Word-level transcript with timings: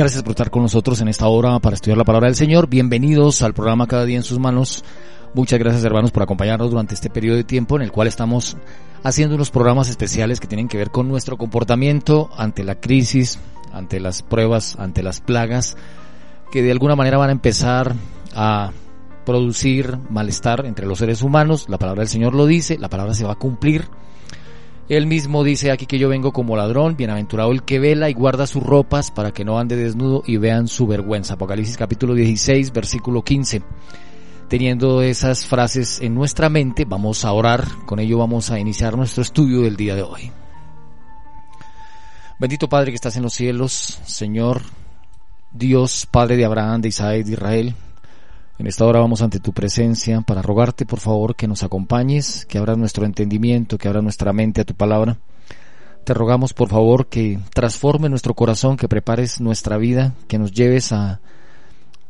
Gracias 0.00 0.22
por 0.22 0.30
estar 0.30 0.50
con 0.50 0.62
nosotros 0.62 0.98
en 1.02 1.08
esta 1.08 1.28
hora 1.28 1.58
para 1.58 1.74
estudiar 1.74 1.98
la 1.98 2.04
palabra 2.04 2.28
del 2.28 2.34
Señor. 2.34 2.70
Bienvenidos 2.70 3.42
al 3.42 3.52
programa 3.52 3.86
Cada 3.86 4.06
día 4.06 4.16
en 4.16 4.22
sus 4.22 4.38
manos. 4.38 4.82
Muchas 5.34 5.58
gracias 5.58 5.84
hermanos 5.84 6.10
por 6.10 6.22
acompañarnos 6.22 6.70
durante 6.70 6.94
este 6.94 7.10
periodo 7.10 7.36
de 7.36 7.44
tiempo 7.44 7.76
en 7.76 7.82
el 7.82 7.92
cual 7.92 8.08
estamos 8.08 8.56
haciendo 9.02 9.34
unos 9.34 9.50
programas 9.50 9.90
especiales 9.90 10.40
que 10.40 10.46
tienen 10.46 10.68
que 10.68 10.78
ver 10.78 10.90
con 10.90 11.06
nuestro 11.06 11.36
comportamiento 11.36 12.30
ante 12.34 12.64
la 12.64 12.80
crisis, 12.80 13.38
ante 13.74 14.00
las 14.00 14.22
pruebas, 14.22 14.74
ante 14.78 15.02
las 15.02 15.20
plagas, 15.20 15.76
que 16.50 16.62
de 16.62 16.72
alguna 16.72 16.96
manera 16.96 17.18
van 17.18 17.28
a 17.28 17.32
empezar 17.32 17.94
a 18.34 18.70
producir 19.26 19.98
malestar 20.08 20.64
entre 20.64 20.86
los 20.86 20.98
seres 20.98 21.20
humanos. 21.20 21.66
La 21.68 21.76
palabra 21.76 22.00
del 22.00 22.08
Señor 22.08 22.34
lo 22.34 22.46
dice, 22.46 22.78
la 22.78 22.88
palabra 22.88 23.12
se 23.12 23.26
va 23.26 23.32
a 23.32 23.38
cumplir. 23.38 23.84
Él 24.90 25.06
mismo 25.06 25.44
dice 25.44 25.70
aquí 25.70 25.86
que 25.86 26.00
yo 26.00 26.08
vengo 26.08 26.32
como 26.32 26.56
ladrón, 26.56 26.96
bienaventurado 26.96 27.52
el 27.52 27.62
que 27.62 27.78
vela 27.78 28.10
y 28.10 28.12
guarda 28.12 28.48
sus 28.48 28.60
ropas 28.60 29.12
para 29.12 29.30
que 29.30 29.44
no 29.44 29.56
ande 29.56 29.76
desnudo 29.76 30.24
y 30.26 30.36
vean 30.36 30.66
su 30.66 30.88
vergüenza. 30.88 31.34
Apocalipsis 31.34 31.76
capítulo 31.76 32.12
16, 32.12 32.72
versículo 32.72 33.22
15. 33.22 33.62
Teniendo 34.48 35.00
esas 35.00 35.46
frases 35.46 36.00
en 36.00 36.12
nuestra 36.16 36.48
mente, 36.48 36.86
vamos 36.86 37.24
a 37.24 37.30
orar, 37.30 37.68
con 37.86 38.00
ello 38.00 38.18
vamos 38.18 38.50
a 38.50 38.58
iniciar 38.58 38.96
nuestro 38.96 39.22
estudio 39.22 39.60
del 39.60 39.76
día 39.76 39.94
de 39.94 40.02
hoy. 40.02 40.32
Bendito 42.40 42.68
Padre 42.68 42.90
que 42.90 42.96
estás 42.96 43.16
en 43.16 43.22
los 43.22 43.34
cielos, 43.34 44.00
Señor, 44.06 44.60
Dios, 45.52 46.08
Padre 46.10 46.36
de 46.36 46.46
Abraham, 46.46 46.80
de 46.80 46.88
Isaac, 46.88 47.22
de 47.22 47.32
Israel, 47.34 47.76
en 48.60 48.66
esta 48.66 48.84
hora 48.84 49.00
vamos 49.00 49.22
ante 49.22 49.40
tu 49.40 49.54
presencia 49.54 50.20
para 50.20 50.42
rogarte 50.42 50.84
por 50.84 51.00
favor 51.00 51.34
que 51.34 51.48
nos 51.48 51.62
acompañes, 51.62 52.44
que 52.44 52.58
abras 52.58 52.76
nuestro 52.76 53.06
entendimiento, 53.06 53.78
que 53.78 53.88
abras 53.88 54.02
nuestra 54.02 54.34
mente 54.34 54.60
a 54.60 54.64
tu 54.64 54.74
palabra. 54.74 55.16
Te 56.04 56.12
rogamos 56.12 56.52
por 56.52 56.68
favor 56.68 57.06
que 57.06 57.38
transforme 57.54 58.10
nuestro 58.10 58.34
corazón, 58.34 58.76
que 58.76 58.86
prepares 58.86 59.40
nuestra 59.40 59.78
vida, 59.78 60.12
que 60.28 60.38
nos 60.38 60.52
lleves 60.52 60.92
a, 60.92 61.20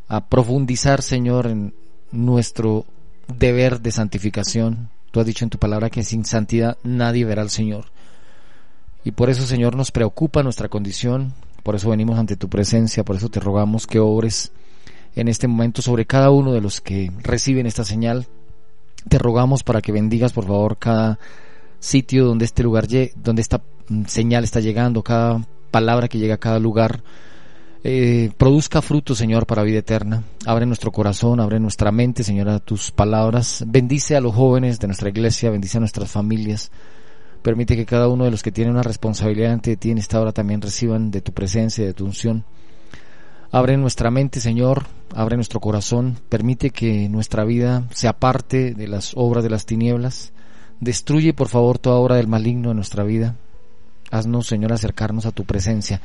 a 0.08 0.26
profundizar, 0.26 1.02
Señor, 1.02 1.46
en 1.46 1.72
nuestro 2.10 2.84
deber 3.28 3.80
de 3.80 3.92
santificación. 3.92 4.90
Tú 5.12 5.20
has 5.20 5.26
dicho 5.26 5.44
en 5.44 5.50
tu 5.50 5.58
palabra 5.58 5.88
que 5.88 6.02
sin 6.02 6.24
santidad 6.24 6.78
nadie 6.82 7.24
verá 7.24 7.42
al 7.42 7.50
Señor. 7.50 7.92
Y 9.04 9.12
por 9.12 9.30
eso, 9.30 9.46
Señor, 9.46 9.76
nos 9.76 9.92
preocupa 9.92 10.42
nuestra 10.42 10.68
condición, 10.68 11.32
por 11.62 11.76
eso 11.76 11.90
venimos 11.90 12.18
ante 12.18 12.34
tu 12.34 12.48
presencia, 12.48 13.04
por 13.04 13.14
eso 13.14 13.28
te 13.28 13.38
rogamos 13.38 13.86
que 13.86 14.00
obres 14.00 14.50
en 15.14 15.28
este 15.28 15.48
momento 15.48 15.82
sobre 15.82 16.06
cada 16.06 16.30
uno 16.30 16.52
de 16.52 16.60
los 16.60 16.80
que 16.80 17.10
reciben 17.22 17.66
esta 17.66 17.84
señal. 17.84 18.26
Te 19.08 19.18
rogamos 19.18 19.62
para 19.62 19.80
que 19.80 19.92
bendigas 19.92 20.32
por 20.32 20.46
favor 20.46 20.78
cada 20.78 21.18
sitio 21.78 22.26
donde 22.26 22.44
este 22.44 22.62
lugar 22.62 22.86
donde 23.16 23.42
esta 23.42 23.62
mm, 23.88 24.04
señal 24.04 24.44
está 24.44 24.60
llegando, 24.60 25.02
cada 25.02 25.44
palabra 25.70 26.08
que 26.08 26.18
llega 26.18 26.34
a 26.34 26.38
cada 26.38 26.58
lugar. 26.58 27.02
Eh, 27.82 28.30
produzca 28.36 28.82
fruto, 28.82 29.14
Señor, 29.14 29.46
para 29.46 29.62
vida 29.62 29.78
eterna. 29.78 30.22
Abre 30.44 30.66
nuestro 30.66 30.92
corazón, 30.92 31.40
abre 31.40 31.58
nuestra 31.58 31.90
mente, 31.90 32.22
Señor, 32.22 32.50
a 32.50 32.58
tus 32.58 32.90
palabras. 32.90 33.64
Bendice 33.66 34.16
a 34.16 34.20
los 34.20 34.34
jóvenes 34.34 34.78
de 34.78 34.86
nuestra 34.86 35.08
iglesia, 35.08 35.50
bendice 35.50 35.78
a 35.78 35.80
nuestras 35.80 36.10
familias. 36.10 36.70
Permite 37.42 37.76
que 37.76 37.86
cada 37.86 38.08
uno 38.08 38.24
de 38.24 38.30
los 38.30 38.42
que 38.42 38.52
tiene 38.52 38.70
una 38.70 38.82
responsabilidad 38.82 39.52
ante 39.52 39.78
ti 39.78 39.90
en 39.90 39.98
esta 39.98 40.20
hora 40.20 40.32
también 40.32 40.60
reciban 40.60 41.10
de 41.10 41.22
tu 41.22 41.32
presencia, 41.32 41.86
de 41.86 41.94
tu 41.94 42.04
unción. 42.04 42.44
Abre 43.52 43.76
nuestra 43.76 44.12
mente, 44.12 44.38
Señor, 44.38 44.86
abre 45.12 45.34
nuestro 45.34 45.58
corazón, 45.58 46.18
permite 46.28 46.70
que 46.70 47.08
nuestra 47.08 47.44
vida 47.44 47.84
sea 47.90 48.12
parte 48.12 48.74
de 48.74 48.86
las 48.86 49.12
obras 49.16 49.42
de 49.42 49.50
las 49.50 49.66
tinieblas. 49.66 50.32
Destruye, 50.78 51.34
por 51.34 51.48
favor, 51.48 51.78
toda 51.78 51.96
obra 51.96 52.14
del 52.14 52.28
maligno 52.28 52.70
en 52.70 52.76
nuestra 52.76 53.02
vida. 53.02 53.34
Haznos, 54.12 54.46
Señor, 54.46 54.72
acercarnos 54.72 55.26
a 55.26 55.32
tu 55.32 55.44
presencia. 55.44 56.00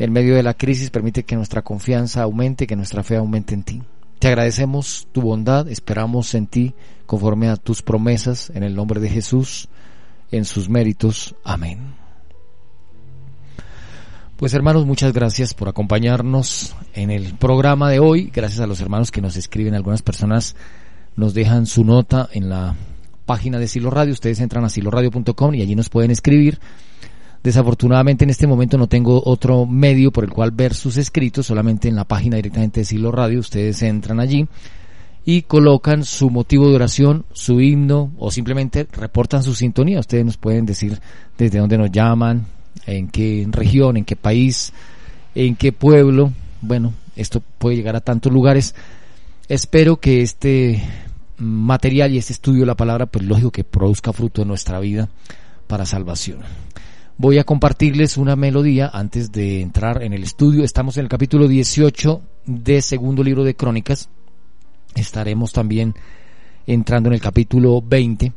En 0.00 0.12
medio 0.12 0.34
de 0.34 0.42
la 0.42 0.54
crisis, 0.54 0.90
permite 0.90 1.22
que 1.22 1.36
nuestra 1.36 1.62
confianza 1.62 2.22
aumente, 2.22 2.66
que 2.66 2.74
nuestra 2.74 3.04
fe 3.04 3.16
aumente 3.16 3.54
en 3.54 3.62
ti. 3.62 3.82
Te 4.18 4.26
agradecemos 4.26 5.06
tu 5.12 5.22
bondad, 5.22 5.68
esperamos 5.68 6.34
en 6.34 6.48
ti 6.48 6.74
conforme 7.06 7.50
a 7.50 7.56
tus 7.56 7.82
promesas, 7.82 8.50
en 8.50 8.64
el 8.64 8.74
nombre 8.74 8.98
de 8.98 9.10
Jesús, 9.10 9.68
en 10.32 10.44
sus 10.44 10.68
méritos. 10.68 11.36
Amén. 11.44 12.03
Pues 14.44 14.52
hermanos, 14.52 14.84
muchas 14.84 15.14
gracias 15.14 15.54
por 15.54 15.70
acompañarnos 15.70 16.76
en 16.92 17.10
el 17.10 17.32
programa 17.32 17.88
de 17.88 17.98
hoy. 17.98 18.30
Gracias 18.30 18.60
a 18.60 18.66
los 18.66 18.78
hermanos 18.82 19.10
que 19.10 19.22
nos 19.22 19.38
escriben. 19.38 19.72
Algunas 19.72 20.02
personas 20.02 20.54
nos 21.16 21.32
dejan 21.32 21.64
su 21.64 21.82
nota 21.82 22.28
en 22.30 22.50
la 22.50 22.76
página 23.24 23.58
de 23.58 23.66
Silo 23.66 23.88
Radio. 23.88 24.12
Ustedes 24.12 24.40
entran 24.40 24.62
a 24.62 24.68
siloradio.com 24.68 25.54
y 25.54 25.62
allí 25.62 25.74
nos 25.74 25.88
pueden 25.88 26.10
escribir. 26.10 26.58
Desafortunadamente 27.42 28.24
en 28.24 28.28
este 28.28 28.46
momento 28.46 28.76
no 28.76 28.86
tengo 28.86 29.22
otro 29.24 29.64
medio 29.64 30.12
por 30.12 30.24
el 30.24 30.30
cual 30.30 30.50
ver 30.50 30.74
sus 30.74 30.98
escritos, 30.98 31.46
solamente 31.46 31.88
en 31.88 31.96
la 31.96 32.04
página 32.04 32.36
directamente 32.36 32.80
de 32.80 32.84
Silo 32.84 33.10
Radio. 33.12 33.40
Ustedes 33.40 33.80
entran 33.80 34.20
allí 34.20 34.46
y 35.24 35.40
colocan 35.40 36.04
su 36.04 36.28
motivo 36.28 36.68
de 36.68 36.74
oración, 36.74 37.24
su 37.32 37.62
himno 37.62 38.12
o 38.18 38.30
simplemente 38.30 38.86
reportan 38.92 39.42
su 39.42 39.54
sintonía. 39.54 40.00
Ustedes 40.00 40.26
nos 40.26 40.36
pueden 40.36 40.66
decir 40.66 41.00
desde 41.38 41.60
dónde 41.60 41.78
nos 41.78 41.90
llaman, 41.90 42.44
en 42.86 43.08
qué 43.08 43.46
región, 43.50 43.96
en 43.96 44.04
qué 44.04 44.16
país, 44.16 44.72
en 45.34 45.56
qué 45.56 45.72
pueblo. 45.72 46.32
Bueno, 46.60 46.94
esto 47.16 47.42
puede 47.58 47.76
llegar 47.76 47.96
a 47.96 48.00
tantos 48.00 48.32
lugares. 48.32 48.74
Espero 49.48 49.98
que 49.98 50.22
este 50.22 50.82
material 51.36 52.12
y 52.12 52.18
este 52.18 52.32
estudio 52.32 52.60
de 52.60 52.66
la 52.66 52.76
palabra, 52.76 53.06
pues 53.06 53.24
lógico 53.24 53.50
que 53.50 53.64
produzca 53.64 54.12
fruto 54.12 54.42
en 54.42 54.48
nuestra 54.48 54.80
vida 54.80 55.08
para 55.66 55.86
salvación. 55.86 56.40
Voy 57.16 57.38
a 57.38 57.44
compartirles 57.44 58.16
una 58.16 58.34
melodía 58.34 58.90
antes 58.92 59.30
de 59.30 59.60
entrar 59.60 60.02
en 60.02 60.12
el 60.12 60.24
estudio. 60.24 60.64
Estamos 60.64 60.96
en 60.96 61.04
el 61.04 61.08
capítulo 61.08 61.46
18 61.46 62.22
de 62.46 62.82
segundo 62.82 63.22
libro 63.22 63.44
de 63.44 63.54
Crónicas. 63.54 64.08
Estaremos 64.96 65.52
también 65.52 65.94
entrando 66.66 67.08
en 67.08 67.14
el 67.14 67.20
capítulo 67.20 67.80
20. 67.82 68.32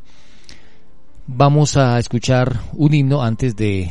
Vamos 1.25 1.75
a 1.75 1.97
escuchar 1.97 2.59
un 2.73 2.93
himno 2.93 3.23
antes 3.23 3.55
de 3.55 3.89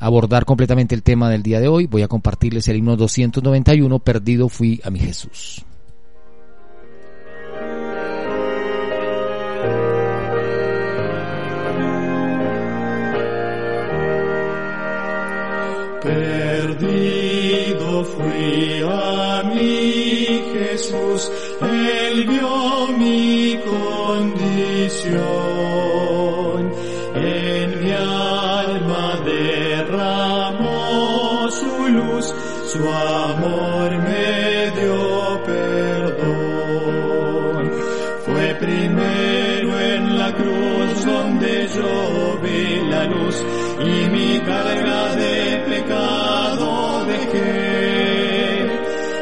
abordar 0.00 0.44
completamente 0.44 0.94
el 0.94 1.02
tema 1.02 1.28
del 1.28 1.42
día 1.42 1.60
de 1.60 1.68
hoy, 1.68 1.86
voy 1.86 2.02
a 2.02 2.08
compartirles 2.08 2.66
el 2.68 2.76
himno 2.76 2.96
291, 2.96 3.98
Perdido 3.98 4.48
fui 4.48 4.80
a 4.82 4.90
mi 4.90 4.98
Jesús. 4.98 5.64
Perdido 16.02 18.04
fui 18.04 18.82
a 18.88 19.42
mi 19.54 20.42
Jesús, 20.54 21.30
Él 21.60 22.26
vio 22.26 22.88
mi 22.98 23.60
condición. 23.66 25.89
Su 32.72 32.88
amor 32.88 33.90
me 33.98 34.70
dio 34.78 35.42
perdón. 35.44 36.82
Fue 38.24 38.54
primero 38.60 39.80
en 39.80 40.18
la 40.18 40.32
cruz 40.32 41.04
donde 41.04 41.68
yo 41.76 42.38
vi 42.44 42.80
la 42.88 43.04
luz 43.06 43.36
y 43.80 44.08
mi 44.14 44.38
carga 44.40 45.16
de 45.16 45.64
pecado 45.68 47.04
dejé. 47.06 48.68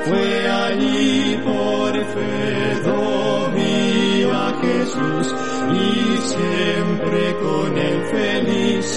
Fue 0.09 0.49
allí 0.67 1.39
por 1.43 1.93
fe 2.15 2.49
vi 3.55 4.25
a 4.25 4.49
Jesús 4.61 5.27
y 5.73 5.87
siempre 6.33 7.23
con 7.43 7.69
él 7.79 7.99
feliz. 8.13 8.89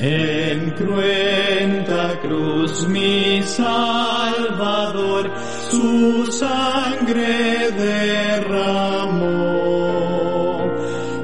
En 0.00 0.70
cruenta 0.76 2.20
cruz 2.22 2.86
mi 2.86 3.42
Salvador 3.42 5.28
su 5.68 6.24
sangre 6.30 7.72
derramó 7.72 9.48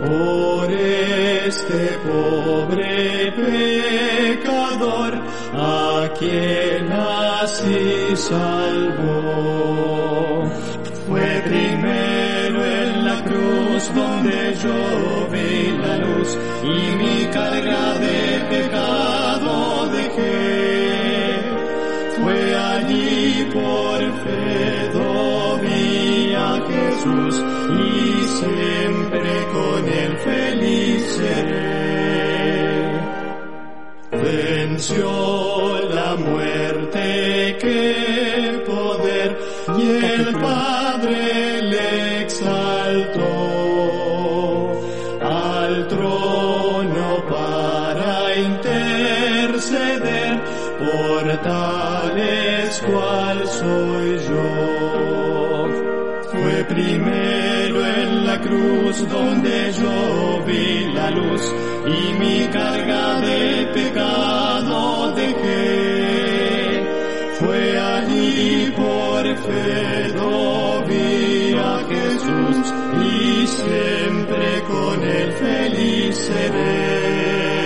por 0.04 0.72
este 0.72 1.98
pobre 2.04 3.32
pecador 3.36 5.22
a 5.52 6.08
quien 6.18 6.90
así 6.90 8.16
salvó. 8.16 9.22
Fue 11.06 11.42
primero 11.44 12.64
en 12.64 13.04
la 13.04 13.22
cruz 13.22 13.94
donde 13.94 14.56
yo 14.60 15.23
y 16.62 16.96
mi 17.00 17.26
carga 17.26 17.98
de 18.04 18.18
pecado 18.50 19.88
dejé. 19.96 21.40
Fue 22.16 22.56
allí 22.56 23.48
por 23.52 23.98
fe 24.22 24.74
vi 25.62 26.34
a 26.34 26.52
Jesús 26.70 27.34
y 27.70 27.92
siempre 28.40 29.32
con 29.54 29.80
él 29.88 30.12
feliz 30.18 31.02
seré. 31.16 31.84
venció 34.12 35.10
la 35.94 36.16
muerte, 36.16 37.56
qué 37.60 38.62
poder, 38.66 39.38
y 39.78 39.86
el 40.04 40.32
Padre 40.40 41.43
tales 51.42 52.82
cual 52.86 53.46
soy 53.46 54.18
yo. 54.28 55.68
Fue 56.30 56.64
primero 56.64 57.86
en 57.86 58.26
la 58.26 58.40
cruz 58.40 59.08
donde 59.08 59.72
yo 59.72 60.44
vi 60.46 60.92
la 60.92 61.10
luz 61.10 61.42
y 61.86 62.12
mi 62.18 62.46
carga 62.48 63.20
de 63.20 63.66
pecado 63.74 65.12
dejé. 65.12 66.82
Fue 67.38 67.78
allí 67.78 68.72
por 68.76 69.36
fe 69.36 70.08
lo 70.14 70.82
vi 70.86 71.54
a 71.54 71.78
Jesús 71.88 72.72
y 73.12 73.46
siempre 73.46 74.62
con 74.68 75.02
él 75.02 75.32
feliz 75.32 76.16
seré. 76.16 77.63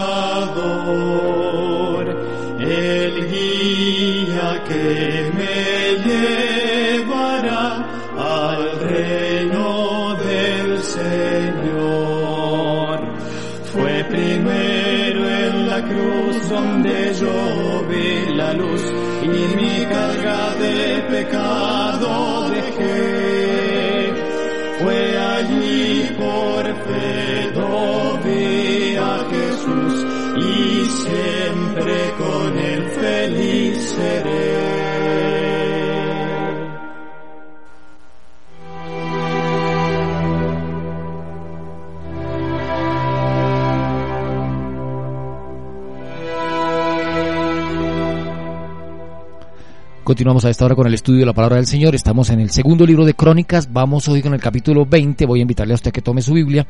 el 2.61 3.29
guía 3.29 4.63
que 4.69 5.33
me 5.35 5.97
llevará 6.07 7.67
al 8.17 8.79
reino 8.79 10.15
del 10.15 10.79
Señor. 10.81 11.81
Fue 13.65 14.05
primero 14.05 15.29
en 15.29 15.67
la 15.67 15.83
cruz 15.83 16.49
donde 16.49 17.15
yo 17.15 17.85
vi 17.89 18.33
la 18.37 18.53
luz 18.53 18.83
y 19.25 19.57
mi 19.57 19.87
carga 19.87 20.55
de 20.61 21.03
pecado 21.11 21.72
dejé. 22.51 24.13
Fue 24.81 25.19
allí 25.19 26.11
por 26.19 26.65
fe 26.65 27.53
vi 28.25 28.97
a 28.97 29.25
Jesús 29.31 30.07
y 30.37 30.85
siempre 30.87 31.42
Continuamos 50.23 50.45
a 50.45 50.51
esta 50.51 50.67
hora 50.67 50.77
con 50.77 50.87
el 50.87 50.95
estudio 50.95 51.19
de 51.19 51.27
la 51.27 51.33
palabra 51.33 51.57
del 51.57 51.67
Señor. 51.67 51.97
Estamos 51.97 52.31
en 52.31 52.39
el 52.39 52.51
segundo 52.51 52.87
libro 52.87 53.05
de 53.05 53.15
Crónicas. 53.15 53.73
Vamos 53.73 54.07
hoy 54.07 54.23
con 54.23 54.33
el 54.33 54.41
capítulo 54.41 54.87
20. 54.87 55.27
Voy 55.27 55.41
a 55.41 55.43
invitarle 55.43 55.73
a 55.73 55.75
usted 55.75 55.89
a 55.89 55.93
que 55.93 56.01
tome 56.01 56.23
su 56.23 56.35
Biblia 56.35 56.65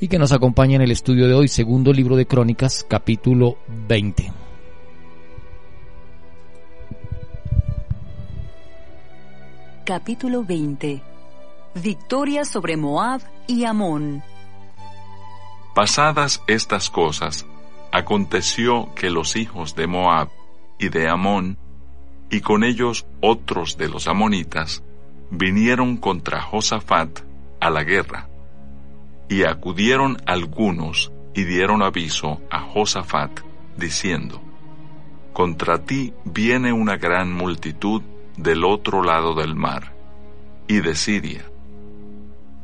y 0.00 0.08
que 0.08 0.18
nos 0.18 0.32
acompañe 0.32 0.74
en 0.74 0.82
el 0.82 0.90
estudio 0.90 1.28
de 1.28 1.34
hoy, 1.34 1.46
segundo 1.46 1.92
libro 1.92 2.16
de 2.16 2.26
Crónicas, 2.26 2.84
capítulo 2.88 3.58
20. 3.86 4.32
Capítulo 9.84 10.42
20. 10.42 11.00
Victoria 11.80 12.44
sobre 12.44 12.76
Moab 12.76 13.20
y 13.46 13.62
Amón. 13.62 14.24
Pasadas 15.72 16.42
estas 16.48 16.90
cosas, 16.90 17.46
aconteció 17.92 18.92
que 18.96 19.08
los 19.08 19.36
hijos 19.36 19.76
de 19.76 19.86
Moab 19.86 20.30
y 20.80 20.88
de 20.88 21.08
Amón, 21.08 21.58
y 22.30 22.40
con 22.40 22.64
ellos 22.64 23.06
otros 23.20 23.78
de 23.78 23.88
los 23.88 24.06
amonitas, 24.06 24.82
vinieron 25.30 25.96
contra 25.96 26.40
Josafat 26.40 27.20
a 27.60 27.70
la 27.70 27.84
guerra. 27.84 28.28
Y 29.28 29.44
acudieron 29.44 30.18
algunos 30.26 31.12
y 31.34 31.44
dieron 31.44 31.82
aviso 31.82 32.40
a 32.50 32.60
Josafat, 32.60 33.40
diciendo, 33.76 34.42
Contra 35.32 35.84
ti 35.84 36.12
viene 36.24 36.72
una 36.72 36.96
gran 36.96 37.32
multitud 37.32 38.02
del 38.36 38.64
otro 38.64 39.02
lado 39.02 39.34
del 39.34 39.54
mar, 39.54 39.94
y 40.66 40.80
de 40.80 40.94
Siria. 40.94 41.44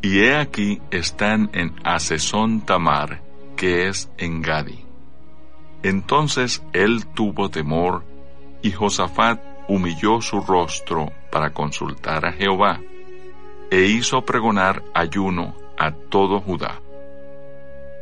Y 0.02 0.20
he 0.20 0.36
aquí 0.36 0.80
están 0.90 1.50
en 1.52 1.74
Asesón 1.84 2.62
Tamar, 2.62 3.22
que 3.56 3.88
es 3.88 4.10
en 4.18 4.42
Gadi. 4.42 4.84
Entonces 5.82 6.62
él 6.72 7.06
tuvo 7.06 7.50
temor, 7.50 8.04
y 8.62 8.72
Josafat 8.72 9.53
humilló 9.68 10.20
su 10.20 10.40
rostro 10.40 11.10
para 11.30 11.50
consultar 11.50 12.26
a 12.26 12.32
Jehová, 12.32 12.80
e 13.70 13.82
hizo 13.86 14.22
pregonar 14.22 14.82
ayuno 14.94 15.56
a 15.78 15.92
todo 15.92 16.40
Judá. 16.40 16.80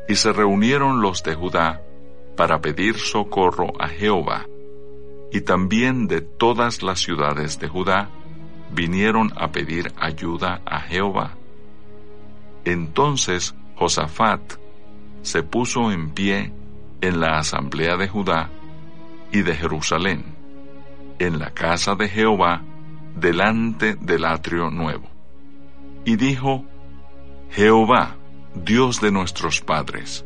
Y 0.08 0.16
se 0.16 0.32
reunieron 0.32 1.00
los 1.00 1.22
de 1.22 1.34
Judá 1.34 1.80
para 2.36 2.60
pedir 2.60 2.98
socorro 2.98 3.72
a 3.78 3.88
Jehová, 3.88 4.46
y 5.32 5.40
también 5.42 6.08
de 6.08 6.20
todas 6.20 6.82
las 6.82 7.00
ciudades 7.00 7.58
de 7.58 7.68
Judá 7.68 8.10
vinieron 8.72 9.32
a 9.36 9.52
pedir 9.52 9.92
ayuda 9.98 10.60
a 10.66 10.80
Jehová. 10.80 11.36
Entonces 12.64 13.54
Josafat 13.76 14.40
se 15.22 15.42
puso 15.42 15.90
en 15.92 16.10
pie 16.10 16.52
en 17.00 17.20
la 17.20 17.38
asamblea 17.38 17.96
de 17.96 18.08
Judá 18.08 18.50
y 19.30 19.42
de 19.42 19.54
Jerusalén, 19.54 20.31
en 21.22 21.38
la 21.38 21.50
casa 21.50 21.94
de 21.94 22.08
Jehová, 22.08 22.62
delante 23.16 23.94
del 23.94 24.24
atrio 24.24 24.70
nuevo. 24.70 25.08
Y 26.04 26.16
dijo, 26.16 26.64
Jehová, 27.50 28.16
Dios 28.54 29.00
de 29.00 29.12
nuestros 29.12 29.60
padres, 29.60 30.24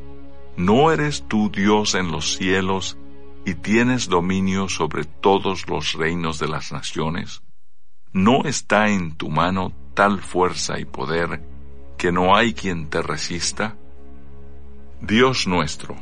¿no 0.57 0.91
eres 0.91 1.25
tú 1.29 1.51
Dios 1.51 1.95
en 1.95 2.11
los 2.11 2.37
cielos 2.37 2.97
y 3.45 3.55
tienes 3.55 4.09
dominio 4.09 4.69
sobre 4.69 5.05
todos 5.05 5.69
los 5.69 5.93
reinos 5.93 6.39
de 6.39 6.49
las 6.49 6.73
naciones? 6.73 7.43
¿No 8.13 8.45
está 8.45 8.89
en 8.89 9.17
tu 9.17 9.29
mano 9.29 9.73
tal 9.95 10.21
fuerza 10.21 10.79
y 10.79 10.85
poder 10.85 11.43
que 11.99 12.13
no 12.13 12.35
hay 12.37 12.55
quien 12.55 12.89
te 12.89 13.03
resista? 13.03 13.77
Dios 15.01 15.47
nuestro, 15.47 15.95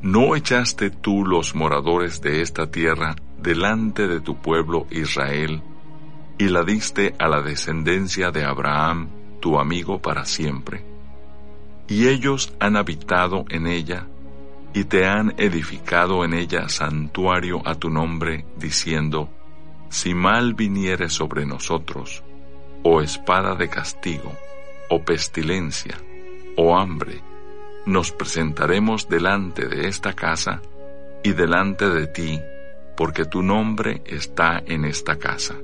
¿no 0.00 0.34
echaste 0.34 0.90
tú 0.90 1.24
los 1.26 1.54
moradores 1.54 2.22
de 2.22 2.40
esta 2.40 2.70
tierra 2.70 3.16
delante 3.38 4.06
de 4.06 4.20
tu 4.20 4.36
pueblo 4.36 4.86
Israel 4.90 5.62
y 6.38 6.48
la 6.48 6.62
diste 6.62 7.14
a 7.18 7.28
la 7.28 7.42
descendencia 7.42 8.30
de 8.30 8.44
Abraham, 8.44 9.08
tu 9.40 9.58
amigo 9.58 10.00
para 10.00 10.24
siempre? 10.24 10.84
Y 11.88 12.08
ellos 12.08 12.52
han 12.60 12.76
habitado 12.76 13.44
en 13.48 13.66
ella 13.66 14.06
y 14.74 14.84
te 14.84 15.06
han 15.06 15.34
edificado 15.38 16.24
en 16.24 16.34
ella 16.34 16.68
santuario 16.68 17.62
a 17.66 17.74
tu 17.74 17.90
nombre, 17.90 18.44
diciendo, 18.56 19.28
si 19.88 20.14
mal 20.14 20.54
viniere 20.54 21.08
sobre 21.08 21.46
nosotros, 21.46 22.22
o 22.82 23.00
espada 23.00 23.54
de 23.54 23.68
castigo, 23.68 24.32
o 24.90 25.02
pestilencia, 25.02 25.96
o 26.56 26.76
hambre, 26.76 27.22
nos 27.86 28.12
presentaremos 28.12 29.08
delante 29.08 29.66
de 29.66 29.88
esta 29.88 30.12
casa 30.12 30.60
y 31.22 31.32
delante 31.32 31.88
de 31.88 32.06
ti, 32.06 32.40
porque 32.98 33.24
tu 33.24 33.44
nombre 33.44 34.02
está 34.06 34.60
en 34.66 34.84
esta 34.84 35.20
casa, 35.20 35.54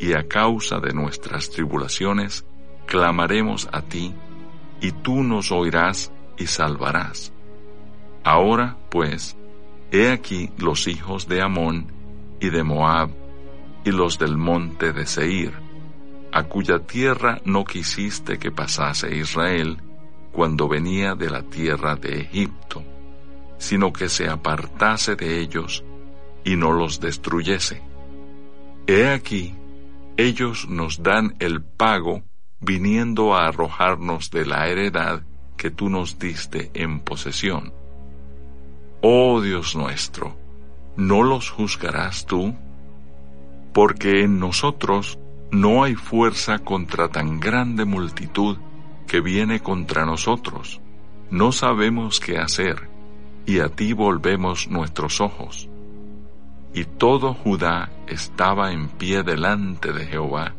y 0.00 0.14
a 0.14 0.26
causa 0.26 0.80
de 0.80 0.92
nuestras 0.92 1.48
tribulaciones 1.48 2.44
clamaremos 2.86 3.68
a 3.70 3.82
ti, 3.82 4.12
y 4.80 4.90
tú 4.90 5.22
nos 5.22 5.52
oirás 5.52 6.10
y 6.36 6.48
salvarás. 6.48 7.32
Ahora, 8.24 8.76
pues, 8.90 9.36
he 9.92 10.10
aquí 10.10 10.50
los 10.58 10.88
hijos 10.88 11.28
de 11.28 11.40
Amón 11.40 11.86
y 12.40 12.50
de 12.50 12.64
Moab, 12.64 13.10
y 13.84 13.92
los 13.92 14.18
del 14.18 14.36
monte 14.36 14.92
de 14.92 15.06
Seir, 15.06 15.52
a 16.32 16.42
cuya 16.42 16.80
tierra 16.80 17.40
no 17.44 17.64
quisiste 17.64 18.40
que 18.40 18.50
pasase 18.50 19.14
Israel 19.14 19.78
cuando 20.32 20.66
venía 20.66 21.14
de 21.14 21.30
la 21.30 21.42
tierra 21.42 21.94
de 21.94 22.22
Egipto, 22.22 22.82
sino 23.56 23.92
que 23.92 24.08
se 24.08 24.28
apartase 24.28 25.14
de 25.14 25.38
ellos 25.38 25.84
y 26.46 26.56
no 26.56 26.72
los 26.72 26.98
destruyese. 26.98 27.82
He 28.86 29.08
aquí, 29.08 29.54
ellos 30.16 30.66
nos 30.70 31.02
dan 31.02 31.36
el 31.40 31.62
pago 31.62 32.22
viniendo 32.60 33.34
a 33.34 33.48
arrojarnos 33.48 34.30
de 34.30 34.46
la 34.46 34.66
heredad 34.68 35.24
que 35.58 35.70
tú 35.70 35.90
nos 35.90 36.18
diste 36.18 36.70
en 36.72 37.00
posesión. 37.00 37.74
Oh 39.02 39.42
Dios 39.42 39.76
nuestro, 39.76 40.38
¿no 40.96 41.22
los 41.22 41.50
juzgarás 41.50 42.24
tú? 42.24 42.54
porque 43.76 44.22
en 44.22 44.40
nosotros 44.40 45.18
no 45.50 45.84
hay 45.84 45.96
fuerza 45.96 46.60
contra 46.60 47.08
tan 47.08 47.40
grande 47.40 47.84
multitud 47.84 48.56
que 49.06 49.20
viene 49.20 49.60
contra 49.60 50.06
nosotros. 50.06 50.80
No 51.30 51.52
sabemos 51.52 52.18
qué 52.18 52.38
hacer, 52.38 52.88
y 53.44 53.58
a 53.58 53.68
ti 53.68 53.92
volvemos 53.92 54.68
nuestros 54.68 55.20
ojos. 55.20 55.68
Y 56.76 56.84
todo 56.84 57.32
Judá 57.32 57.90
estaba 58.06 58.70
en 58.70 58.90
pie 58.90 59.22
delante 59.22 59.94
de 59.94 60.04
Jehová, 60.04 60.54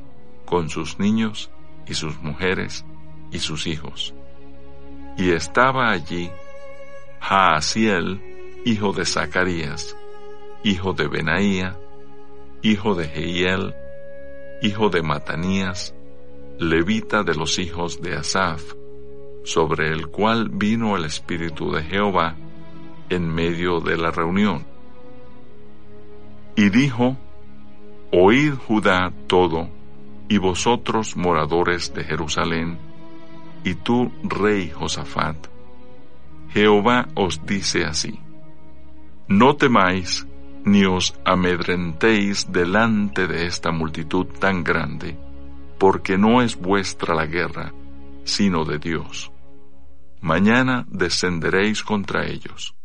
con 0.47 0.67
sus 0.67 0.97
niños 0.97 1.51
y 1.85 1.93
sus 1.93 2.19
mujeres 2.23 2.83
y 3.31 3.37
sus 3.37 3.67
hijos. 3.67 4.15
Y 5.15 5.29
estaba 5.29 5.91
allí 5.91 6.31
Jaasiel, 7.19 8.19
hijo 8.65 8.93
de 8.93 9.05
Zacarías, 9.05 9.95
hijo 10.63 10.93
de 10.93 11.07
Benaía, 11.07 11.77
hijo 12.63 12.95
de 12.95 13.07
Jehiel, 13.09 13.75
hijo 14.63 14.89
de 14.89 15.03
Matanías, 15.03 15.93
levita 16.57 17.21
de 17.21 17.35
los 17.35 17.59
hijos 17.59 18.01
de 18.01 18.15
Asaf, 18.15 18.73
sobre 19.43 19.91
el 19.91 20.07
cual 20.07 20.49
vino 20.49 20.97
el 20.97 21.05
Espíritu 21.05 21.71
de 21.71 21.83
Jehová 21.83 22.35
en 23.07 23.29
medio 23.29 23.81
de 23.81 23.97
la 23.97 24.09
reunión. 24.09 24.76
Y 26.57 26.71
dijo, 26.71 27.15
Oíd 28.11 28.55
Judá 28.55 29.13
todo, 29.27 29.69
y 30.27 30.39
vosotros 30.39 31.15
moradores 31.15 31.93
de 31.93 32.03
Jerusalén, 32.03 32.79
y 33.63 33.75
tú, 33.75 34.11
rey 34.23 34.71
Josafat, 34.71 35.37
Jehová 36.49 37.09
os 37.13 37.45
dice 37.45 37.85
así, 37.85 38.19
No 39.27 39.55
temáis 39.55 40.25
ni 40.65 40.83
os 40.85 41.13
amedrentéis 41.23 42.51
delante 42.51 43.27
de 43.27 43.45
esta 43.45 43.71
multitud 43.71 44.25
tan 44.39 44.63
grande, 44.63 45.15
porque 45.77 46.17
no 46.17 46.41
es 46.41 46.55
vuestra 46.55 47.13
la 47.13 47.27
guerra, 47.27 47.71
sino 48.23 48.65
de 48.65 48.79
Dios. 48.79 49.31
Mañana 50.21 50.87
descenderéis 50.89 51.83
contra 51.83 52.25
ellos. 52.25 52.76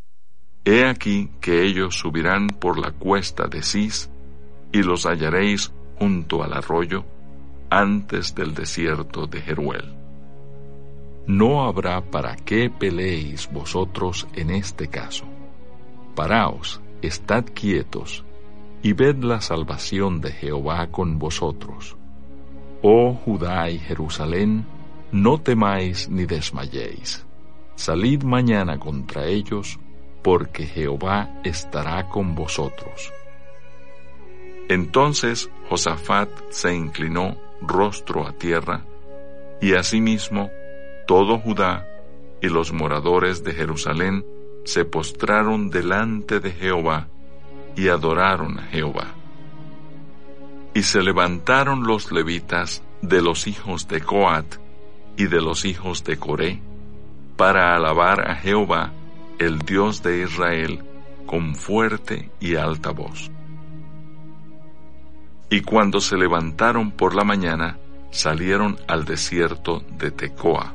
He 0.65 0.85
aquí 0.87 1.31
que 1.41 1.65
ellos 1.65 1.97
subirán 1.97 2.47
por 2.47 2.79
la 2.79 2.93
cuesta 2.93 3.49
de 3.49 3.63
Cis, 3.63 4.11
y 4.71 4.83
los 4.83 5.07
hallaréis 5.07 5.73
junto 5.99 6.43
al 6.43 6.53
arroyo, 6.53 7.05
antes 7.69 8.35
del 8.35 8.55
desierto 8.55 9.27
de 9.27 9.41
Jeruel. 9.41 9.95
No 11.27 11.65
habrá 11.65 12.01
para 12.01 12.37
qué 12.37 12.71
peleéis 12.71 13.51
vosotros 13.51 14.27
en 14.35 14.51
este 14.51 14.89
caso. 14.89 15.25
Paraos, 16.15 16.81
estad 17.01 17.45
quietos, 17.55 18.25
y 18.83 18.93
ved 18.93 19.17
la 19.23 19.41
salvación 19.41 20.21
de 20.21 20.33
Jehová 20.33 20.89
con 20.89 21.19
vosotros. 21.19 21.97
Oh 22.83 23.15
Judá 23.15 23.71
y 23.71 23.79
Jerusalén, 23.79 24.67
no 25.13 25.39
temáis 25.39 26.09
ni 26.09 26.25
desmayéis. 26.25 27.25
Salid 27.77 28.23
mañana 28.25 28.79
contra 28.79 29.27
ellos, 29.27 29.79
porque 30.23 30.67
Jehová 30.67 31.31
estará 31.45 32.09
con 32.09 32.35
vosotros. 32.35 33.13
Entonces 34.69 35.51
Josafat 35.69 36.31
se 36.51 36.75
inclinó 36.75 37.37
rostro 37.61 38.27
a 38.27 38.33
tierra, 38.33 38.85
y 39.61 39.75
asimismo 39.75 40.51
todo 41.07 41.39
Judá 41.39 41.87
y 42.41 42.49
los 42.49 42.73
moradores 42.73 43.45
de 43.45 43.53
Jerusalén 43.53 44.25
se 44.65 44.85
postraron 44.85 45.71
delante 45.71 46.41
de 46.41 46.53
Jehová 46.53 47.09
y 47.77 47.89
adoraron 47.89 48.59
a 48.59 48.63
Jehová. 48.63 49.15
Y 50.75 50.83
se 50.83 51.03
levantaron 51.03 51.85
los 51.85 52.11
levitas 52.13 52.83
de 53.03 53.21
los 53.21 53.47
hijos 53.47 53.89
de 53.89 54.01
Coat 54.01 54.57
y 55.17 55.27
de 55.27 55.41
los 55.41 55.65
hijos 55.65 56.03
de 56.05 56.17
Coré 56.17 56.61
para 57.37 57.75
alabar 57.75 58.31
a 58.31 58.37
Jehová, 58.37 58.93
el 59.45 59.59
Dios 59.61 60.03
de 60.03 60.23
Israel, 60.23 60.83
con 61.27 61.55
fuerte 61.55 62.31
y 62.41 62.57
alta 62.57 62.91
voz. 62.91 63.31
Y 65.51 65.61
cuando 65.61 66.01
se 66.01 66.17
levantaron 66.17 66.93
por 66.93 67.15
la 67.15 67.25
mañana, 67.25 67.79
salieron 68.11 68.79
al 68.89 69.05
desierto 69.05 69.81
de 69.99 70.11
Tecoa. 70.11 70.73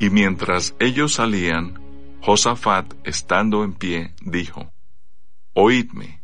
Y 0.00 0.10
mientras 0.10 0.74
ellos 0.78 1.14
salían, 1.14 1.80
Josafat, 2.22 2.94
estando 3.04 3.64
en 3.64 3.74
pie, 3.74 4.14
dijo, 4.22 4.72
Oídme, 5.52 6.22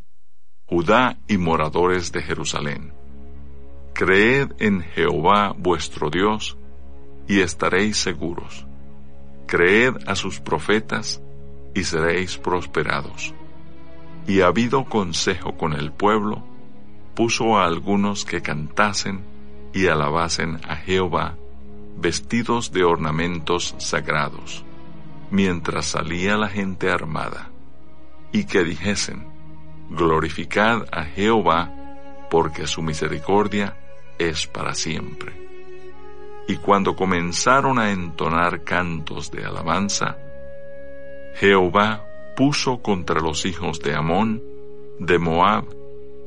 Judá 0.65 1.17
y 1.27 1.37
moradores 1.37 2.11
de 2.11 2.21
Jerusalén, 2.21 2.93
creed 3.93 4.53
en 4.59 4.81
Jehová 4.81 5.53
vuestro 5.57 6.09
Dios, 6.09 6.57
y 7.27 7.41
estaréis 7.41 7.97
seguros. 7.97 8.65
Creed 9.51 10.07
a 10.07 10.15
sus 10.15 10.39
profetas, 10.39 11.21
y 11.73 11.83
seréis 11.83 12.37
prosperados. 12.37 13.33
Y 14.25 14.39
habido 14.39 14.85
consejo 14.85 15.57
con 15.57 15.73
el 15.73 15.91
pueblo, 15.91 16.41
puso 17.15 17.57
a 17.57 17.65
algunos 17.65 18.23
que 18.23 18.41
cantasen 18.41 19.25
y 19.73 19.87
alabasen 19.87 20.61
a 20.65 20.77
Jehová, 20.77 21.35
vestidos 21.97 22.71
de 22.71 22.85
ornamentos 22.85 23.75
sagrados, 23.77 24.63
mientras 25.31 25.85
salía 25.85 26.37
la 26.37 26.47
gente 26.47 26.89
armada, 26.89 27.49
y 28.31 28.45
que 28.45 28.63
dijesen, 28.63 29.27
Glorificad 29.89 30.87
a 30.93 31.03
Jehová, 31.03 31.73
porque 32.29 32.67
su 32.67 32.81
misericordia 32.81 33.75
es 34.17 34.47
para 34.47 34.75
siempre. 34.75 35.50
Y 36.47 36.57
cuando 36.57 36.95
comenzaron 36.95 37.79
a 37.79 37.91
entonar 37.91 38.63
cantos 38.63 39.31
de 39.31 39.45
alabanza, 39.45 40.17
Jehová 41.35 42.05
puso 42.35 42.81
contra 42.81 43.19
los 43.19 43.45
hijos 43.45 43.79
de 43.79 43.95
Amón, 43.95 44.41
de 44.99 45.17
Moab 45.19 45.65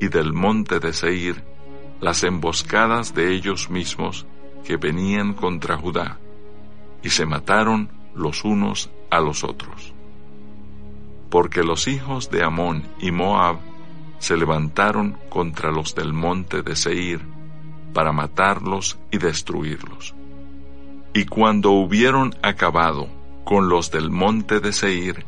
y 0.00 0.09
del 0.09 0.33
monte 0.33 0.80
de 0.80 0.92
Seir 0.92 1.42
las 2.00 2.23
emboscadas 2.23 3.14
de 3.14 3.33
ellos 3.33 3.71
mismos 3.71 4.26
que 4.64 4.76
venían 4.76 5.35
contra 5.35 5.76
Judá, 5.76 6.18
y 7.02 7.11
se 7.11 7.26
mataron 7.26 7.90
los 8.14 8.44
unos 8.44 8.90
a 9.11 9.21
los 9.21 9.44
otros. 9.44 9.94
Porque 11.30 11.62
los 11.62 11.88
hijos 11.88 12.30
de 12.30 12.44
Amón 12.44 12.85
y 12.99 13.11
Moab 13.11 13.56
se 14.18 14.37
levantaron 14.37 15.18
contra 15.28 15.71
los 15.71 15.94
del 15.94 16.12
monte 16.12 16.62
de 16.62 16.76
Seir 16.76 17.33
para 17.94 18.12
matarlos 18.12 18.98
y 19.10 19.16
destruirlos. 19.16 20.14
Y 21.14 21.24
cuando 21.24 21.70
hubieron 21.70 22.34
acabado 22.42 23.08
con 23.44 23.70
los 23.70 23.90
del 23.90 24.10
monte 24.10 24.60
de 24.60 24.72
Seir, 24.72 25.24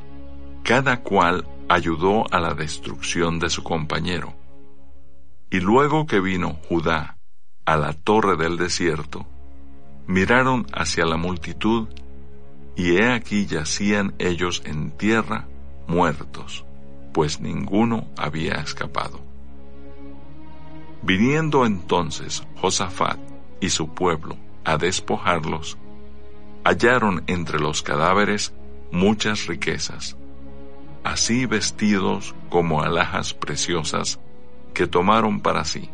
cada 0.62 1.00
cual 1.02 1.46
ayudó 1.68 2.24
a 2.30 2.40
la 2.40 2.54
destrucción 2.54 3.38
de 3.38 3.48
su 3.48 3.62
compañero. 3.62 4.34
Y 5.50 5.60
luego 5.60 6.06
que 6.06 6.20
vino 6.20 6.58
Judá 6.68 7.16
a 7.64 7.76
la 7.76 7.92
torre 7.92 8.36
del 8.36 8.56
desierto, 8.56 9.26
miraron 10.06 10.66
hacia 10.72 11.04
la 11.04 11.16
multitud, 11.16 11.88
y 12.76 12.96
he 12.96 13.10
aquí 13.12 13.46
yacían 13.46 14.14
ellos 14.18 14.62
en 14.64 14.90
tierra 14.90 15.48
muertos, 15.86 16.64
pues 17.12 17.40
ninguno 17.40 18.08
había 18.16 18.54
escapado. 18.54 19.25
Viniendo 21.06 21.64
entonces 21.64 22.42
Josafat 22.56 23.20
y 23.60 23.70
su 23.70 23.94
pueblo 23.94 24.36
a 24.64 24.76
despojarlos, 24.76 25.78
hallaron 26.64 27.22
entre 27.28 27.60
los 27.60 27.80
cadáveres 27.82 28.52
muchas 28.90 29.46
riquezas, 29.46 30.16
así 31.04 31.46
vestidos 31.46 32.34
como 32.48 32.82
alhajas 32.82 33.34
preciosas 33.34 34.18
que 34.74 34.88
tomaron 34.88 35.42
para 35.42 35.64
sí, 35.64 35.90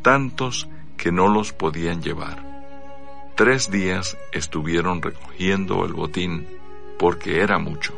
tantos 0.00 0.70
que 0.96 1.12
no 1.12 1.28
los 1.28 1.52
podían 1.52 2.00
llevar. 2.00 2.42
Tres 3.34 3.70
días 3.70 4.16
estuvieron 4.32 5.02
recogiendo 5.02 5.84
el 5.84 5.92
botín 5.92 6.48
porque 6.98 7.40
era 7.40 7.58
mucho. 7.58 7.92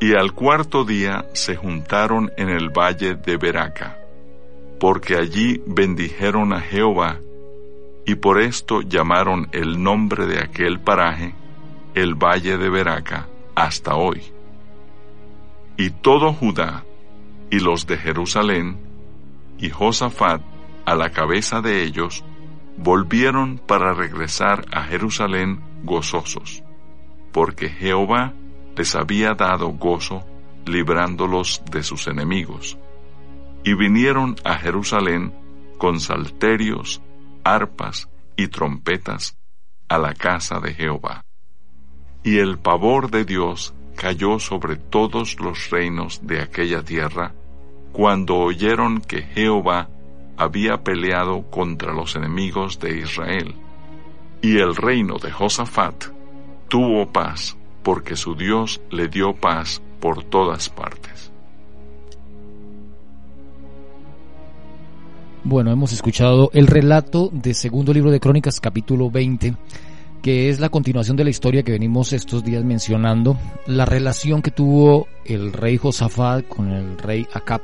Y 0.00 0.14
al 0.14 0.32
cuarto 0.32 0.86
día 0.86 1.26
se 1.34 1.56
juntaron 1.56 2.32
en 2.38 2.48
el 2.48 2.70
valle 2.70 3.16
de 3.16 3.36
Beraca, 3.36 3.99
porque 4.80 5.16
allí 5.16 5.62
bendijeron 5.66 6.54
a 6.54 6.60
Jehová, 6.60 7.20
y 8.06 8.14
por 8.14 8.40
esto 8.40 8.80
llamaron 8.80 9.48
el 9.52 9.80
nombre 9.80 10.26
de 10.26 10.40
aquel 10.40 10.80
paraje 10.80 11.34
el 11.94 12.14
valle 12.14 12.56
de 12.56 12.70
Beraca 12.70 13.28
hasta 13.54 13.94
hoy. 13.94 14.22
Y 15.76 15.90
todo 15.90 16.32
Judá, 16.32 16.84
y 17.50 17.60
los 17.60 17.86
de 17.86 17.98
Jerusalén, 17.98 18.78
y 19.58 19.68
Josafat, 19.68 20.40
a 20.86 20.94
la 20.94 21.10
cabeza 21.10 21.60
de 21.60 21.82
ellos, 21.82 22.24
volvieron 22.78 23.58
para 23.58 23.92
regresar 23.92 24.64
a 24.72 24.84
Jerusalén 24.84 25.60
gozosos, 25.82 26.62
porque 27.32 27.68
Jehová 27.68 28.32
les 28.76 28.94
había 28.94 29.34
dado 29.34 29.68
gozo 29.68 30.24
librándolos 30.64 31.62
de 31.70 31.82
sus 31.82 32.06
enemigos. 32.06 32.78
Y 33.64 33.74
vinieron 33.74 34.36
a 34.44 34.56
Jerusalén 34.56 35.34
con 35.78 36.00
salterios, 36.00 37.02
arpas 37.44 38.08
y 38.36 38.48
trompetas 38.48 39.36
a 39.88 39.98
la 39.98 40.14
casa 40.14 40.60
de 40.60 40.74
Jehová. 40.74 41.24
Y 42.22 42.38
el 42.38 42.58
pavor 42.58 43.10
de 43.10 43.24
Dios 43.24 43.74
cayó 43.96 44.38
sobre 44.38 44.76
todos 44.76 45.40
los 45.40 45.70
reinos 45.70 46.26
de 46.26 46.40
aquella 46.40 46.82
tierra 46.82 47.34
cuando 47.92 48.36
oyeron 48.36 49.00
que 49.00 49.22
Jehová 49.22 49.88
había 50.36 50.82
peleado 50.82 51.50
contra 51.50 51.92
los 51.92 52.16
enemigos 52.16 52.78
de 52.78 52.98
Israel. 52.98 53.54
Y 54.40 54.58
el 54.58 54.74
reino 54.74 55.18
de 55.18 55.30
Josafat 55.30 56.06
tuvo 56.68 57.12
paz, 57.12 57.58
porque 57.82 58.16
su 58.16 58.34
Dios 58.34 58.80
le 58.90 59.08
dio 59.08 59.34
paz 59.34 59.82
por 60.00 60.24
todas 60.24 60.70
partes. 60.70 61.29
Bueno, 65.42 65.72
hemos 65.72 65.92
escuchado 65.92 66.50
el 66.52 66.66
relato 66.66 67.30
de 67.32 67.54
segundo 67.54 67.94
libro 67.94 68.10
de 68.10 68.20
Crónicas, 68.20 68.60
capítulo 68.60 69.10
20, 69.10 69.54
que 70.22 70.50
es 70.50 70.60
la 70.60 70.68
continuación 70.68 71.16
de 71.16 71.24
la 71.24 71.30
historia 71.30 71.62
que 71.62 71.72
venimos 71.72 72.12
estos 72.12 72.44
días 72.44 72.62
mencionando, 72.62 73.38
la 73.66 73.86
relación 73.86 74.42
que 74.42 74.50
tuvo 74.50 75.08
el 75.24 75.54
rey 75.54 75.78
Josafat 75.78 76.46
con 76.46 76.70
el 76.70 76.98
rey 76.98 77.26
Acab, 77.32 77.62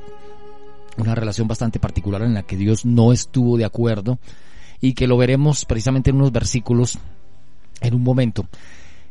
una 0.96 1.14
relación 1.14 1.48
bastante 1.48 1.78
particular 1.78 2.22
en 2.22 2.32
la 2.32 2.44
que 2.44 2.56
Dios 2.56 2.86
no 2.86 3.12
estuvo 3.12 3.58
de 3.58 3.66
acuerdo 3.66 4.18
y 4.80 4.94
que 4.94 5.06
lo 5.06 5.18
veremos 5.18 5.66
precisamente 5.66 6.08
en 6.08 6.16
unos 6.16 6.32
versículos 6.32 6.98
en 7.82 7.94
un 7.94 8.02
momento. 8.02 8.46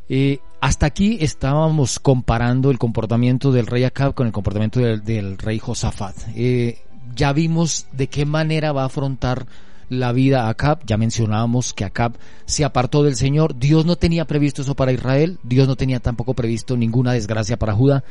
Eh, 0.10 0.40
hasta 0.60 0.88
aquí 0.88 1.20
estábamos 1.22 2.00
comparando 2.00 2.72
el 2.72 2.80
comportamiento 2.80 3.52
del 3.52 3.68
rey 3.68 3.84
Acab 3.84 4.16
con 4.16 4.26
el 4.26 4.34
comportamiento 4.34 4.80
del, 4.80 5.38
rey 5.38 5.60
Josafat. 5.60 6.16
Eh, 6.36 6.80
ya 7.16 7.34
vimos 7.34 7.88
de 7.92 8.08
qué 8.08 8.26
manera 8.26 8.72
va 8.72 8.84
a 8.84 8.88
afrontar 8.88 9.46
la 9.90 10.12
vida 10.12 10.44
a 10.44 10.50
Acab. 10.50 10.86
Ya 10.86 10.98
mencionábamos 10.98 11.74
que 11.74 11.86
Acab 11.86 12.14
se 12.46 12.64
apartó 12.66 13.04
del 13.04 13.16
Señor. 13.16 13.58
Dios 13.58 13.86
no 13.86 13.96
tenía 13.96 14.26
previsto 14.26 14.62
eso 14.62 14.76
para 14.76 14.92
Israel. 14.92 15.38
Dios 15.44 15.68
no 15.68 15.76
tenía 15.76 16.00
tampoco 16.00 16.34
previsto 16.34 16.78
ninguna 16.78 17.14
desgracia 17.14 17.58
para 17.58 17.74
Judá. 17.74 18.04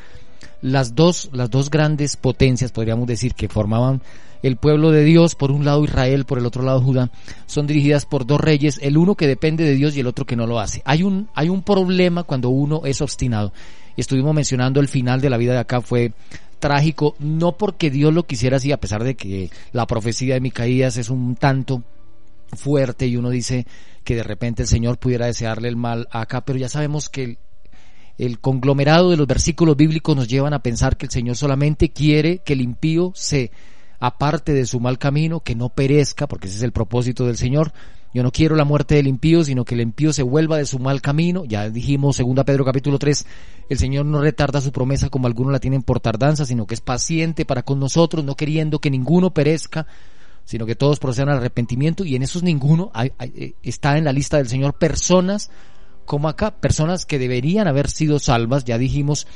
Las 0.63 0.95
dos, 0.95 1.31
las 1.33 1.51
dos 1.51 1.71
grandes 1.71 2.17
potencias, 2.17 2.73
podríamos 2.73 3.07
decir, 3.07 3.35
que 3.35 3.49
formaban 3.49 4.03
el 4.43 4.57
pueblo 4.57 4.91
de 4.91 5.05
Dios, 5.05 5.35
por 5.35 5.51
un 5.51 5.65
lado 5.65 5.85
Israel, 5.85 6.27
por 6.27 6.39
el 6.39 6.45
otro 6.45 6.63
lado 6.63 6.81
Judá, 6.83 7.11
son 7.47 7.67
dirigidas 7.67 8.05
por 8.05 8.27
dos 8.27 8.39
reyes, 8.39 8.79
el 8.83 8.99
uno 8.99 9.15
que 9.15 9.27
depende 9.27 9.65
de 9.65 9.75
Dios 9.75 9.97
y 9.97 10.01
el 10.01 10.07
otro 10.07 10.27
que 10.27 10.37
no 10.37 10.47
lo 10.47 10.61
hace. 10.61 10.83
Hay 10.85 11.03
un, 11.03 11.29
hay 11.35 11.49
un 11.49 11.63
problema 11.63 12.25
cuando 12.25 12.51
uno 12.51 12.83
es 12.85 13.01
obstinado. 13.01 13.55
Estuvimos 13.97 14.35
mencionando 14.35 14.81
el 14.81 14.89
final 14.89 15.23
de 15.23 15.31
la 15.31 15.39
vida 15.39 15.53
de 15.53 15.61
Acab 15.61 15.83
fue 15.83 16.13
trágico, 16.55 17.15
no 17.19 17.57
porque 17.57 17.91
Dios 17.91 18.13
lo 18.13 18.27
quisiera 18.27 18.57
así, 18.57 18.73
a 18.73 18.81
pesar 18.81 19.05
de 19.05 19.15
que 19.15 19.51
la 19.73 19.87
profecía 19.87 20.35
de 20.35 20.41
Micaías 20.41 20.97
es 20.97 21.11
un 21.11 21.37
tanto 21.37 21.83
fuerte 22.53 23.07
y 23.07 23.17
uno 23.17 23.31
dice 23.31 23.67
que 24.05 24.15
de 24.15 24.23
repente 24.23 24.63
el 24.63 24.69
Señor 24.69 24.99
pudiera 24.99 25.27
desearle 25.27 25.69
el 25.69 25.77
mal 25.77 26.09
acá, 26.11 26.45
pero 26.45 26.59
ya 26.59 26.69
sabemos 26.69 27.09
que 27.09 27.25
el, 27.25 27.39
el 28.19 28.39
conglomerado 28.39 29.11
de 29.11 29.17
los 29.17 29.27
versículos 29.27 29.77
bíblicos 29.77 30.15
nos 30.17 30.29
llevan 30.29 30.55
a 30.55 30.63
pensar 30.63 30.97
que 30.97 31.07
el 31.07 31.13
Señor 31.13 31.37
solamente 31.37 31.91
quiere 31.91 32.39
que 32.39 32.53
el 32.53 32.61
impío 32.61 33.13
se 33.15 33.51
aparte 34.01 34.53
de 34.53 34.67
su 34.67 34.81
mal 34.81 34.99
camino, 34.99 35.41
que 35.41 35.55
no 35.55 35.71
perezca, 35.71 36.27
porque 36.27 36.49
ese 36.49 36.59
es 36.59 36.63
el 36.63 36.73
propósito 36.73 37.27
del 37.27 37.39
Señor, 37.39 37.73
yo 38.15 38.23
no 38.23 38.31
quiero 38.31 38.55
la 38.55 38.65
muerte 38.65 38.95
del 38.95 39.09
impío, 39.09 39.43
sino 39.43 39.65
que 39.65 39.75
el 39.75 39.81
impío 39.81 40.13
se 40.13 40.23
vuelva 40.23 40.57
de 40.57 40.67
su 40.67 40.79
mal 40.79 41.03
camino. 41.03 41.45
Ya 41.45 41.69
dijimos, 41.69 42.15
segunda 42.15 42.45
Pedro 42.45 42.65
capítulo 42.65 42.97
3, 42.97 43.27
el 43.69 43.79
Señor 43.79 44.07
no 44.07 44.21
retarda 44.21 44.61
su 44.61 44.71
promesa 44.71 45.09
como 45.09 45.27
algunos 45.27 45.53
la 45.53 45.59
tienen 45.59 45.83
por 45.83 45.99
tardanza, 45.99 46.47
sino 46.47 46.65
que 46.65 46.75
es 46.75 46.81
paciente 46.81 47.45
para 47.45 47.65
con 47.65 47.81
nosotros, 47.81 48.25
no 48.25 48.37
queriendo 48.37 48.79
que 48.79 48.89
ninguno 48.89 49.35
perezca, 49.35 49.89
sino 50.45 50.65
que 50.65 50.77
todos 50.77 51.01
procedan 51.01 51.31
al 51.31 51.39
arrepentimiento. 51.39 52.05
Y 52.05 52.15
en 52.15 52.23
esos 52.23 52.45
ninguno 52.45 52.93
eh, 53.19 53.55
está 53.65 53.99
en 53.99 54.05
la 54.05 54.13
lista 54.13 54.37
del 54.37 54.49
Señor 54.49 54.75
personas 54.75 55.51
como 56.05 56.29
acá, 56.29 56.53
personas 56.53 57.07
que 57.07 57.19
deberían 57.19 57.67
haber 57.67 57.91
sido 57.91 58.21
salvas. 58.21 58.65
Ya 58.65 58.79
dijimos 58.79 59.27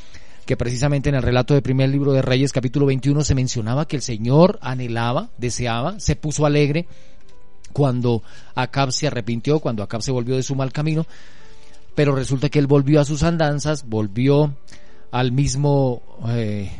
que 0.46 0.56
precisamente 0.56 1.08
en 1.08 1.16
el 1.16 1.22
relato 1.22 1.54
del 1.54 1.64
primer 1.64 1.88
libro 1.88 2.12
de 2.12 2.22
Reyes, 2.22 2.52
capítulo 2.52 2.86
21, 2.86 3.24
se 3.24 3.34
mencionaba 3.34 3.88
que 3.88 3.96
el 3.96 4.02
Señor 4.02 4.60
anhelaba, 4.62 5.30
deseaba, 5.36 5.98
se 5.98 6.14
puso 6.14 6.46
alegre 6.46 6.86
cuando 7.72 8.22
Acab 8.54 8.92
se 8.92 9.06
arrepintió, 9.06 9.60
cuando 9.60 9.82
Acab 9.82 10.02
se 10.02 10.12
volvió 10.12 10.36
de 10.36 10.42
su 10.42 10.54
mal 10.54 10.72
camino, 10.72 11.06
pero 11.94 12.14
resulta 12.14 12.48
que 12.48 12.58
él 12.58 12.66
volvió 12.66 13.00
a 13.00 13.04
sus 13.04 13.22
andanzas, 13.22 13.88
volvió 13.88 14.54
al 15.10 15.32
mismo 15.32 16.02
eh, 16.28 16.70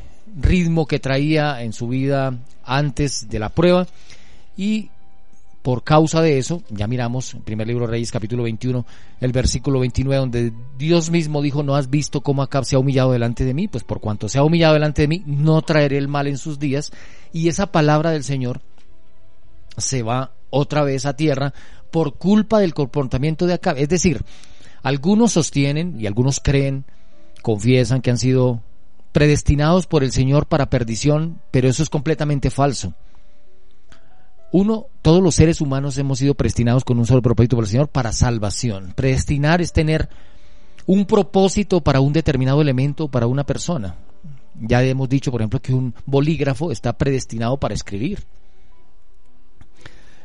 ritmo 0.40 0.86
que 0.86 0.98
traía 0.98 1.62
en 1.62 1.72
su 1.72 1.88
vida 1.88 2.34
antes 2.64 3.28
de 3.28 3.38
la 3.38 3.48
prueba 3.48 3.86
y 4.56 4.90
por 5.62 5.84
causa 5.84 6.22
de 6.22 6.38
eso, 6.38 6.62
ya 6.70 6.86
miramos 6.86 7.34
en 7.34 7.42
primer 7.42 7.66
libro 7.66 7.86
de 7.86 7.92
Reyes 7.92 8.10
capítulo 8.10 8.44
21, 8.44 8.86
el 9.20 9.32
versículo 9.32 9.80
29, 9.80 10.18
donde 10.18 10.52
Dios 10.78 11.10
mismo 11.10 11.42
dijo, 11.42 11.62
no 11.62 11.76
has 11.76 11.90
visto 11.90 12.22
cómo 12.22 12.42
Acab 12.42 12.64
se 12.64 12.76
ha 12.76 12.78
humillado 12.78 13.12
delante 13.12 13.44
de 13.44 13.54
mí, 13.54 13.68
pues 13.68 13.84
por 13.84 14.00
cuanto 14.00 14.28
se 14.28 14.38
ha 14.38 14.44
humillado 14.44 14.74
delante 14.74 15.02
de 15.02 15.08
mí, 15.08 15.22
no 15.26 15.60
traeré 15.62 15.98
el 15.98 16.08
mal 16.08 16.26
en 16.26 16.38
sus 16.38 16.58
días. 16.58 16.90
Y 17.32 17.48
esa 17.48 17.70
palabra 17.70 18.12
del 18.12 18.24
Señor 18.24 18.62
se 19.76 20.02
va 20.02 20.32
otra 20.50 20.82
vez 20.82 21.06
a 21.06 21.16
tierra 21.16 21.52
por 21.90 22.14
culpa 22.14 22.58
del 22.58 22.74
comportamiento 22.74 23.46
de 23.46 23.54
Acab. 23.54 23.78
Es 23.78 23.88
decir, 23.88 24.22
algunos 24.82 25.32
sostienen 25.32 26.00
y 26.00 26.06
algunos 26.06 26.40
creen, 26.40 26.84
confiesan 27.42 28.02
que 28.02 28.10
han 28.10 28.18
sido 28.18 28.62
predestinados 29.12 29.86
por 29.86 30.04
el 30.04 30.12
Señor 30.12 30.46
para 30.46 30.70
perdición, 30.70 31.40
pero 31.50 31.68
eso 31.68 31.82
es 31.82 31.90
completamente 31.90 32.50
falso. 32.50 32.94
Uno, 34.50 34.86
todos 35.02 35.22
los 35.22 35.34
seres 35.34 35.60
humanos 35.60 35.98
hemos 35.98 36.20
sido 36.20 36.34
predestinados 36.34 36.84
con 36.84 36.98
un 36.98 37.06
solo 37.06 37.20
propósito 37.20 37.56
por 37.56 37.64
el 37.64 37.70
Señor 37.70 37.88
para 37.88 38.12
salvación. 38.12 38.92
Predestinar 38.94 39.60
es 39.60 39.72
tener 39.72 40.08
un 40.86 41.04
propósito 41.04 41.82
para 41.82 42.00
un 42.00 42.14
determinado 42.14 42.62
elemento, 42.62 43.08
para 43.08 43.26
una 43.26 43.44
persona. 43.44 43.96
Ya 44.60 44.82
hemos 44.82 45.08
dicho, 45.08 45.30
por 45.30 45.42
ejemplo, 45.42 45.60
que 45.60 45.74
un 45.74 45.94
bolígrafo 46.06 46.72
está 46.72 46.96
predestinado 46.96 47.58
para 47.58 47.74
escribir 47.74 48.24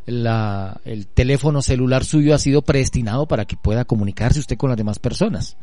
la, 0.06 0.82
el 0.86 1.08
teléfono 1.08 1.62
celular 1.62 2.04
suyo 2.04 2.36
ha 2.36 2.40
sido 2.40 2.62
predestinado 2.62 3.28
para 3.28 3.46
que 3.46 3.58
pueda 3.58 3.86
comunicarse 3.86 4.40
usted 4.40 4.58
con 4.58 4.70
las 4.70 4.78
demás 4.78 5.00
personas. 5.00 5.58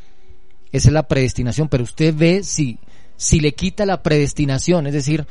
Esa 0.73 0.89
es 0.89 0.93
la 0.93 1.09
predestinación, 1.09 1.69
pero 1.69 1.85
usted 1.85 2.15
ve 2.17 2.43
si, 2.43 2.79
si 3.17 3.41
le 3.41 3.55
quita 3.55 3.85
la 3.87 4.03
predestinación, 4.03 4.87
es 4.87 4.95
decir, 4.95 5.27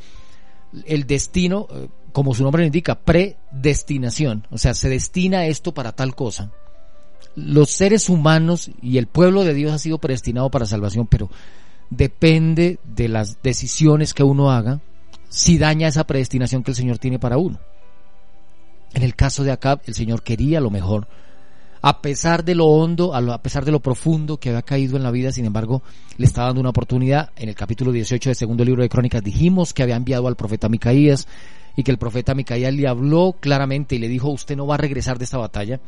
el 0.85 1.07
destino, 1.07 1.67
eh, 1.71 1.87
como 2.11 2.33
su 2.33 2.43
nombre 2.43 2.63
lo 2.63 2.67
indica, 2.67 2.99
predestinación, 2.99 4.45
o 4.51 4.57
sea, 4.57 4.73
se 4.73 4.89
destina 4.89 5.45
esto 5.45 5.73
para 5.73 5.93
tal 5.93 6.15
cosa. 6.15 6.51
Los 7.35 7.69
seres 7.69 8.09
humanos 8.09 8.69
y 8.81 8.97
el 8.97 9.07
pueblo 9.07 9.43
de 9.43 9.53
Dios 9.53 9.71
ha 9.71 9.79
sido 9.79 9.97
predestinado 9.99 10.49
para 10.49 10.65
salvación, 10.65 11.07
pero 11.07 11.29
depende 11.89 12.79
de 12.83 13.07
las 13.07 13.41
decisiones 13.41 14.13
que 14.13 14.23
uno 14.23 14.51
haga 14.51 14.81
si 15.29 15.57
daña 15.57 15.87
esa 15.87 16.05
predestinación 16.05 16.63
que 16.63 16.71
el 16.71 16.75
Señor 16.75 16.97
tiene 16.97 17.19
para 17.19 17.37
uno. 17.37 17.59
En 18.93 19.03
el 19.03 19.15
caso 19.15 19.43
de 19.43 19.51
Acab, 19.51 19.81
el 19.85 19.93
Señor 19.93 20.23
quería 20.23 20.59
lo 20.59 20.69
mejor. 20.69 21.07
A 21.81 22.01
pesar 22.01 22.43
de 22.43 22.55
lo 22.55 22.65
hondo, 22.65 23.15
a 23.15 23.41
pesar 23.41 23.63
de 23.63 23.71
lo 23.71 23.79
profundo 23.79 24.37
que 24.37 24.49
había 24.49 24.63
caído 24.63 24.97
en 24.97 25.03
la 25.03 25.11
vida, 25.11 25.31
sin 25.31 25.45
embargo, 25.45 25.81
le 26.17 26.25
estaba 26.25 26.47
dando 26.47 26.59
una 26.59 26.71
oportunidad. 26.71 27.29
En 27.37 27.47
el 27.47 27.55
capítulo 27.55 27.91
18 27.91 28.29
del 28.29 28.35
segundo 28.35 28.65
libro 28.65 28.83
de 28.83 28.89
Crónicas 28.89 29.23
dijimos 29.23 29.73
que 29.73 29.83
había 29.83 29.95
enviado 29.95 30.27
al 30.27 30.35
profeta 30.35 30.67
Micaías 30.67 31.27
y 31.77 31.83
que 31.83 31.91
el 31.91 31.97
profeta 31.97 32.35
Micaías 32.35 32.73
le 32.73 32.87
habló 32.87 33.37
claramente 33.39 33.95
y 33.95 33.99
le 33.99 34.09
dijo, 34.09 34.29
usted 34.29 34.57
no 34.57 34.67
va 34.67 34.75
a 34.75 34.79
regresar 34.79 35.17
de 35.17 35.23
esta 35.23 35.37
batalla. 35.37 35.79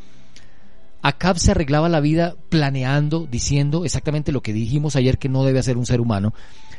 Acab 1.01 1.37
se 1.39 1.51
arreglaba 1.51 1.89
la 1.89 1.99
vida 1.99 2.35
planeando, 2.49 3.27
diciendo 3.29 3.83
exactamente 3.83 4.31
lo 4.31 4.41
que 4.41 4.53
dijimos 4.53 4.95
ayer 4.95 5.17
que 5.17 5.29
no 5.29 5.43
debe 5.43 5.59
hacer 5.59 5.75
un 5.75 5.85
ser 5.85 5.99
humano. 5.99 6.33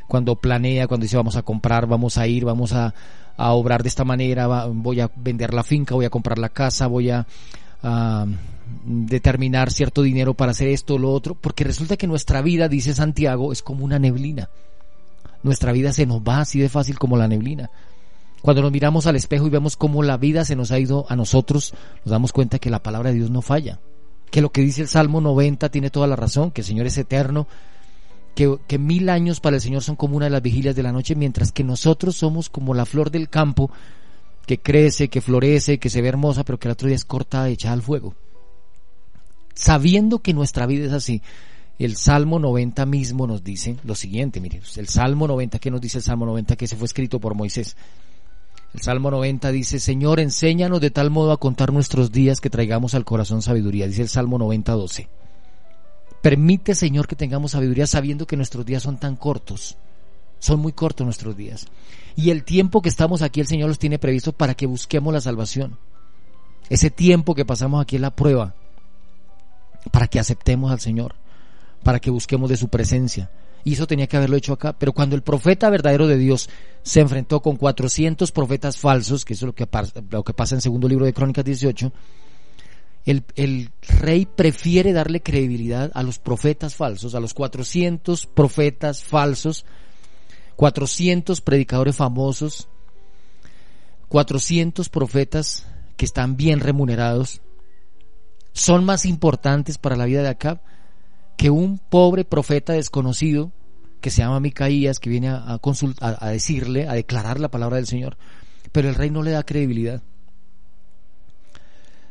Cuando 0.08 0.36
planea, 0.36 0.86
cuando 0.86 1.04
dice 1.04 1.16
vamos 1.16 1.36
a 1.36 1.42
comprar, 1.42 1.86
vamos 1.86 2.16
a 2.18 2.26
ir, 2.26 2.44
vamos 2.44 2.72
a, 2.72 2.94
a 3.36 3.52
obrar 3.52 3.82
de 3.82 3.88
esta 3.88 4.04
manera, 4.04 4.66
voy 4.66 5.00
a 5.00 5.10
vender 5.16 5.54
la 5.54 5.62
finca, 5.62 5.94
voy 5.94 6.04
a 6.04 6.10
comprar 6.10 6.38
la 6.38 6.48
casa, 6.48 6.86
voy 6.86 7.10
a, 7.10 7.26
determinar 8.84 9.70
cierto 9.70 10.02
dinero 10.02 10.34
para 10.34 10.52
hacer 10.52 10.68
esto 10.68 10.94
o 10.94 10.98
lo 10.98 11.10
otro, 11.12 11.34
porque 11.34 11.64
resulta 11.64 11.96
que 11.96 12.06
nuestra 12.06 12.40
vida, 12.40 12.68
dice 12.68 12.94
Santiago, 12.94 13.52
es 13.52 13.62
como 13.62 13.84
una 13.84 13.98
neblina. 13.98 14.48
Nuestra 15.42 15.72
vida 15.72 15.92
se 15.92 16.06
nos 16.06 16.20
va 16.20 16.40
así 16.40 16.60
de 16.60 16.68
fácil 16.68 16.98
como 16.98 17.16
la 17.16 17.28
neblina. 17.28 17.70
Cuando 18.40 18.62
nos 18.62 18.72
miramos 18.72 19.06
al 19.06 19.16
espejo 19.16 19.46
y 19.46 19.50
vemos 19.50 19.76
cómo 19.76 20.02
la 20.02 20.16
vida 20.16 20.44
se 20.44 20.56
nos 20.56 20.72
ha 20.72 20.78
ido 20.78 21.06
a 21.08 21.16
nosotros, 21.16 21.74
nos 22.04 22.10
damos 22.10 22.32
cuenta 22.32 22.58
que 22.58 22.70
la 22.70 22.82
palabra 22.82 23.10
de 23.10 23.16
Dios 23.16 23.30
no 23.30 23.42
falla. 23.42 23.78
Que 24.30 24.40
lo 24.40 24.50
que 24.50 24.62
dice 24.62 24.82
el 24.82 24.88
Salmo 24.88 25.20
90 25.20 25.68
tiene 25.68 25.90
toda 25.90 26.06
la 26.06 26.16
razón, 26.16 26.50
que 26.50 26.62
el 26.62 26.66
Señor 26.66 26.86
es 26.86 26.98
eterno, 26.98 27.46
que, 28.34 28.78
mil 28.78 29.08
años 29.08 29.40
para 29.40 29.56
el 29.56 29.62
Señor 29.62 29.82
son 29.82 29.96
como 29.96 30.16
una 30.16 30.26
de 30.26 30.30
las 30.30 30.42
vigilias 30.42 30.74
de 30.74 30.82
la 30.82 30.92
noche, 30.92 31.14
mientras 31.14 31.52
que 31.52 31.64
nosotros 31.64 32.16
somos 32.16 32.48
como 32.48 32.74
la 32.74 32.86
flor 32.86 33.10
del 33.10 33.28
campo 33.28 33.70
que 34.46 34.58
crece, 34.58 35.08
que 35.08 35.20
florece, 35.20 35.78
que 35.78 35.90
se 35.90 36.02
ve 36.02 36.08
hermosa, 36.08 36.44
pero 36.44 36.58
que 36.58 36.68
el 36.68 36.72
otro 36.72 36.88
día 36.88 36.96
es 36.96 37.04
cortada 37.04 37.50
y 37.50 37.54
echada 37.54 37.74
al 37.74 37.82
fuego. 37.82 38.14
Sabiendo 39.54 40.20
que 40.20 40.32
nuestra 40.32 40.66
vida 40.66 40.86
es 40.86 40.92
así, 40.92 41.22
el 41.78 41.96
Salmo 41.96 42.38
90 42.38 42.86
mismo 42.86 43.26
nos 43.26 43.44
dice 43.44 43.76
lo 43.84 43.94
siguiente, 43.94 44.40
mire, 44.40 44.60
el 44.76 44.88
Salmo 44.88 45.26
90, 45.26 45.58
¿qué 45.58 45.70
nos 45.70 45.80
dice 45.80 45.98
el 45.98 46.04
Salmo 46.04 46.26
90? 46.26 46.56
Que 46.56 46.66
se 46.66 46.76
fue 46.76 46.86
escrito 46.86 47.20
por 47.20 47.34
Moisés. 47.34 47.76
El 48.74 48.80
Salmo 48.80 49.10
90 49.10 49.52
dice, 49.52 49.78
Señor, 49.78 50.18
enséñanos 50.18 50.80
de 50.80 50.90
tal 50.90 51.10
modo 51.10 51.32
a 51.32 51.36
contar 51.36 51.72
nuestros 51.72 52.10
días 52.10 52.40
que 52.40 52.48
traigamos 52.48 52.94
al 52.94 53.04
corazón 53.04 53.42
sabiduría, 53.42 53.86
dice 53.86 54.02
el 54.02 54.08
Salmo 54.08 54.38
90, 54.38 54.72
12. 54.72 55.08
Permite, 56.22 56.74
Señor, 56.74 57.08
que 57.08 57.16
tengamos 57.16 57.50
sabiduría 57.50 57.86
sabiendo 57.86 58.26
que 58.26 58.36
nuestros 58.36 58.64
días 58.64 58.82
son 58.82 58.96
tan 58.96 59.16
cortos. 59.16 59.76
Son 60.38 60.60
muy 60.60 60.72
cortos 60.72 61.04
nuestros 61.04 61.36
días. 61.36 61.66
Y 62.16 62.30
el 62.30 62.44
tiempo 62.44 62.80
que 62.80 62.88
estamos 62.88 63.22
aquí, 63.22 63.40
el 63.40 63.46
Señor 63.46 63.68
los 63.68 63.78
tiene 63.78 63.98
previsto 63.98 64.32
para 64.32 64.54
que 64.54 64.66
busquemos 64.66 65.12
la 65.12 65.20
salvación. 65.20 65.78
Ese 66.70 66.90
tiempo 66.90 67.34
que 67.34 67.44
pasamos 67.44 67.82
aquí 67.82 67.96
es 67.96 68.02
la 68.02 68.14
prueba 68.14 68.54
para 69.90 70.06
que 70.06 70.20
aceptemos 70.20 70.70
al 70.70 70.80
Señor, 70.80 71.16
para 71.82 71.98
que 71.98 72.10
busquemos 72.10 72.48
de 72.48 72.56
su 72.56 72.68
presencia, 72.68 73.30
y 73.64 73.74
eso 73.74 73.86
tenía 73.86 74.06
que 74.06 74.16
haberlo 74.16 74.36
hecho 74.36 74.52
acá. 74.52 74.72
Pero 74.72 74.92
cuando 74.92 75.16
el 75.16 75.22
profeta 75.22 75.70
verdadero 75.70 76.06
de 76.06 76.18
Dios 76.18 76.48
se 76.82 77.00
enfrentó 77.00 77.40
con 77.40 77.56
400 77.56 78.30
profetas 78.32 78.78
falsos, 78.78 79.24
que 79.24 79.34
eso 79.34 79.46
es 79.46 79.48
lo 79.48 79.54
que, 79.54 79.68
lo 80.10 80.24
que 80.24 80.34
pasa 80.34 80.54
en 80.54 80.58
el 80.58 80.62
segundo 80.62 80.88
libro 80.88 81.04
de 81.04 81.12
Crónicas 81.12 81.44
18, 81.44 81.92
el, 83.04 83.72
rey 83.98 84.26
prefiere 84.26 84.92
darle 84.92 85.22
credibilidad 85.22 85.90
a 85.94 86.02
los 86.02 86.18
profetas 86.18 86.74
falsos, 86.76 87.14
a 87.14 87.20
los 87.20 87.34
400 87.34 88.26
profetas 88.26 89.02
falsos, 89.02 89.64
400 90.56 91.40
predicadores 91.40 91.96
famosos, 91.96 92.68
400 94.08 94.88
profetas 94.88 95.66
que 95.96 96.04
están 96.04 96.36
bien 96.36 96.60
remunerados, 96.60 97.42
son 98.52 98.84
más 98.84 99.06
importantes 99.06 99.78
para 99.78 99.96
la 99.96 100.04
vida 100.04 100.22
de 100.22 100.28
Acab 100.28 100.60
que 101.36 101.50
un 101.50 101.78
pobre 101.78 102.24
profeta 102.24 102.74
desconocido 102.74 103.50
que 104.00 104.10
se 104.10 104.18
llama 104.18 104.40
Micaías, 104.40 104.98
que 104.98 105.10
viene 105.10 105.28
a, 105.28 105.58
a, 106.00 106.28
decirle, 106.28 106.88
a 106.88 106.92
declarar 106.92 107.40
la 107.40 107.50
palabra 107.50 107.76
del 107.76 107.86
Señor, 107.86 108.18
pero 108.72 108.88
el 108.88 108.94
rey 108.94 109.10
no 109.10 109.22
le 109.22 109.30
da 109.30 109.44
credibilidad. 109.44 110.02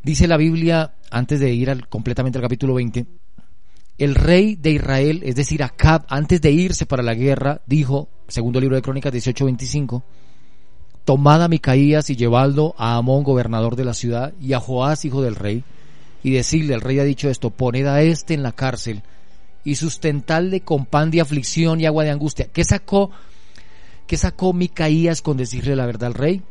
Dice 0.03 0.27
la 0.27 0.37
Biblia, 0.37 0.95
antes 1.11 1.39
de 1.39 1.53
ir 1.53 1.69
al, 1.69 1.87
completamente 1.87 2.39
al 2.39 2.43
capítulo 2.43 2.73
20, 2.73 3.05
el 3.99 4.15
rey 4.15 4.55
de 4.55 4.71
Israel, 4.71 5.21
es 5.23 5.35
decir, 5.35 5.61
Acab, 5.61 6.05
antes 6.09 6.41
de 6.41 6.51
irse 6.51 6.87
para 6.87 7.03
la 7.03 7.13
guerra, 7.13 7.61
dijo, 7.67 8.09
segundo 8.27 8.59
libro 8.59 8.75
de 8.75 8.81
Crónicas 8.81 9.13
18:25, 9.13 10.01
tomad 11.05 11.43
a 11.43 11.47
Micaías 11.47 12.09
y 12.09 12.15
llevadlo 12.15 12.73
a 12.79 12.95
Amón, 12.95 13.23
gobernador 13.23 13.75
de 13.75 13.85
la 13.85 13.93
ciudad, 13.93 14.33
y 14.41 14.53
a 14.53 14.59
Joás, 14.59 15.05
hijo 15.05 15.21
del 15.21 15.35
rey, 15.35 15.63
y 16.23 16.31
decirle, 16.31 16.73
el 16.73 16.81
rey 16.81 16.97
ha 16.97 17.03
dicho 17.03 17.29
esto, 17.29 17.51
poned 17.51 17.85
a 17.85 18.01
este 18.01 18.33
en 18.33 18.41
la 18.41 18.53
cárcel 18.53 19.03
y 19.63 19.75
sustentarle 19.75 20.61
con 20.61 20.87
pan 20.87 21.11
de 21.11 21.21
aflicción 21.21 21.79
y 21.79 21.85
agua 21.85 22.03
de 22.03 22.09
angustia. 22.09 22.47
¿Qué 22.51 22.63
sacó, 22.63 23.11
qué 24.07 24.17
sacó 24.17 24.51
Micaías 24.53 25.21
con 25.21 25.37
decirle 25.37 25.75
la 25.75 25.85
verdad 25.85 26.07
al 26.07 26.13
rey? 26.15 26.41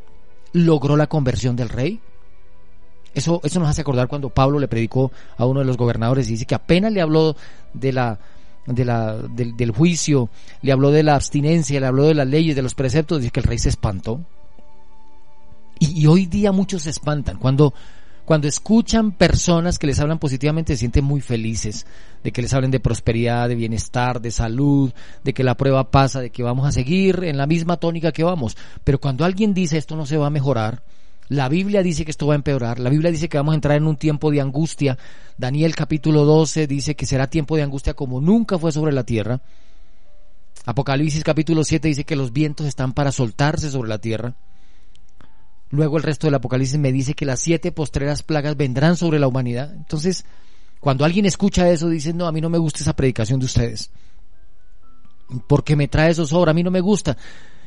¿Logró 0.52 0.96
la 0.96 1.08
conversión 1.08 1.56
del 1.56 1.68
rey? 1.68 2.00
Eso, 3.14 3.40
eso 3.42 3.60
nos 3.60 3.68
hace 3.68 3.80
acordar 3.80 4.08
cuando 4.08 4.30
Pablo 4.30 4.58
le 4.58 4.68
predicó 4.68 5.10
a 5.36 5.46
uno 5.46 5.60
de 5.60 5.66
los 5.66 5.76
gobernadores 5.76 6.28
y 6.28 6.32
dice 6.32 6.46
que 6.46 6.54
apenas 6.54 6.92
le 6.92 7.00
habló 7.00 7.36
de 7.74 7.92
la, 7.92 8.18
de 8.66 8.84
la, 8.84 9.16
del, 9.16 9.70
juicio, 9.72 10.28
le 10.62 10.72
habló 10.72 10.90
de 10.90 11.02
la 11.02 11.16
abstinencia, 11.16 11.80
le 11.80 11.86
habló 11.86 12.04
de 12.04 12.14
las 12.14 12.26
leyes, 12.26 12.54
de 12.56 12.62
los 12.62 12.74
preceptos, 12.74 13.20
dice 13.20 13.32
que 13.32 13.40
el 13.40 13.46
rey 13.46 13.58
se 13.58 13.68
espantó. 13.68 14.20
Y, 15.78 16.02
y 16.02 16.06
hoy 16.06 16.26
día 16.26 16.52
muchos 16.52 16.82
se 16.82 16.90
espantan. 16.90 17.38
Cuando, 17.38 17.74
cuando 18.24 18.46
escuchan 18.46 19.10
personas 19.10 19.78
que 19.78 19.88
les 19.88 19.98
hablan 19.98 20.20
positivamente 20.20 20.74
se 20.74 20.80
sienten 20.80 21.04
muy 21.04 21.20
felices, 21.20 21.86
de 22.22 22.30
que 22.30 22.42
les 22.42 22.54
hablen 22.54 22.70
de 22.70 22.78
prosperidad, 22.78 23.48
de 23.48 23.56
bienestar, 23.56 24.20
de 24.20 24.30
salud, 24.30 24.92
de 25.24 25.34
que 25.34 25.42
la 25.42 25.56
prueba 25.56 25.90
pasa, 25.90 26.20
de 26.20 26.30
que 26.30 26.42
vamos 26.42 26.66
a 26.66 26.72
seguir 26.72 27.24
en 27.24 27.38
la 27.38 27.46
misma 27.46 27.78
tónica 27.78 28.12
que 28.12 28.22
vamos. 28.22 28.56
Pero 28.84 29.00
cuando 29.00 29.24
alguien 29.24 29.52
dice 29.52 29.78
esto 29.78 29.96
no 29.96 30.06
se 30.06 30.16
va 30.16 30.28
a 30.28 30.30
mejorar, 30.30 30.84
la 31.30 31.48
Biblia 31.48 31.84
dice 31.84 32.04
que 32.04 32.10
esto 32.10 32.26
va 32.26 32.34
a 32.34 32.36
empeorar, 32.36 32.80
la 32.80 32.90
Biblia 32.90 33.08
dice 33.08 33.28
que 33.28 33.38
vamos 33.38 33.52
a 33.52 33.54
entrar 33.54 33.76
en 33.76 33.86
un 33.86 33.96
tiempo 33.96 34.32
de 34.32 34.40
angustia. 34.40 34.98
Daniel 35.38 35.76
capítulo 35.76 36.24
12 36.24 36.66
dice 36.66 36.96
que 36.96 37.06
será 37.06 37.30
tiempo 37.30 37.54
de 37.54 37.62
angustia 37.62 37.94
como 37.94 38.20
nunca 38.20 38.58
fue 38.58 38.72
sobre 38.72 38.92
la 38.92 39.04
tierra. 39.04 39.40
Apocalipsis 40.66 41.22
capítulo 41.22 41.62
7 41.62 41.86
dice 41.86 42.04
que 42.04 42.16
los 42.16 42.32
vientos 42.32 42.66
están 42.66 42.94
para 42.94 43.12
soltarse 43.12 43.70
sobre 43.70 43.88
la 43.88 43.98
tierra. 43.98 44.34
Luego 45.70 45.98
el 45.98 46.02
resto 46.02 46.26
del 46.26 46.34
Apocalipsis 46.34 46.80
me 46.80 46.90
dice 46.90 47.14
que 47.14 47.24
las 47.24 47.38
siete 47.38 47.70
postreras 47.70 48.24
plagas 48.24 48.56
vendrán 48.56 48.96
sobre 48.96 49.20
la 49.20 49.28
humanidad. 49.28 49.72
Entonces, 49.72 50.24
cuando 50.80 51.04
alguien 51.04 51.26
escucha 51.26 51.70
eso, 51.70 51.88
dice, 51.88 52.12
no, 52.12 52.26
a 52.26 52.32
mí 52.32 52.40
no 52.40 52.50
me 52.50 52.58
gusta 52.58 52.80
esa 52.80 52.96
predicación 52.96 53.38
de 53.38 53.46
ustedes. 53.46 53.92
Porque 55.46 55.76
me 55.76 55.86
trae 55.86 56.10
eso 56.10 56.26
sobre, 56.26 56.50
a 56.50 56.54
mí 56.54 56.64
no 56.64 56.72
me 56.72 56.80
gusta. 56.80 57.16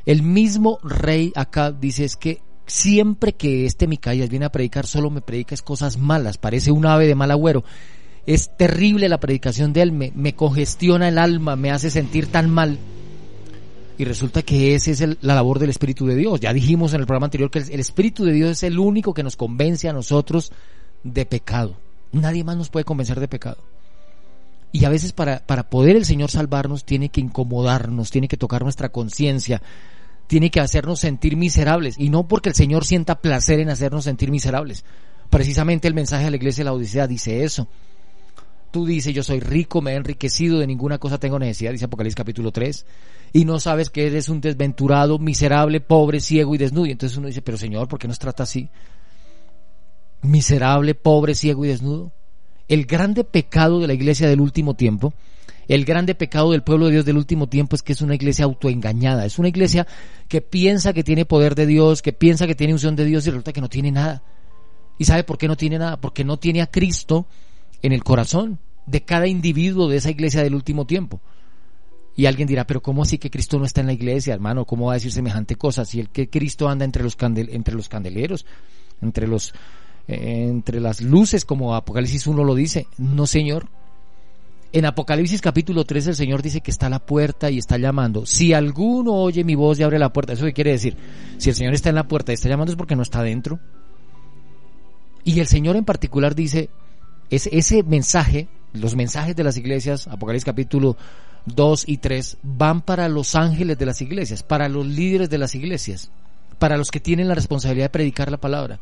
El 0.06 0.22
mismo 0.22 0.80
rey 0.84 1.32
acá 1.34 1.72
dice 1.72 2.04
es 2.04 2.18
que 2.18 2.42
siempre 2.66 3.34
que 3.34 3.66
este 3.66 3.88
Micaías 3.88 4.30
viene 4.30 4.46
a 4.46 4.52
predicar, 4.52 4.86
solo 4.88 5.10
me 5.10 5.22
predica 5.22 5.56
cosas 5.58 5.98
malas, 5.98 6.38
parece 6.38 6.72
un 6.72 6.86
ave 6.86 7.08
de 7.08 7.16
mal 7.16 7.32
agüero. 7.32 7.64
Es 8.26 8.56
terrible 8.56 9.10
la 9.10 9.20
predicación 9.20 9.74
de 9.74 9.82
él, 9.82 9.92
me, 9.92 10.36
congestiona 10.36 11.10
el 11.10 11.18
alma, 11.18 11.56
me 11.56 11.72
hace 11.72 11.90
sentir 11.90 12.28
tan 12.28 12.50
mal. 12.50 12.78
Y 13.98 14.06
resulta 14.06 14.42
que 14.42 14.76
esa 14.76 14.92
es 14.92 15.02
la 15.22 15.36
labor 15.36 15.60
del 15.60 15.70
Espíritu 15.70 16.08
de 16.08 16.16
Dios. 16.16 16.40
Ya 16.40 16.54
dijimos 16.54 16.94
en 16.94 17.02
el 17.02 17.06
programa 17.06 17.26
anterior 17.26 17.52
que 17.52 17.60
el, 17.60 17.80
Espíritu 17.80 18.24
de 18.24 18.32
Dios 18.32 18.52
es 18.52 18.64
el 18.64 18.80
único 18.80 19.14
que 19.14 19.24
nos 19.24 19.36
convence 19.36 19.90
a 19.90 19.94
nosotros 19.94 20.52
de 21.04 21.26
pecado. 21.26 21.76
Nadie 22.12 22.44
más 22.44 22.58
nos 22.58 22.70
puede 22.70 22.86
convencer 22.86 23.20
de 23.20 23.28
pecado. 23.28 23.58
Y 24.72 24.86
a 24.86 24.90
veces 24.90 25.12
para, 25.12 25.46
para 25.46 25.70
poder 25.70 25.96
el 25.96 26.06
Señor 26.06 26.32
salvarnos 26.32 26.86
tiene 26.86 27.10
que 27.10 27.22
incomodarnos, 27.22 28.10
tiene 28.10 28.28
que 28.28 28.38
tocar 28.38 28.64
nuestra 28.64 28.90
conciencia, 28.90 29.62
tiene 30.28 30.52
que 30.52 30.60
hacernos 30.60 31.00
sentir 31.00 31.36
miserables. 31.38 31.96
Y 31.98 32.10
no 32.10 32.28
porque 32.28 32.50
el 32.50 32.56
Señor 32.56 32.86
sienta 32.86 33.22
placer 33.22 33.60
en 33.60 33.70
hacernos 33.70 34.06
sentir 34.06 34.32
miserables. 34.32 34.84
Precisamente 35.30 35.88
el 35.88 35.94
mensaje 35.94 36.26
a 36.26 36.30
la 36.30 36.36
iglesia 36.36 36.62
de 36.62 36.66
la 36.66 36.74
Odisea 36.74 37.08
dice 37.08 37.44
eso. 37.44 37.68
Tú 38.72 38.86
dices, 38.86 39.14
yo 39.14 39.22
soy 39.22 39.40
rico, 39.40 39.82
me 39.82 39.92
he 39.92 39.96
enriquecido, 39.96 40.58
de 40.58 40.66
ninguna 40.66 40.98
cosa 40.98 41.20
tengo 41.20 41.38
necesidad, 41.38 41.72
dice 41.72 41.86
Apocalipsis 41.86 42.16
capítulo 42.16 42.52
3, 42.52 42.86
y 43.34 43.46
no 43.46 43.60
sabes 43.60 43.92
que 43.92 44.08
eres 44.08 44.30
un 44.30 44.42
desventurado, 44.42 45.20
miserable, 45.20 45.80
pobre, 45.80 46.20
ciego 46.20 46.56
y 46.56 46.58
desnudo. 46.58 46.88
Y 46.88 46.92
entonces 46.92 47.18
uno 47.18 47.28
dice, 47.28 47.44
pero 47.44 47.58
Señor, 47.58 47.88
¿por 47.88 48.00
qué 48.00 48.08
nos 48.08 48.18
trata 48.18 48.44
así? 48.44 48.70
Miserable, 50.24 50.96
pobre, 50.96 51.36
ciego 51.36 51.66
y 51.66 51.68
desnudo. 51.68 52.12
El 52.68 52.86
grande 52.86 53.24
pecado 53.24 53.80
de 53.80 53.88
la 53.88 53.94
iglesia 53.94 54.28
del 54.28 54.42
último 54.42 54.76
tiempo, 54.76 55.14
el 55.68 55.86
grande 55.86 56.16
pecado 56.16 56.52
del 56.52 56.64
pueblo 56.64 56.86
de 56.86 56.94
Dios 56.94 57.06
del 57.06 57.18
último 57.18 57.48
tiempo 57.48 57.76
es 57.76 57.82
que 57.82 57.94
es 57.94 58.02
una 58.02 58.16
iglesia 58.16 58.46
autoengañada, 58.46 59.26
es 59.26 59.40
una 59.40 59.48
iglesia 59.48 59.88
que 60.28 60.42
piensa 60.42 60.94
que 60.94 61.04
tiene 61.04 61.26
poder 61.26 61.56
de 61.56 61.66
Dios, 61.66 62.02
que 62.02 62.14
piensa 62.14 62.48
que 62.48 62.56
tiene 62.56 62.74
unción 62.74 62.96
de 62.96 63.06
Dios 63.06 63.26
y 63.28 63.30
resulta 63.30 63.54
que 63.54 63.62
no 63.62 63.70
tiene 63.70 63.92
nada. 63.92 64.24
¿Y 64.98 65.06
sabe 65.06 65.24
por 65.24 65.38
qué 65.38 65.48
no 65.48 65.58
tiene 65.58 65.80
nada? 65.80 66.00
Porque 66.00 66.24
no 66.24 66.38
tiene 66.38 66.62
a 66.62 66.68
Cristo 66.68 67.26
en 67.82 67.94
el 67.94 68.04
corazón 68.04 68.60
de 68.86 69.04
cada 69.04 69.28
individuo 69.28 69.88
de 69.88 69.98
esa 69.98 70.12
iglesia 70.12 70.44
del 70.44 70.56
último 70.56 70.86
tiempo. 70.86 71.22
Y 72.16 72.28
alguien 72.28 72.48
dirá, 72.48 72.68
pero 72.68 72.82
¿cómo 72.82 73.02
así 73.02 73.18
que 73.18 73.32
Cristo 73.32 73.58
no 73.58 73.66
está 73.66 73.82
en 73.82 73.88
la 73.88 73.94
iglesia, 73.94 74.34
hermano? 74.34 74.66
¿Cómo 74.66 74.88
va 74.88 74.94
a 74.94 74.96
decir 74.96 75.12
semejante 75.12 75.56
cosa? 75.56 75.84
Si 75.84 76.00
el 76.00 76.10
que 76.10 76.30
Cristo 76.30 76.70
anda 76.70 76.86
entre 76.86 77.04
los, 77.04 77.18
entre 77.20 77.74
los 77.74 77.90
candeleros, 77.90 78.46
entre, 79.02 79.28
los, 79.28 79.54
eh, 80.08 80.46
entre 80.48 80.80
las 80.80 81.02
luces, 81.02 81.44
como 81.44 81.74
Apocalipsis 81.74 82.28
1 82.28 82.44
lo 82.44 82.54
dice. 82.54 82.86
No, 82.98 83.26
Señor. 83.26 83.68
En 84.76 84.86
Apocalipsis 84.86 85.40
capítulo 85.40 85.86
3 85.86 86.08
el 86.08 86.16
Señor 86.16 86.42
dice 86.42 86.62
que 86.62 86.72
está 86.72 86.88
a 86.88 86.90
la 86.90 86.98
puerta 86.98 87.52
y 87.52 87.60
está 87.60 87.78
llamando. 87.78 88.26
Si 88.26 88.54
alguno 88.54 89.14
oye 89.14 89.44
mi 89.44 89.54
voz 89.54 89.80
y 89.80 89.84
abre 89.84 90.00
la 90.00 90.12
puerta, 90.12 90.34
¿eso 90.34 90.46
qué 90.46 90.54
quiere 90.54 90.72
decir? 90.72 90.98
Si 91.38 91.52
el 91.52 91.56
Señor 91.56 91.76
está 91.76 91.90
en 91.90 91.96
la 91.96 92.08
puerta 92.08 92.32
y 92.32 92.34
está 92.34 92.50
llamando 92.50 92.72
es 92.72 92.76
porque 92.76 92.96
no 92.96 93.04
está 93.04 93.22
dentro. 93.22 93.60
Y 95.24 95.40
el 95.40 95.46
Señor 95.46 95.76
en 95.76 95.86
particular 95.86 96.34
dice, 96.34 96.72
es 97.30 97.48
ese 97.52 97.84
mensaje, 97.84 98.48
los 98.74 98.96
mensajes 98.96 99.36
de 99.36 99.44
las 99.44 99.58
iglesias, 99.58 100.08
Apocalipsis 100.08 100.46
capítulo 100.46 100.98
2 101.46 101.84
y 101.88 101.98
3, 101.98 102.38
van 102.42 102.82
para 102.82 103.08
los 103.10 103.36
ángeles 103.36 103.78
de 103.78 103.86
las 103.86 104.02
iglesias, 104.02 104.42
para 104.42 104.70
los 104.70 104.88
líderes 104.88 105.30
de 105.30 105.38
las 105.38 105.54
iglesias, 105.54 106.10
para 106.58 106.78
los 106.78 106.90
que 106.90 107.00
tienen 107.00 107.28
la 107.28 107.36
responsabilidad 107.36 107.86
de 107.86 107.92
predicar 107.92 108.32
la 108.32 108.38
palabra. 108.38 108.80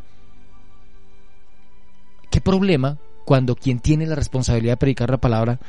¿Qué 2.29 2.39
problema 2.39 2.97
cuando 3.25 3.55
quien 3.55 3.79
tiene 3.79 4.05
la 4.05 4.15
responsabilidad 4.15 4.73
de 4.73 4.77
predicar 4.77 5.09
la 5.09 5.17
palabra, 5.17 5.59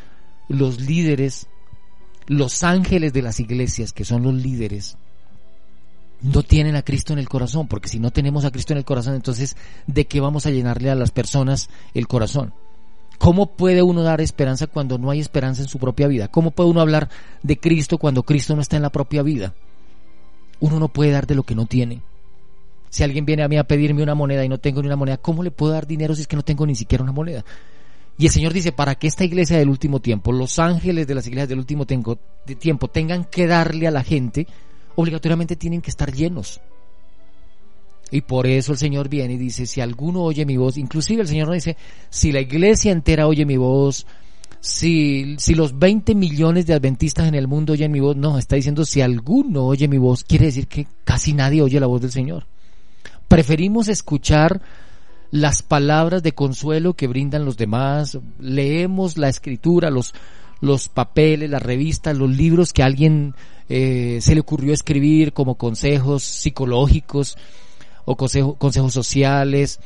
los 0.48 0.80
líderes, 0.80 1.48
los 2.26 2.62
ángeles 2.62 3.12
de 3.12 3.22
las 3.22 3.40
iglesias, 3.40 3.92
que 3.92 4.04
son 4.04 4.22
los 4.22 4.34
líderes, 4.34 4.96
no 6.22 6.42
tienen 6.42 6.76
a 6.76 6.82
Cristo 6.82 7.12
en 7.12 7.18
el 7.18 7.28
corazón, 7.28 7.66
porque 7.66 7.88
si 7.88 7.98
no 7.98 8.10
tenemos 8.10 8.44
a 8.44 8.50
Cristo 8.50 8.72
en 8.72 8.78
el 8.78 8.84
corazón, 8.84 9.14
entonces, 9.14 9.56
¿de 9.86 10.06
qué 10.06 10.20
vamos 10.20 10.46
a 10.46 10.50
llenarle 10.50 10.90
a 10.90 10.94
las 10.94 11.10
personas 11.10 11.68
el 11.94 12.06
corazón? 12.06 12.54
¿Cómo 13.18 13.46
puede 13.46 13.82
uno 13.82 14.02
dar 14.02 14.20
esperanza 14.20 14.66
cuando 14.66 14.98
no 14.98 15.10
hay 15.10 15.20
esperanza 15.20 15.62
en 15.62 15.68
su 15.68 15.78
propia 15.78 16.08
vida? 16.08 16.28
¿Cómo 16.28 16.50
puede 16.50 16.70
uno 16.70 16.80
hablar 16.80 17.08
de 17.42 17.58
Cristo 17.58 17.98
cuando 17.98 18.24
Cristo 18.24 18.54
no 18.56 18.62
está 18.62 18.76
en 18.76 18.82
la 18.82 18.90
propia 18.90 19.22
vida? 19.22 19.54
Uno 20.60 20.78
no 20.78 20.88
puede 20.88 21.10
dar 21.10 21.26
de 21.26 21.34
lo 21.34 21.42
que 21.42 21.54
no 21.54 21.66
tiene. 21.66 22.02
Si 22.90 23.02
alguien 23.02 23.24
viene 23.24 23.42
a 23.42 23.48
mí 23.48 23.56
a 23.56 23.64
pedirme 23.64 24.02
una 24.02 24.14
moneda 24.14 24.44
y 24.44 24.48
no 24.48 24.58
tengo 24.58 24.80
ni 24.80 24.86
una 24.86 24.96
moneda, 24.96 25.16
¿cómo 25.18 25.42
le 25.42 25.50
puedo 25.50 25.72
dar 25.72 25.86
dinero 25.86 26.14
si 26.14 26.22
es 26.22 26.28
que 26.28 26.36
no 26.36 26.42
tengo 26.42 26.66
ni 26.66 26.74
siquiera 26.74 27.02
una 27.02 27.12
moneda? 27.12 27.44
Y 28.18 28.26
el 28.26 28.32
Señor 28.32 28.52
dice, 28.52 28.72
para 28.72 28.94
que 28.94 29.06
esta 29.06 29.24
iglesia 29.24 29.58
del 29.58 29.68
último 29.68 30.00
tiempo, 30.00 30.32
los 30.32 30.58
ángeles 30.58 31.06
de 31.06 31.14
las 31.14 31.26
iglesias 31.26 31.48
del 31.48 31.58
último 31.58 31.86
tiempo 31.86 32.88
tengan 32.88 33.24
que 33.24 33.46
darle 33.46 33.86
a 33.86 33.90
la 33.90 34.04
gente 34.04 34.46
obligatoriamente 34.96 35.56
tienen 35.56 35.80
que 35.80 35.90
estar 35.90 36.12
llenos. 36.12 36.60
Y 38.10 38.20
por 38.20 38.46
eso 38.46 38.72
el 38.72 38.78
Señor 38.78 39.08
viene 39.08 39.34
y 39.34 39.38
dice, 39.38 39.64
si 39.64 39.80
alguno 39.80 40.22
oye 40.22 40.44
mi 40.44 40.58
voz, 40.58 40.76
inclusive 40.76 41.22
el 41.22 41.28
Señor 41.28 41.48
no 41.48 41.54
dice, 41.54 41.78
si 42.10 42.30
la 42.30 42.40
iglesia 42.40 42.92
entera 42.92 43.26
oye 43.26 43.46
mi 43.46 43.56
voz, 43.56 44.06
si, 44.60 45.34
si 45.38 45.54
los 45.54 45.78
20 45.78 46.14
millones 46.14 46.66
de 46.66 46.74
adventistas 46.74 47.26
en 47.26 47.34
el 47.34 47.48
mundo 47.48 47.72
oyen 47.72 47.90
mi 47.90 48.00
voz, 48.00 48.14
no, 48.14 48.38
está 48.38 48.56
diciendo 48.56 48.84
si 48.84 49.00
alguno 49.00 49.64
oye 49.64 49.88
mi 49.88 49.96
voz, 49.96 50.24
quiere 50.24 50.46
decir 50.46 50.68
que 50.68 50.86
casi 51.04 51.32
nadie 51.32 51.62
oye 51.62 51.80
la 51.80 51.86
voz 51.86 52.02
del 52.02 52.12
Señor. 52.12 52.46
Preferimos 53.28 53.88
escuchar 53.88 54.60
las 55.32 55.62
palabras 55.62 56.22
de 56.22 56.32
consuelo 56.32 56.92
que 56.94 57.06
brindan 57.08 57.46
los 57.46 57.56
demás, 57.56 58.18
leemos 58.38 59.16
la 59.16 59.30
escritura, 59.30 59.90
los, 59.90 60.14
los 60.60 60.90
papeles, 60.90 61.48
las 61.48 61.62
revistas, 61.62 62.16
los 62.16 62.30
libros 62.30 62.74
que 62.74 62.82
a 62.82 62.86
alguien 62.86 63.34
eh, 63.70 64.18
se 64.20 64.34
le 64.34 64.42
ocurrió 64.42 64.74
escribir 64.74 65.32
como 65.32 65.56
consejos 65.56 66.22
psicológicos 66.22 67.38
o 68.04 68.14
consejos 68.14 68.92
sociales, 68.92 69.80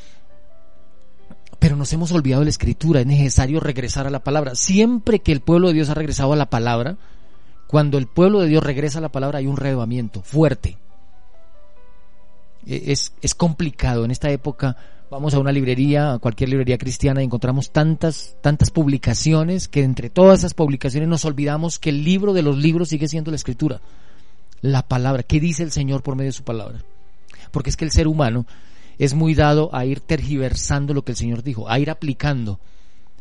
pero 1.61 1.77
nos 1.77 1.93
hemos 1.93 2.11
olvidado 2.11 2.41
de 2.41 2.47
la 2.47 2.51
escritura, 2.51 3.01
es 3.01 3.07
necesario 3.07 3.61
regresar 3.61 4.09
a 4.09 4.11
la 4.11 4.25
palabra. 4.25 4.57
Siempre 4.57 5.21
que 5.21 5.31
el 5.31 5.43
pueblo 5.43 5.69
de 5.69 5.75
Dios 5.75 5.91
ha 5.91 5.95
regresado 5.95 6.33
a 6.33 6.37
la 6.37 6.51
palabra, 6.51 6.97
cuando 7.69 7.99
el 7.99 8.09
pueblo 8.09 8.41
de 8.41 8.49
Dios 8.49 8.65
regresa 8.65 8.99
a 8.99 9.03
la 9.03 9.13
palabra 9.13 9.39
hay 9.39 9.47
un 9.47 9.57
relevamiento 9.57 10.23
fuerte. 10.23 10.77
E, 12.67 12.91
es, 12.91 13.13
es 13.23 13.37
complicado 13.37 14.05
en 14.05 14.11
esta 14.11 14.29
época 14.31 14.77
vamos 15.11 15.35
a 15.35 15.39
una 15.39 15.53
librería, 15.53 16.15
a 16.15 16.19
cualquier 16.19 16.51
librería 16.51 16.79
cristiana, 16.79 17.23
y 17.23 17.25
encontramos 17.25 17.71
tantas, 17.71 18.37
tantas 18.41 18.71
publicaciones 18.71 19.69
que 19.69 19.83
entre 19.83 20.11
todas 20.11 20.41
esas 20.41 20.55
publicaciones 20.55 21.09
nos 21.09 21.25
olvidamos 21.25 21.79
que 21.79 21.91
el 21.91 22.05
libro 22.05 22.33
de 22.33 22.43
los 22.43 22.57
libros 22.57 22.89
sigue 22.89 23.09
siendo 23.09 23.31
la 23.31 23.37
escritura, 23.37 23.81
la 24.61 24.83
palabra, 24.83 25.23
¿qué 25.23 25.41
dice 25.41 25.63
el 25.63 25.71
Señor 25.71 26.03
por 26.03 26.17
medio 26.17 26.29
de 26.29 26.37
su 26.37 26.45
palabra? 26.45 26.83
Porque 27.51 27.71
es 27.71 27.77
que 27.77 27.85
el 27.85 27.93
ser 27.93 28.09
humano 28.09 28.47
es 28.99 29.15
muy 29.15 29.35
dado 29.35 29.75
a 29.75 29.85
ir 29.85 30.01
tergiversando 30.01 30.95
lo 30.95 31.03
que 31.03 31.13
el 31.13 31.17
Señor 31.17 31.43
dijo, 31.43 31.69
a 31.69 31.79
ir 31.79 31.91
aplicando. 31.91 32.59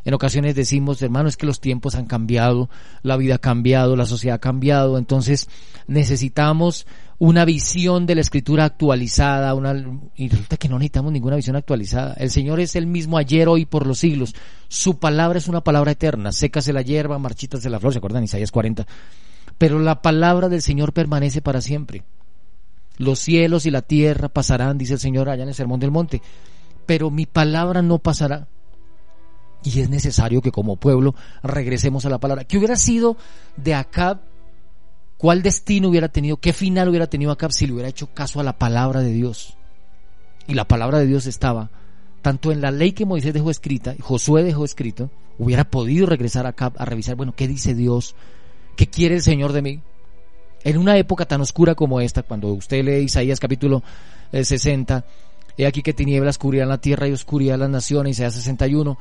En 0.06 0.14
ocasiones 0.14 0.54
decimos, 0.54 1.02
hermano, 1.02 1.28
es 1.28 1.36
que 1.36 1.46
los 1.46 1.58
tiempos 1.58 1.96
han 1.96 2.06
cambiado, 2.06 2.70
la 3.02 3.16
vida 3.16 3.34
ha 3.34 3.38
cambiado, 3.38 3.96
la 3.96 4.06
sociedad 4.06 4.36
ha 4.36 4.40
cambiado, 4.40 4.98
entonces 4.98 5.48
necesitamos 5.88 6.86
una 7.18 7.44
visión 7.44 8.06
de 8.06 8.14
la 8.14 8.20
escritura 8.20 8.66
actualizada, 8.66 9.52
una, 9.54 9.74
y 10.14 10.28
resulta 10.28 10.58
que 10.58 10.68
no 10.68 10.78
necesitamos 10.78 11.12
ninguna 11.12 11.34
visión 11.34 11.56
actualizada. 11.56 12.14
El 12.18 12.30
Señor 12.30 12.60
es 12.60 12.76
el 12.76 12.86
mismo 12.86 13.18
ayer, 13.18 13.48
hoy, 13.48 13.66
por 13.66 13.84
los 13.84 13.98
siglos. 13.98 14.36
Su 14.68 15.00
palabra 15.00 15.38
es 15.38 15.48
una 15.48 15.62
palabra 15.62 15.90
eterna. 15.90 16.30
Sécase 16.30 16.72
la 16.72 16.82
hierba, 16.82 17.18
marchítase 17.18 17.68
la 17.68 17.80
flor, 17.80 17.92
¿se 17.92 17.98
acuerdan? 17.98 18.22
Isaías 18.22 18.52
40. 18.52 18.86
Pero 19.58 19.80
la 19.80 20.02
palabra 20.02 20.48
del 20.48 20.62
Señor 20.62 20.92
permanece 20.92 21.42
para 21.42 21.60
siempre. 21.60 22.04
Los 22.96 23.18
cielos 23.18 23.66
y 23.66 23.72
la 23.72 23.82
tierra 23.82 24.28
pasarán, 24.28 24.78
dice 24.78 24.92
el 24.92 25.00
Señor 25.00 25.28
allá 25.28 25.42
en 25.42 25.48
el 25.48 25.54
Sermón 25.56 25.80
del 25.80 25.90
Monte. 25.90 26.22
Pero 26.86 27.10
mi 27.10 27.26
palabra 27.26 27.82
no 27.82 27.98
pasará. 27.98 28.46
Y 29.66 29.80
es 29.80 29.90
necesario 29.90 30.40
que 30.40 30.52
como 30.52 30.76
pueblo 30.76 31.14
regresemos 31.42 32.06
a 32.06 32.08
la 32.08 32.18
palabra. 32.18 32.44
¿Qué 32.44 32.56
hubiera 32.56 32.76
sido 32.76 33.16
de 33.56 33.74
acá 33.74 34.20
cuál 35.16 35.42
destino 35.42 35.88
hubiera 35.88 36.08
tenido, 36.08 36.36
qué 36.36 36.52
final 36.52 36.88
hubiera 36.88 37.06
tenido 37.06 37.32
Acab 37.32 37.52
si 37.52 37.66
le 37.66 37.72
hubiera 37.72 37.88
hecho 37.88 38.08
caso 38.12 38.40
a 38.40 38.44
la 38.44 38.58
palabra 38.58 39.00
de 39.00 39.12
Dios. 39.12 39.56
Y 40.46 40.54
la 40.54 40.68
palabra 40.68 40.98
de 40.98 41.06
Dios 41.06 41.26
estaba 41.26 41.70
tanto 42.22 42.52
en 42.52 42.60
la 42.60 42.70
ley 42.70 42.92
que 42.92 43.06
Moisés 43.06 43.34
dejó 43.34 43.50
escrita, 43.50 43.94
Josué 44.00 44.42
dejó 44.42 44.64
escrito, 44.64 45.10
hubiera 45.38 45.64
podido 45.64 46.06
regresar 46.06 46.46
Acab 46.46 46.72
a 46.76 46.84
revisar, 46.84 47.16
bueno, 47.16 47.34
¿qué 47.36 47.48
dice 47.48 47.74
Dios? 47.74 48.14
¿Qué 48.76 48.88
quiere 48.88 49.16
el 49.16 49.22
Señor 49.22 49.52
de 49.52 49.62
mí? 49.62 49.80
En 50.64 50.78
una 50.78 50.96
época 50.96 51.24
tan 51.26 51.40
oscura 51.40 51.74
como 51.74 52.00
esta, 52.00 52.22
cuando 52.22 52.48
usted 52.48 52.84
lee 52.84 53.04
Isaías 53.04 53.38
capítulo 53.38 53.82
60, 54.32 54.98
eh, 54.98 55.02
he 55.58 55.66
aquí 55.66 55.82
que 55.82 55.92
tinieblas 55.92 56.38
cubrirán 56.38 56.68
la 56.68 56.78
tierra 56.78 57.06
y 57.08 57.12
oscuridad 57.12 57.58
las 57.58 57.70
naciones, 57.70 58.16
Isaías 58.16 58.34
61, 58.34 58.98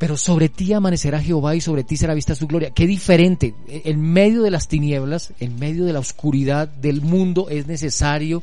pero 0.00 0.16
sobre 0.16 0.48
ti 0.48 0.72
amanecerá 0.72 1.20
Jehová 1.20 1.54
y 1.54 1.60
sobre 1.60 1.84
ti 1.84 1.98
será 1.98 2.14
vista 2.14 2.34
su 2.34 2.46
gloria. 2.46 2.70
Qué 2.70 2.86
diferente. 2.86 3.54
En 3.68 4.00
medio 4.00 4.40
de 4.40 4.50
las 4.50 4.66
tinieblas, 4.66 5.34
en 5.40 5.58
medio 5.58 5.84
de 5.84 5.92
la 5.92 5.98
oscuridad 5.98 6.68
del 6.68 7.02
mundo, 7.02 7.50
es 7.50 7.66
necesario 7.66 8.42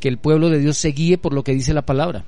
que 0.00 0.08
el 0.08 0.18
pueblo 0.18 0.50
de 0.50 0.58
Dios 0.58 0.76
se 0.76 0.88
guíe 0.88 1.18
por 1.18 1.34
lo 1.34 1.44
que 1.44 1.54
dice 1.54 1.72
la 1.72 1.86
palabra. 1.86 2.24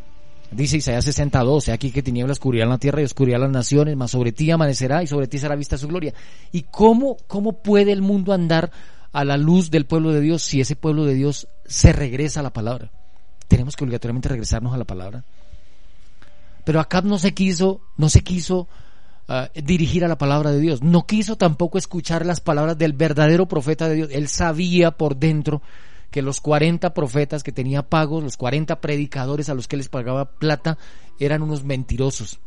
Dice 0.53 0.77
Isaías 0.77 1.05
62, 1.05 1.69
aquí 1.71 1.91
que 1.91 2.05
tinieblas 2.05 2.39
cubrirán 2.39 2.69
la 2.69 2.79
tierra 2.79 3.01
y 3.01 3.05
oscuridad 3.05 3.41
las 3.41 3.51
naciones, 3.51 3.97
mas 3.97 4.13
sobre 4.13 4.31
ti 4.31 4.49
amanecerá 4.53 5.03
y 5.03 5.09
sobre 5.09 5.27
ti 5.27 5.41
será 5.41 5.57
vista 5.57 5.77
su 5.77 5.89
gloria. 5.89 6.15
¿Y 6.53 6.63
cómo, 6.63 7.17
cómo 7.27 7.61
puede 7.61 7.91
el 7.91 8.03
mundo 8.03 8.33
andar 8.33 8.71
a 9.11 9.25
la 9.25 9.37
luz 9.37 9.73
del 9.73 9.87
pueblo 9.87 10.13
de 10.13 10.21
Dios 10.21 10.43
si 10.43 10.61
ese 10.61 10.77
pueblo 10.77 11.07
de 11.07 11.15
Dios 11.15 11.49
se 11.67 11.93
regresa 11.93 12.39
a 12.39 12.45
la 12.45 12.53
palabra? 12.53 12.93
Tenemos 13.49 13.75
que 13.75 13.83
obligatoriamente 13.83 14.29
regresarnos 14.29 14.73
a 14.73 14.79
la 14.79 14.85
palabra. 14.85 15.25
Pero 16.65 16.81
Acab 16.81 17.05
no 17.05 17.19
se 17.19 17.35
quiso, 17.35 17.81
no 17.97 18.09
se 18.09 18.23
quiso 18.23 18.69
ah, 19.29 19.51
dirigir 19.55 20.05
a 20.05 20.09
la 20.09 20.19
palabra 20.19 20.51
de 20.51 20.61
Dios. 20.61 20.83
No 20.83 21.07
quiso 21.07 21.37
tampoco 21.37 21.79
escuchar 21.79 22.25
las 22.25 22.41
palabras 22.41 22.79
del 22.79 22.93
verdadero 22.93 23.47
profeta 23.47 23.89
de 23.89 23.95
Dios. 23.97 24.09
Él 24.13 24.29
sabía 24.29 24.93
por 24.93 25.17
dentro 25.17 25.63
que 26.11 26.23
los 26.23 26.41
40 26.41 26.95
profetas 26.95 27.43
que 27.43 27.53
tenía 27.53 27.83
pagos, 27.83 28.23
los 28.23 28.37
40 28.37 28.81
predicadores 28.81 29.49
a 29.49 29.55
los 29.55 29.69
que 29.69 29.77
les 29.77 29.89
pagaba 29.89 30.31
plata, 30.39 30.79
eran 31.19 31.43
unos 31.43 31.65
mentirosos. 31.65 32.41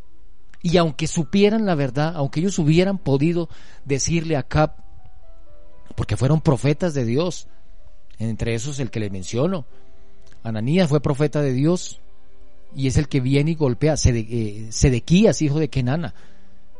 Y 0.61 0.77
aunque 0.77 1.05
supieran 1.07 1.65
la 1.65 1.75
verdad, 1.75 2.13
aunque 2.15 2.39
ellos 2.39 2.57
hubieran 2.59 2.97
podido 2.97 3.49
decirle 3.85 4.35
a 4.35 4.39
Acab, 4.39 4.75
porque 5.95 6.17
fueron 6.17 6.41
profetas 6.41 6.93
de 6.93 7.05
Dios, 7.05 7.47
entre 8.19 8.55
esos 8.55 8.79
el 8.79 8.89
que 8.89 8.99
le 8.99 9.09
menciono, 9.09 9.65
Ananías 10.43 10.89
fue 10.89 11.01
profeta 11.01 11.41
de 11.41 11.53
Dios, 11.53 11.99
y 12.77 12.85
es 12.85 12.97
el 12.97 13.09
que 13.09 13.19
viene 13.19 13.51
y 13.51 13.55
golpea. 13.55 13.95
Eh, 14.05 14.67
Sedequías, 14.69 15.41
hijo 15.41 15.57
de 15.59 15.67
Kenana, 15.67 16.13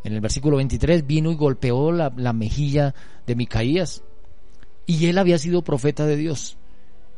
en 0.04 0.14
el 0.14 0.22
versículo 0.22 0.58
23, 0.58 1.08
vino 1.08 1.32
y 1.32 1.36
golpeó 1.36 1.92
la, 1.92 2.34
mejilla 2.34 2.94
de 3.26 3.36
Micaías. 3.36 4.04
Y 4.86 5.08
él 5.08 5.18
había 5.18 5.40
sido 5.40 5.64
profeta 5.64 6.06
de 6.06 6.16
Dios. 6.16 6.58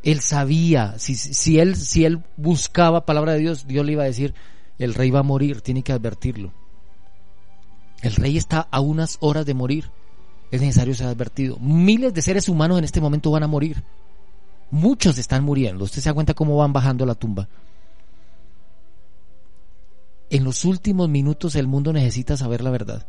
Él 0.01 0.21
sabía, 0.21 0.97
si, 0.97 1.15
si, 1.15 1.59
él, 1.59 1.75
si 1.75 2.05
él 2.05 2.23
buscaba 2.37 3.05
palabra 3.05 3.33
de 3.33 3.39
Dios, 3.39 3.67
Dios 3.67 3.85
le 3.85 3.91
iba 3.91 4.03
a 4.03 4.07
decir, 4.07 4.33
el 4.77 4.93
rey 4.93 5.11
va 5.11 5.19
a 5.19 5.23
morir, 5.23 5.59
tiene 5.59 5.83
que 5.83 5.91
advertirlo. 5.91 6.53
El 8.01 8.15
rey 8.15 8.37
está 8.37 8.61
a 8.71 8.79
unas 8.79 9.17
horas 9.19 9.45
de 9.45 9.55
morir. 9.55 9.91
Es 10.51 10.61
necesario 10.61 10.95
ser 10.95 11.07
advertido. 11.07 11.57
Miles 11.59 12.13
de 12.13 12.21
seres 12.21 12.47
humanos 12.47 12.77
en 12.77 12.85
este 12.85 13.01
momento 13.01 13.29
van 13.29 13.43
a 13.43 13.47
morir. 13.47 13.83
Muchos 14.71 15.17
están 15.17 15.43
muriendo. 15.43 15.83
Usted 15.83 16.01
se 16.01 16.07
da 16.07 16.13
cuenta 16.13 16.33
cómo 16.33 16.55
van 16.55 16.71
bajando 16.71 17.05
la 17.05 17.15
tumba 17.15 17.49
en 20.29 20.43
los 20.43 20.65
últimos 20.65 21.09
minutos 21.09 21.55
el 21.55 21.67
mundo 21.67 21.91
necesita 21.93 22.37
saber 22.37 22.61
la 22.61 22.69
verdad. 22.69 23.07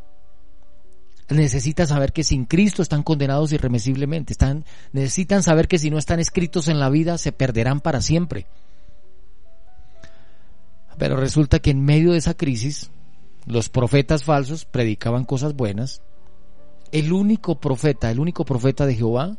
Necesita 1.29 1.87
saber 1.87 2.13
que 2.13 2.25
sin 2.25 2.45
Cristo 2.45 2.83
están 2.83 3.03
condenados 3.03 3.53
irremisiblemente. 3.53 4.33
Están, 4.33 4.65
necesitan 4.93 5.43
saber 5.43 5.69
que 5.69 5.79
si 5.79 5.91
no 5.91 5.99
están 5.99 6.19
escritos 6.19 6.67
en 6.67 6.81
la 6.81 6.89
vida 6.89 7.19
se 7.19 7.31
perderán 7.31 7.81
para 7.81 8.01
siempre. 8.01 8.47
Pero 10.99 11.17
resulta 11.17 11.61
que 11.61 11.71
en 11.71 11.85
medio 11.85 12.13
de 12.13 12.19
esa 12.19 12.35
crisis, 12.35 12.91
los 13.47 13.69
profetas 13.69 14.25
falsos 14.25 14.65
predicaban 14.65 15.25
cosas 15.25 15.55
buenas. 15.55 16.03
El 16.91 17.13
único 17.13 17.61
profeta, 17.61 18.11
el 18.11 18.19
único 18.19 18.45
profeta 18.45 18.85
de 18.85 18.97
Jehová, 18.97 19.37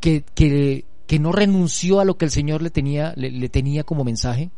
que, 0.00 0.24
que, 0.34 0.86
que 1.06 1.18
no 1.18 1.30
renunció 1.30 2.00
a 2.00 2.06
lo 2.06 2.16
que 2.16 2.24
el 2.24 2.30
Señor 2.30 2.62
le 2.62 2.70
tenía, 2.70 3.12
le 3.16 3.48
tenía 3.50 3.84
como 3.84 4.02
mensaje, 4.02 4.50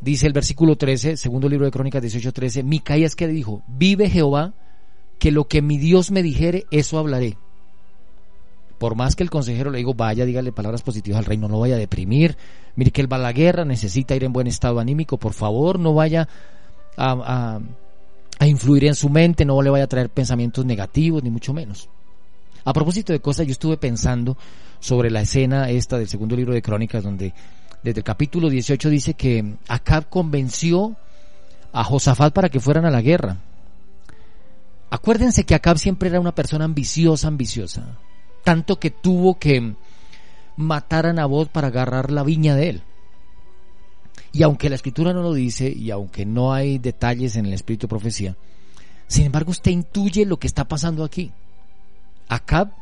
dice 0.00 0.26
el 0.26 0.32
versículo 0.32 0.76
13, 0.76 1.16
segundo 1.16 1.48
libro 1.48 1.66
de 1.66 1.72
Crónicas 1.72 2.02
18, 2.02 2.32
13, 2.32 2.62
Micaías 2.62 3.14
que 3.14 3.28
dijo, 3.28 3.62
vive 3.66 4.08
Jehová, 4.08 4.54
que 5.18 5.30
lo 5.30 5.46
que 5.46 5.62
mi 5.62 5.78
Dios 5.78 6.10
me 6.10 6.22
dijere, 6.22 6.66
eso 6.70 6.98
hablaré. 6.98 7.36
Por 8.78 8.94
más 8.94 9.14
que 9.14 9.22
el 9.22 9.30
consejero 9.30 9.70
le 9.70 9.78
digo, 9.78 9.92
vaya, 9.92 10.24
dígale 10.24 10.52
palabras 10.52 10.82
positivas 10.82 11.18
al 11.18 11.26
rey, 11.26 11.36
no 11.36 11.60
vaya 11.60 11.74
a 11.74 11.78
deprimir. 11.78 12.38
Mire 12.76 12.90
que 12.90 13.02
él 13.02 13.12
va 13.12 13.18
a 13.18 13.20
la 13.20 13.32
guerra, 13.32 13.66
necesita 13.66 14.16
ir 14.16 14.24
en 14.24 14.32
buen 14.32 14.46
estado 14.46 14.80
anímico, 14.80 15.18
por 15.18 15.34
favor, 15.34 15.78
no 15.78 15.92
vaya 15.92 16.26
a, 16.96 17.60
a 18.38 18.46
influir 18.46 18.86
en 18.86 18.94
su 18.94 19.10
mente, 19.10 19.44
no 19.44 19.60
le 19.60 19.68
vaya 19.68 19.84
a 19.84 19.88
traer 19.88 20.08
pensamientos 20.08 20.64
negativos, 20.64 21.22
ni 21.22 21.30
mucho 21.30 21.52
menos. 21.52 21.90
A 22.64 22.72
propósito 22.72 23.12
de 23.12 23.20
cosas, 23.20 23.46
yo 23.46 23.52
estuve 23.52 23.76
pensando 23.76 24.38
sobre 24.80 25.10
la 25.10 25.20
escena 25.20 25.68
esta 25.68 25.98
del 25.98 26.08
segundo 26.08 26.34
libro 26.34 26.54
de 26.54 26.62
Crónicas, 26.62 27.04
donde 27.04 27.34
desde 27.82 28.00
el 28.00 28.04
capítulo 28.04 28.50
18 28.50 28.90
dice 28.90 29.14
que 29.14 29.56
Acab 29.68 30.08
convenció 30.08 30.96
a 31.72 31.84
Josafat 31.84 32.32
para 32.32 32.48
que 32.48 32.60
fueran 32.60 32.84
a 32.84 32.90
la 32.90 33.00
guerra. 33.00 33.38
Acuérdense 34.90 35.44
que 35.44 35.54
Acab 35.54 35.78
siempre 35.78 36.08
era 36.08 36.20
una 36.20 36.34
persona 36.34 36.64
ambiciosa, 36.64 37.28
ambiciosa, 37.28 37.98
tanto 38.44 38.78
que 38.78 38.90
tuvo 38.90 39.38
que 39.38 39.74
matar 40.56 41.06
a 41.06 41.12
Nabot 41.12 41.48
para 41.48 41.68
agarrar 41.68 42.10
la 42.10 42.22
viña 42.22 42.54
de 42.54 42.70
él. 42.70 42.82
Y 44.32 44.42
aunque 44.42 44.68
la 44.68 44.76
escritura 44.76 45.12
no 45.12 45.22
lo 45.22 45.32
dice, 45.32 45.70
y 45.70 45.90
aunque 45.90 46.26
no 46.26 46.52
hay 46.52 46.78
detalles 46.78 47.36
en 47.36 47.46
el 47.46 47.54
espíritu 47.54 47.86
de 47.86 47.90
profecía, 47.90 48.36
sin 49.06 49.26
embargo 49.26 49.50
usted 49.50 49.70
intuye 49.70 50.26
lo 50.26 50.38
que 50.38 50.46
está 50.46 50.66
pasando 50.66 51.02
aquí. 51.04 51.32
Acab 52.28 52.72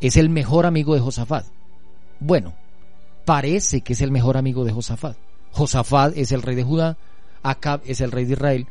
es 0.00 0.16
el 0.16 0.28
mejor 0.28 0.66
amigo 0.66 0.94
de 0.94 1.00
Josafat. 1.00 1.46
Bueno, 2.18 2.54
parece 3.24 3.80
que 3.82 3.92
es 3.92 4.00
el 4.00 4.10
mejor 4.10 4.36
amigo 4.36 4.64
de 4.64 4.72
Josafat. 4.72 5.16
Josafat 5.52 6.16
es 6.16 6.32
el 6.32 6.42
rey 6.42 6.54
de 6.54 6.62
Judá, 6.62 6.96
Acab 7.42 7.80
es 7.84 8.00
el 8.00 8.12
rey 8.12 8.24
de 8.24 8.34
Israel, 8.34 8.66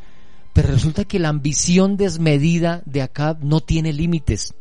pero 0.53 0.69
resulta 0.69 1.05
que 1.05 1.19
la 1.19 1.29
ambición 1.29 1.97
desmedida 1.97 2.81
de 2.85 3.01
Acab 3.01 3.43
no 3.43 3.61
tiene 3.61 3.93
límites. 3.93 4.53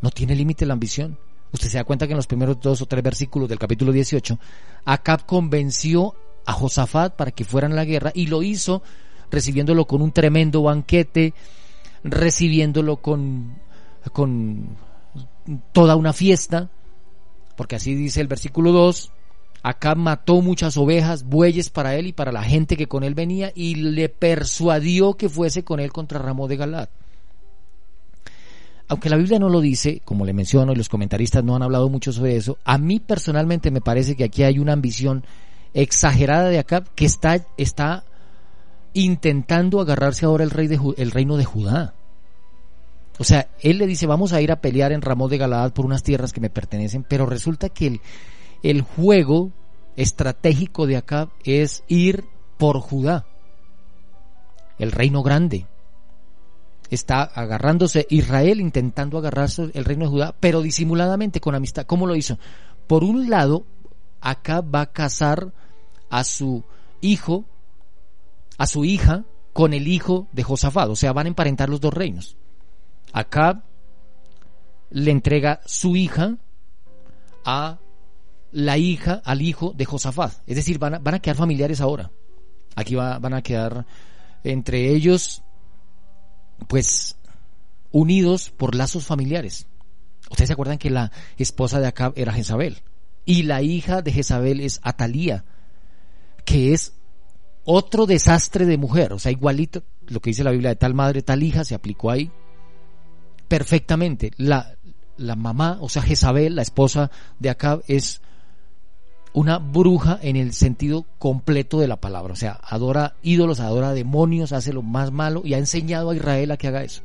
No 0.00 0.10
tiene 0.10 0.34
límite 0.34 0.66
la 0.66 0.72
ambición. 0.72 1.18
Usted 1.52 1.68
se 1.68 1.76
da 1.76 1.84
cuenta 1.84 2.06
que 2.06 2.12
en 2.12 2.16
los 2.16 2.26
primeros 2.26 2.60
dos 2.60 2.80
o 2.80 2.86
tres 2.86 3.02
versículos 3.02 3.48
del 3.48 3.58
capítulo 3.58 3.92
18, 3.92 4.38
Acab 4.84 5.26
convenció 5.26 6.14
a 6.46 6.52
Josafat 6.52 7.14
para 7.14 7.30
que 7.30 7.44
fueran 7.44 7.72
a 7.72 7.76
la 7.76 7.84
guerra 7.84 8.10
y 8.14 8.26
lo 8.26 8.42
hizo 8.42 8.82
recibiéndolo 9.30 9.86
con 9.86 10.02
un 10.02 10.12
tremendo 10.12 10.62
banquete, 10.62 11.34
recibiéndolo 12.04 12.96
con, 12.96 13.58
con 14.12 14.76
toda 15.72 15.96
una 15.96 16.12
fiesta, 16.12 16.68
porque 17.56 17.76
así 17.76 17.94
dice 17.94 18.20
el 18.20 18.28
versículo 18.28 18.72
2, 18.72 19.12
Acab 19.62 19.96
mató 19.96 20.40
muchas 20.40 20.76
ovejas, 20.76 21.24
bueyes 21.24 21.70
para 21.70 21.94
él 21.94 22.08
y 22.08 22.12
para 22.12 22.32
la 22.32 22.42
gente 22.42 22.76
que 22.76 22.88
con 22.88 23.04
él 23.04 23.14
venía 23.14 23.52
y 23.54 23.76
le 23.76 24.08
persuadió 24.08 25.14
que 25.14 25.28
fuese 25.28 25.62
con 25.62 25.78
él 25.78 25.92
contra 25.92 26.18
Ramón 26.18 26.48
de 26.48 26.56
Galad. 26.56 26.88
Aunque 28.88 29.08
la 29.08 29.16
Biblia 29.16 29.38
no 29.38 29.48
lo 29.48 29.60
dice, 29.60 30.02
como 30.04 30.26
le 30.26 30.32
menciono 30.32 30.72
y 30.72 30.76
los 30.76 30.88
comentaristas 30.88 31.44
no 31.44 31.54
han 31.54 31.62
hablado 31.62 31.88
mucho 31.88 32.12
sobre 32.12 32.36
eso, 32.36 32.58
a 32.64 32.76
mí 32.76 33.00
personalmente 33.00 33.70
me 33.70 33.80
parece 33.80 34.16
que 34.16 34.24
aquí 34.24 34.42
hay 34.42 34.58
una 34.58 34.72
ambición 34.72 35.24
exagerada 35.72 36.48
de 36.48 36.58
Acab 36.58 36.92
que 36.94 37.06
está, 37.06 37.46
está 37.56 38.04
intentando 38.92 39.80
agarrarse 39.80 40.26
ahora 40.26 40.44
el, 40.44 40.52
el 40.96 41.10
reino 41.10 41.36
de 41.36 41.44
Judá. 41.44 41.94
O 43.22 43.24
sea, 43.24 43.48
él 43.60 43.78
le 43.78 43.86
dice, 43.86 44.08
vamos 44.08 44.32
a 44.32 44.40
ir 44.40 44.50
a 44.50 44.60
pelear 44.60 44.90
en 44.90 45.00
Ramón 45.00 45.30
de 45.30 45.38
Galad 45.38 45.72
por 45.72 45.86
unas 45.86 46.02
tierras 46.02 46.32
que 46.32 46.40
me 46.40 46.50
pertenecen, 46.50 47.04
pero 47.04 47.24
resulta 47.24 47.68
que 47.68 47.86
el, 47.86 48.00
el 48.64 48.82
juego 48.82 49.52
estratégico 49.94 50.88
de 50.88 50.96
Acab 50.96 51.28
es 51.44 51.84
ir 51.86 52.24
por 52.58 52.80
Judá, 52.80 53.24
el 54.80 54.90
reino 54.90 55.22
grande. 55.22 55.68
Está 56.90 57.22
agarrándose 57.22 58.08
Israel 58.10 58.60
intentando 58.60 59.18
agarrarse 59.18 59.70
el 59.72 59.84
reino 59.84 60.06
de 60.06 60.10
Judá, 60.10 60.34
pero 60.40 60.60
disimuladamente 60.60 61.40
con 61.40 61.54
amistad. 61.54 61.86
¿Cómo 61.86 62.08
lo 62.08 62.16
hizo? 62.16 62.40
Por 62.88 63.04
un 63.04 63.30
lado, 63.30 63.64
Acab 64.20 64.74
va 64.74 64.80
a 64.80 64.92
casar 64.92 65.52
a 66.10 66.24
su 66.24 66.64
hijo, 67.00 67.44
a 68.58 68.66
su 68.66 68.84
hija, 68.84 69.22
con 69.52 69.74
el 69.74 69.86
hijo 69.86 70.26
de 70.32 70.42
Josafat. 70.42 70.88
O 70.88 70.96
sea, 70.96 71.12
van 71.12 71.26
a 71.26 71.28
emparentar 71.28 71.68
los 71.68 71.80
dos 71.80 71.94
reinos. 71.94 72.36
Acab 73.12 73.62
le 74.90 75.10
entrega 75.10 75.60
su 75.66 75.96
hija 75.96 76.36
a 77.44 77.78
la 78.52 78.78
hija, 78.78 79.22
al 79.24 79.42
hijo 79.42 79.72
de 79.74 79.84
Josafat. 79.84 80.32
Es 80.46 80.56
decir, 80.56 80.78
van 80.78 80.94
a, 80.94 80.98
van 80.98 81.14
a 81.14 81.20
quedar 81.20 81.36
familiares 81.36 81.80
ahora. 81.80 82.10
Aquí 82.74 82.94
van 82.94 83.34
a 83.34 83.42
quedar 83.42 83.86
entre 84.44 84.90
ellos, 84.90 85.42
pues, 86.68 87.16
unidos 87.90 88.50
por 88.50 88.74
lazos 88.74 89.04
familiares. 89.04 89.66
Ustedes 90.30 90.48
se 90.48 90.52
acuerdan 90.54 90.78
que 90.78 90.90
la 90.90 91.12
esposa 91.36 91.80
de 91.80 91.86
Acab 91.86 92.12
era 92.16 92.32
Jezabel. 92.32 92.82
Y 93.24 93.44
la 93.44 93.62
hija 93.62 94.02
de 94.02 94.12
Jezabel 94.12 94.60
es 94.60 94.80
Atalía, 94.82 95.44
que 96.44 96.72
es 96.72 96.94
otro 97.64 98.06
desastre 98.06 98.66
de 98.66 98.78
mujer. 98.78 99.12
O 99.12 99.18
sea, 99.18 99.32
igualito 99.32 99.82
lo 100.06 100.20
que 100.20 100.30
dice 100.30 100.44
la 100.44 100.50
Biblia 100.50 100.70
de 100.70 100.76
tal 100.76 100.94
madre, 100.94 101.22
tal 101.22 101.42
hija, 101.42 101.64
se 101.64 101.74
aplicó 101.74 102.10
ahí 102.10 102.30
perfectamente. 103.52 104.30
La, 104.38 104.78
la 105.18 105.36
mamá, 105.36 105.76
o 105.82 105.90
sea, 105.90 106.00
Jezabel, 106.00 106.56
la 106.56 106.62
esposa 106.62 107.10
de 107.38 107.50
Acab, 107.50 107.82
es 107.86 108.22
una 109.34 109.58
bruja 109.58 110.18
en 110.22 110.36
el 110.36 110.54
sentido 110.54 111.04
completo 111.18 111.78
de 111.78 111.86
la 111.86 112.00
palabra. 112.00 112.32
O 112.32 112.36
sea, 112.36 112.58
adora 112.62 113.16
ídolos, 113.22 113.60
adora 113.60 113.92
demonios, 113.92 114.54
hace 114.54 114.72
lo 114.72 114.80
más 114.80 115.12
malo 115.12 115.42
y 115.44 115.52
ha 115.52 115.58
enseñado 115.58 116.08
a 116.08 116.16
Israel 116.16 116.50
a 116.50 116.56
que 116.56 116.68
haga 116.68 116.82
eso. 116.82 117.02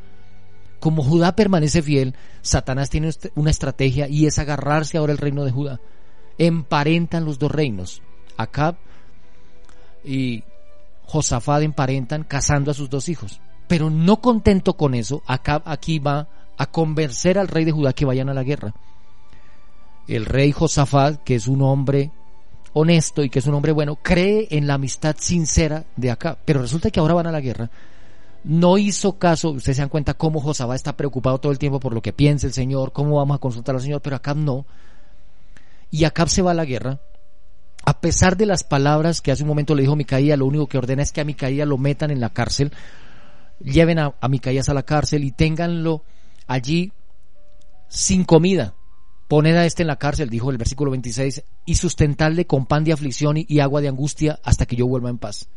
Como 0.79 1.03
Judá 1.03 1.35
permanece 1.35 1.81
fiel, 1.81 2.15
Satanás 2.43 2.89
tiene 2.89 3.09
una 3.35 3.51
estrategia 3.51 4.07
y 4.07 4.25
es 4.25 4.39
agarrarse 4.39 4.97
ahora 4.97 5.11
el 5.11 5.17
reino 5.17 5.43
de 5.43 5.51
Judá. 5.51 5.81
Emparentan 6.37 7.25
los 7.25 7.39
dos 7.39 7.51
reinos. 7.51 8.01
Acab 8.37 8.77
y 10.05 10.45
Josafat 11.03 11.63
emparentan 11.63 12.23
casando 12.23 12.71
a 12.71 12.73
sus 12.73 12.89
dos 12.89 13.09
hijos. 13.09 13.41
Pero 13.67 13.89
no 13.89 14.21
contento 14.21 14.77
con 14.77 14.93
eso, 14.93 15.23
Acab 15.27 15.61
aquí 15.65 15.99
va 15.99 16.29
a 16.57 16.65
convencer 16.65 17.37
al 17.37 17.47
rey 17.47 17.65
de 17.65 17.71
Judá 17.71 17.93
que 17.93 18.05
vayan 18.05 18.29
a 18.29 18.33
la 18.33 18.43
guerra. 18.43 18.73
El 20.07 20.25
rey 20.25 20.51
Josafat, 20.51 21.23
que 21.23 21.35
es 21.35 21.47
un 21.47 21.61
hombre 21.61 22.11
honesto 22.73 23.23
y 23.23 23.29
que 23.29 23.39
es 23.39 23.47
un 23.47 23.53
hombre 23.53 23.71
bueno, 23.71 23.97
cree 23.97 24.47
en 24.51 24.67
la 24.67 24.75
amistad 24.75 25.15
sincera 25.19 25.85
de 25.95 26.11
Acab. 26.11 26.37
Pero 26.45 26.61
resulta 26.61 26.91
que 26.91 26.99
ahora 26.99 27.15
van 27.15 27.27
a 27.27 27.31
la 27.31 27.41
guerra. 27.41 27.69
No 28.43 28.77
hizo 28.77 29.17
caso, 29.17 29.49
ustedes 29.51 29.77
se 29.77 29.81
dan 29.81 29.89
cuenta 29.89 30.13
cómo 30.13 30.39
Josafat 30.39 30.75
está 30.75 30.95
preocupado 30.95 31.39
todo 31.39 31.51
el 31.51 31.59
tiempo 31.59 31.79
por 31.79 31.93
lo 31.93 32.01
que 32.01 32.13
piensa 32.13 32.47
el 32.47 32.53
Señor, 32.53 32.93
cómo 32.93 33.17
vamos 33.17 33.35
a 33.35 33.39
consultar 33.39 33.75
al 33.75 33.81
Señor, 33.81 34.01
pero 34.01 34.15
Acab 34.15 34.37
no. 34.37 34.65
Y 35.91 36.05
Acab 36.05 36.29
se 36.29 36.41
va 36.41 36.51
a 36.51 36.53
la 36.53 36.65
guerra 36.65 36.99
a 37.87 38.01
pesar 38.01 38.35
de 38.35 38.45
las 38.45 38.65
palabras 38.65 39.21
que 39.21 39.31
hace 39.31 39.43
un 39.43 39.47
momento 39.47 39.73
le 39.73 39.83
dijo 39.83 39.95
Micaía, 39.95 40.35
lo 40.35 40.45
único 40.45 40.67
que 40.67 40.77
ordena 40.77 41.01
es 41.01 41.13
que 41.13 41.21
a 41.21 41.23
Micaía 41.23 41.65
lo 41.65 41.77
metan 41.77 42.11
en 42.11 42.19
la 42.19 42.31
cárcel, 42.31 42.73
lleven 43.61 43.97
a, 43.97 44.13
a 44.19 44.27
Micaías 44.27 44.67
a 44.67 44.73
la 44.73 44.83
cárcel 44.83 45.23
y 45.23 45.31
ténganlo 45.31 46.03
allí 46.47 46.91
sin 47.89 48.23
comida. 48.23 48.75
Poned 49.27 49.55
a 49.55 49.65
este 49.65 49.83
en 49.83 49.87
la 49.87 49.97
cárcel, 49.97 50.29
dijo 50.29 50.49
el 50.51 50.57
versículo 50.57 50.91
26, 50.91 51.43
y 51.65 51.75
sustentarle 51.75 52.47
con 52.47 52.65
pan 52.65 52.85
de 52.85 52.93
aflicción 52.93 53.35
y 53.37 53.59
agua 53.59 53.81
de 53.81 53.89
angustia 53.89 54.39
hasta 54.43 54.65
que 54.65 54.77
yo 54.77 54.87
vuelva 54.87 55.09
en 55.09 55.17
paz. 55.17 55.49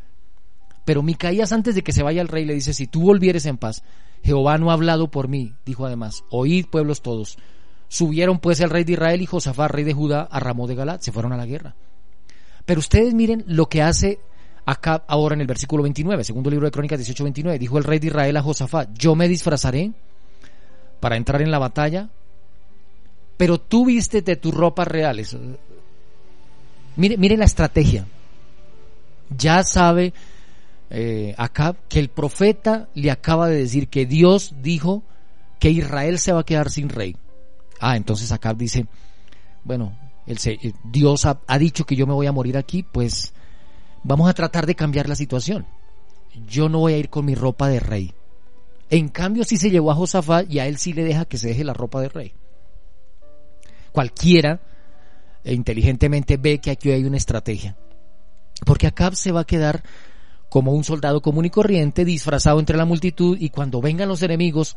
Pero 0.84 1.02
Micaías 1.02 1.52
antes 1.52 1.74
de 1.74 1.82
que 1.82 1.92
se 1.92 2.02
vaya 2.02 2.20
el 2.20 2.28
rey 2.28 2.44
le 2.44 2.54
dice, 2.54 2.74
si 2.74 2.88
tú 2.88 3.02
volvieres 3.02 3.46
en 3.46 3.58
paz, 3.58 3.84
Jehová 4.24 4.58
no 4.58 4.70
ha 4.70 4.74
hablado 4.74 5.10
por 5.10 5.28
mí, 5.28 5.54
dijo 5.64 5.86
además, 5.86 6.24
oíd 6.30 6.66
pueblos 6.66 7.00
todos. 7.00 7.38
Subieron 7.88 8.38
pues 8.38 8.60
el 8.60 8.70
rey 8.70 8.84
de 8.84 8.92
Israel 8.92 9.22
y 9.22 9.26
Josafat, 9.26 9.70
rey 9.70 9.84
de 9.84 9.92
Judá, 9.92 10.22
a 10.22 10.40
Ramón 10.40 10.68
de 10.68 10.74
Galat, 10.74 11.00
se 11.00 11.12
fueron 11.12 11.32
a 11.32 11.36
la 11.36 11.46
guerra. 11.46 11.76
Pero 12.64 12.80
ustedes 12.80 13.14
miren 13.14 13.44
lo 13.46 13.68
que 13.68 13.82
hace 13.82 14.20
acá 14.66 15.04
ahora 15.06 15.34
en 15.34 15.40
el 15.40 15.46
versículo 15.46 15.82
29, 15.82 16.24
segundo 16.24 16.50
libro 16.50 16.66
de 16.66 16.70
Crónicas 16.70 17.00
18-29. 17.00 17.58
Dijo 17.58 17.78
el 17.78 17.84
rey 17.84 17.98
de 17.98 18.08
Israel 18.08 18.36
a 18.36 18.42
Josafat, 18.42 18.90
yo 18.96 19.14
me 19.14 19.28
disfrazaré 19.28 19.92
para 21.00 21.16
entrar 21.16 21.42
en 21.42 21.50
la 21.50 21.58
batalla, 21.58 22.08
pero 23.36 23.58
tú 23.58 23.86
viste 23.86 24.22
de 24.22 24.36
tus 24.36 24.54
ropas 24.54 24.86
reales. 24.86 25.36
Mire, 26.96 27.16
mire 27.16 27.36
la 27.36 27.46
estrategia. 27.46 28.06
Ya 29.36 29.62
sabe 29.62 30.12
eh, 30.90 31.34
acá 31.38 31.76
que 31.88 32.00
el 32.00 32.08
profeta 32.08 32.88
le 32.94 33.10
acaba 33.10 33.48
de 33.48 33.56
decir 33.56 33.88
que 33.88 34.06
Dios 34.06 34.54
dijo 34.60 35.02
que 35.60 35.70
Israel 35.70 36.18
se 36.18 36.32
va 36.32 36.40
a 36.40 36.44
quedar 36.44 36.70
sin 36.70 36.88
rey. 36.88 37.16
Ah, 37.78 37.96
entonces 37.96 38.32
Acab 38.32 38.56
dice, 38.56 38.86
bueno, 39.64 39.96
el, 40.26 40.38
Dios 40.84 41.26
ha, 41.26 41.58
dicho 41.58 41.86
que 41.86 41.96
yo 41.96 42.06
me 42.06 42.12
voy 42.12 42.26
a 42.26 42.32
morir 42.32 42.58
aquí, 42.58 42.82
pues 42.82 43.32
vamos 44.02 44.28
a 44.28 44.34
tratar 44.34 44.66
de 44.66 44.74
cambiar 44.74 45.08
la 45.08 45.14
situación. 45.14 45.66
Yo 46.46 46.68
no 46.68 46.80
voy 46.80 46.94
a 46.94 46.98
ir 46.98 47.08
con 47.08 47.24
mi 47.24 47.34
ropa 47.34 47.68
de 47.68 47.80
rey. 47.80 48.14
En 48.90 49.08
cambio, 49.08 49.44
si 49.44 49.56
se 49.56 49.70
llevó 49.70 49.92
a 49.92 49.94
Josafat 49.94 50.50
y 50.50 50.58
a 50.58 50.66
él 50.66 50.76
sí 50.76 50.92
le 50.92 51.04
deja 51.04 51.24
que 51.24 51.38
se 51.38 51.48
deje 51.48 51.64
la 51.64 51.72
ropa 51.72 52.00
de 52.00 52.08
rey. 52.08 52.34
Cualquiera 53.92 54.60
e 55.44 55.54
inteligentemente 55.54 56.36
ve 56.36 56.60
que 56.60 56.70
aquí 56.70 56.90
hay 56.90 57.04
una 57.04 57.16
estrategia. 57.16 57.76
Porque 58.66 58.86
Acab 58.86 59.14
se 59.14 59.32
va 59.32 59.40
a 59.40 59.46
quedar 59.46 59.82
como 60.48 60.72
un 60.72 60.84
soldado 60.84 61.22
común 61.22 61.44
y 61.44 61.50
corriente, 61.50 62.04
disfrazado 62.04 62.58
entre 62.58 62.76
la 62.76 62.84
multitud, 62.84 63.38
y 63.40 63.50
cuando 63.50 63.80
vengan 63.80 64.08
los 64.08 64.22
enemigos, 64.22 64.76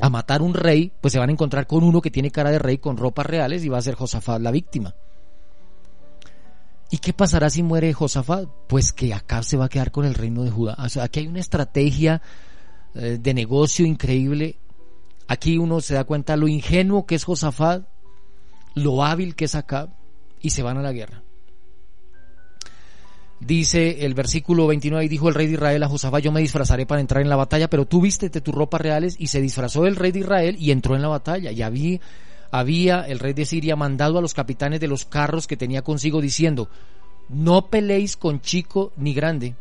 a 0.00 0.08
matar 0.08 0.42
un 0.42 0.54
rey, 0.54 0.92
pues 1.00 1.12
se 1.12 1.18
van 1.18 1.28
a 1.28 1.32
encontrar 1.32 1.66
con 1.66 1.82
uno 1.82 2.00
que 2.00 2.10
tiene 2.10 2.30
cara 2.30 2.50
de 2.50 2.58
rey 2.58 2.78
con 2.78 2.96
ropas 2.96 3.26
reales 3.26 3.64
y 3.64 3.68
va 3.68 3.78
a 3.78 3.82
ser 3.82 3.94
Josafat 3.94 4.40
la 4.40 4.50
víctima. 4.50 4.94
¿Y 6.90 6.98
qué 6.98 7.12
pasará 7.12 7.50
si 7.50 7.62
muere 7.62 7.92
Josafat? 7.92 8.48
Pues 8.68 8.92
que 8.92 9.12
acá 9.12 9.42
se 9.42 9.56
va 9.56 9.64
a 9.64 9.68
quedar 9.68 9.90
con 9.90 10.04
el 10.04 10.14
reino 10.14 10.44
de 10.44 10.50
Judá. 10.50 10.76
Aquí 11.02 11.20
hay 11.20 11.26
una 11.26 11.40
estrategia 11.40 12.22
eh, 12.96 13.18
de 13.20 13.34
negocio 13.34 13.84
increíble. 13.84 14.56
Aquí 15.28 15.58
uno 15.58 15.80
se 15.80 15.94
da 15.94 16.04
cuenta 16.04 16.36
lo 16.36 16.48
ingenuo 16.48 17.04
que 17.04 17.14
es 17.14 17.24
Josafat, 17.24 17.86
lo 18.74 19.04
hábil 19.04 19.34
que 19.34 19.44
es 19.44 19.54
Acab, 19.54 19.90
y 20.40 20.50
se 20.50 20.62
van 20.62 20.78
a 20.78 20.82
la 20.82 20.92
guerra. 20.92 21.22
Dice 23.38 24.06
el 24.06 24.14
versículo 24.14 24.66
29, 24.66 25.04
y 25.04 25.08
dijo 25.08 25.28
el 25.28 25.34
rey 25.34 25.46
de 25.46 25.54
Israel 25.54 25.82
a 25.82 25.88
Josafat, 25.88 26.22
yo 26.22 26.32
me 26.32 26.40
disfrazaré 26.40 26.86
para 26.86 27.02
entrar 27.02 27.22
en 27.22 27.28
la 27.28 27.36
batalla, 27.36 27.68
pero 27.68 27.86
tú 27.86 28.00
vístete 28.00 28.40
tus 28.40 28.54
ropas 28.54 28.80
reales, 28.80 29.16
y 29.18 29.26
se 29.26 29.42
disfrazó 29.42 29.86
el 29.86 29.96
rey 29.96 30.12
de 30.12 30.20
Israel 30.20 30.56
y 30.58 30.70
entró 30.70 30.96
en 30.96 31.02
la 31.02 31.08
batalla. 31.08 31.52
Y 31.52 31.60
había, 31.60 32.00
había 32.50 33.00
el 33.02 33.18
rey 33.18 33.34
de 33.34 33.44
Siria 33.44 33.76
mandado 33.76 34.16
a 34.16 34.22
los 34.22 34.32
capitanes 34.32 34.80
de 34.80 34.88
los 34.88 35.04
carros 35.04 35.46
que 35.46 35.58
tenía 35.58 35.82
consigo 35.82 36.22
diciendo, 36.22 36.70
no 37.28 37.66
peleéis 37.66 38.16
con 38.16 38.40
chico 38.40 38.92
ni 38.96 39.12
grande, 39.12 39.54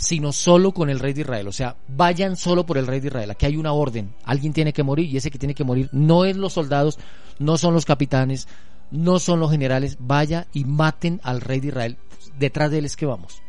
sino 0.00 0.32
solo 0.32 0.72
con 0.72 0.88
el 0.88 0.98
rey 0.98 1.12
de 1.12 1.20
Israel. 1.20 1.46
O 1.46 1.52
sea, 1.52 1.76
vayan 1.86 2.34
solo 2.36 2.64
por 2.64 2.78
el 2.78 2.86
rey 2.86 3.00
de 3.00 3.08
Israel. 3.08 3.30
Aquí 3.30 3.44
hay 3.44 3.56
una 3.58 3.72
orden. 3.72 4.14
Alguien 4.24 4.54
tiene 4.54 4.72
que 4.72 4.82
morir 4.82 5.06
y 5.10 5.18
ese 5.18 5.30
que 5.30 5.38
tiene 5.38 5.54
que 5.54 5.62
morir 5.62 5.90
no 5.92 6.24
es 6.24 6.38
los 6.38 6.54
soldados, 6.54 6.98
no 7.38 7.58
son 7.58 7.74
los 7.74 7.84
capitanes, 7.84 8.48
no 8.90 9.18
son 9.18 9.40
los 9.40 9.50
generales, 9.50 9.98
vaya 10.00 10.46
y 10.54 10.64
maten 10.64 11.20
al 11.22 11.42
rey 11.42 11.60
de 11.60 11.68
Israel. 11.68 11.98
Detrás 12.38 12.70
de 12.70 12.78
él 12.78 12.86
es 12.86 12.96
que 12.96 13.04
vamos. 13.04 13.42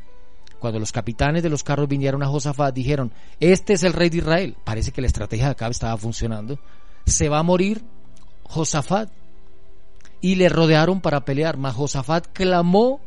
Cuando 0.59 0.77
los 0.77 0.91
capitanes 0.91 1.41
de 1.41 1.49
los 1.49 1.63
carros 1.63 1.87
vinieron 1.87 2.21
a 2.21 2.27
Josafat, 2.27 2.75
dijeron, 2.75 3.13
este 3.39 3.73
es 3.73 3.83
el 3.83 3.93
rey 3.93 4.09
de 4.09 4.17
Israel. 4.17 4.57
Parece 4.65 4.91
que 4.91 5.01
la 5.01 5.07
estrategia 5.07 5.45
de 5.45 5.51
Acab 5.51 5.71
estaba 5.71 5.95
funcionando. 5.95 6.59
Se 7.05 7.29
va 7.29 7.39
a 7.39 7.43
morir 7.43 7.81
Josafat. 8.43 9.09
Y 10.19 10.35
le 10.35 10.49
rodearon 10.49 10.99
para 10.99 11.23
pelear. 11.23 11.57
Mas 11.57 11.75
Josafat 11.75 12.27
clamó, 12.33 12.99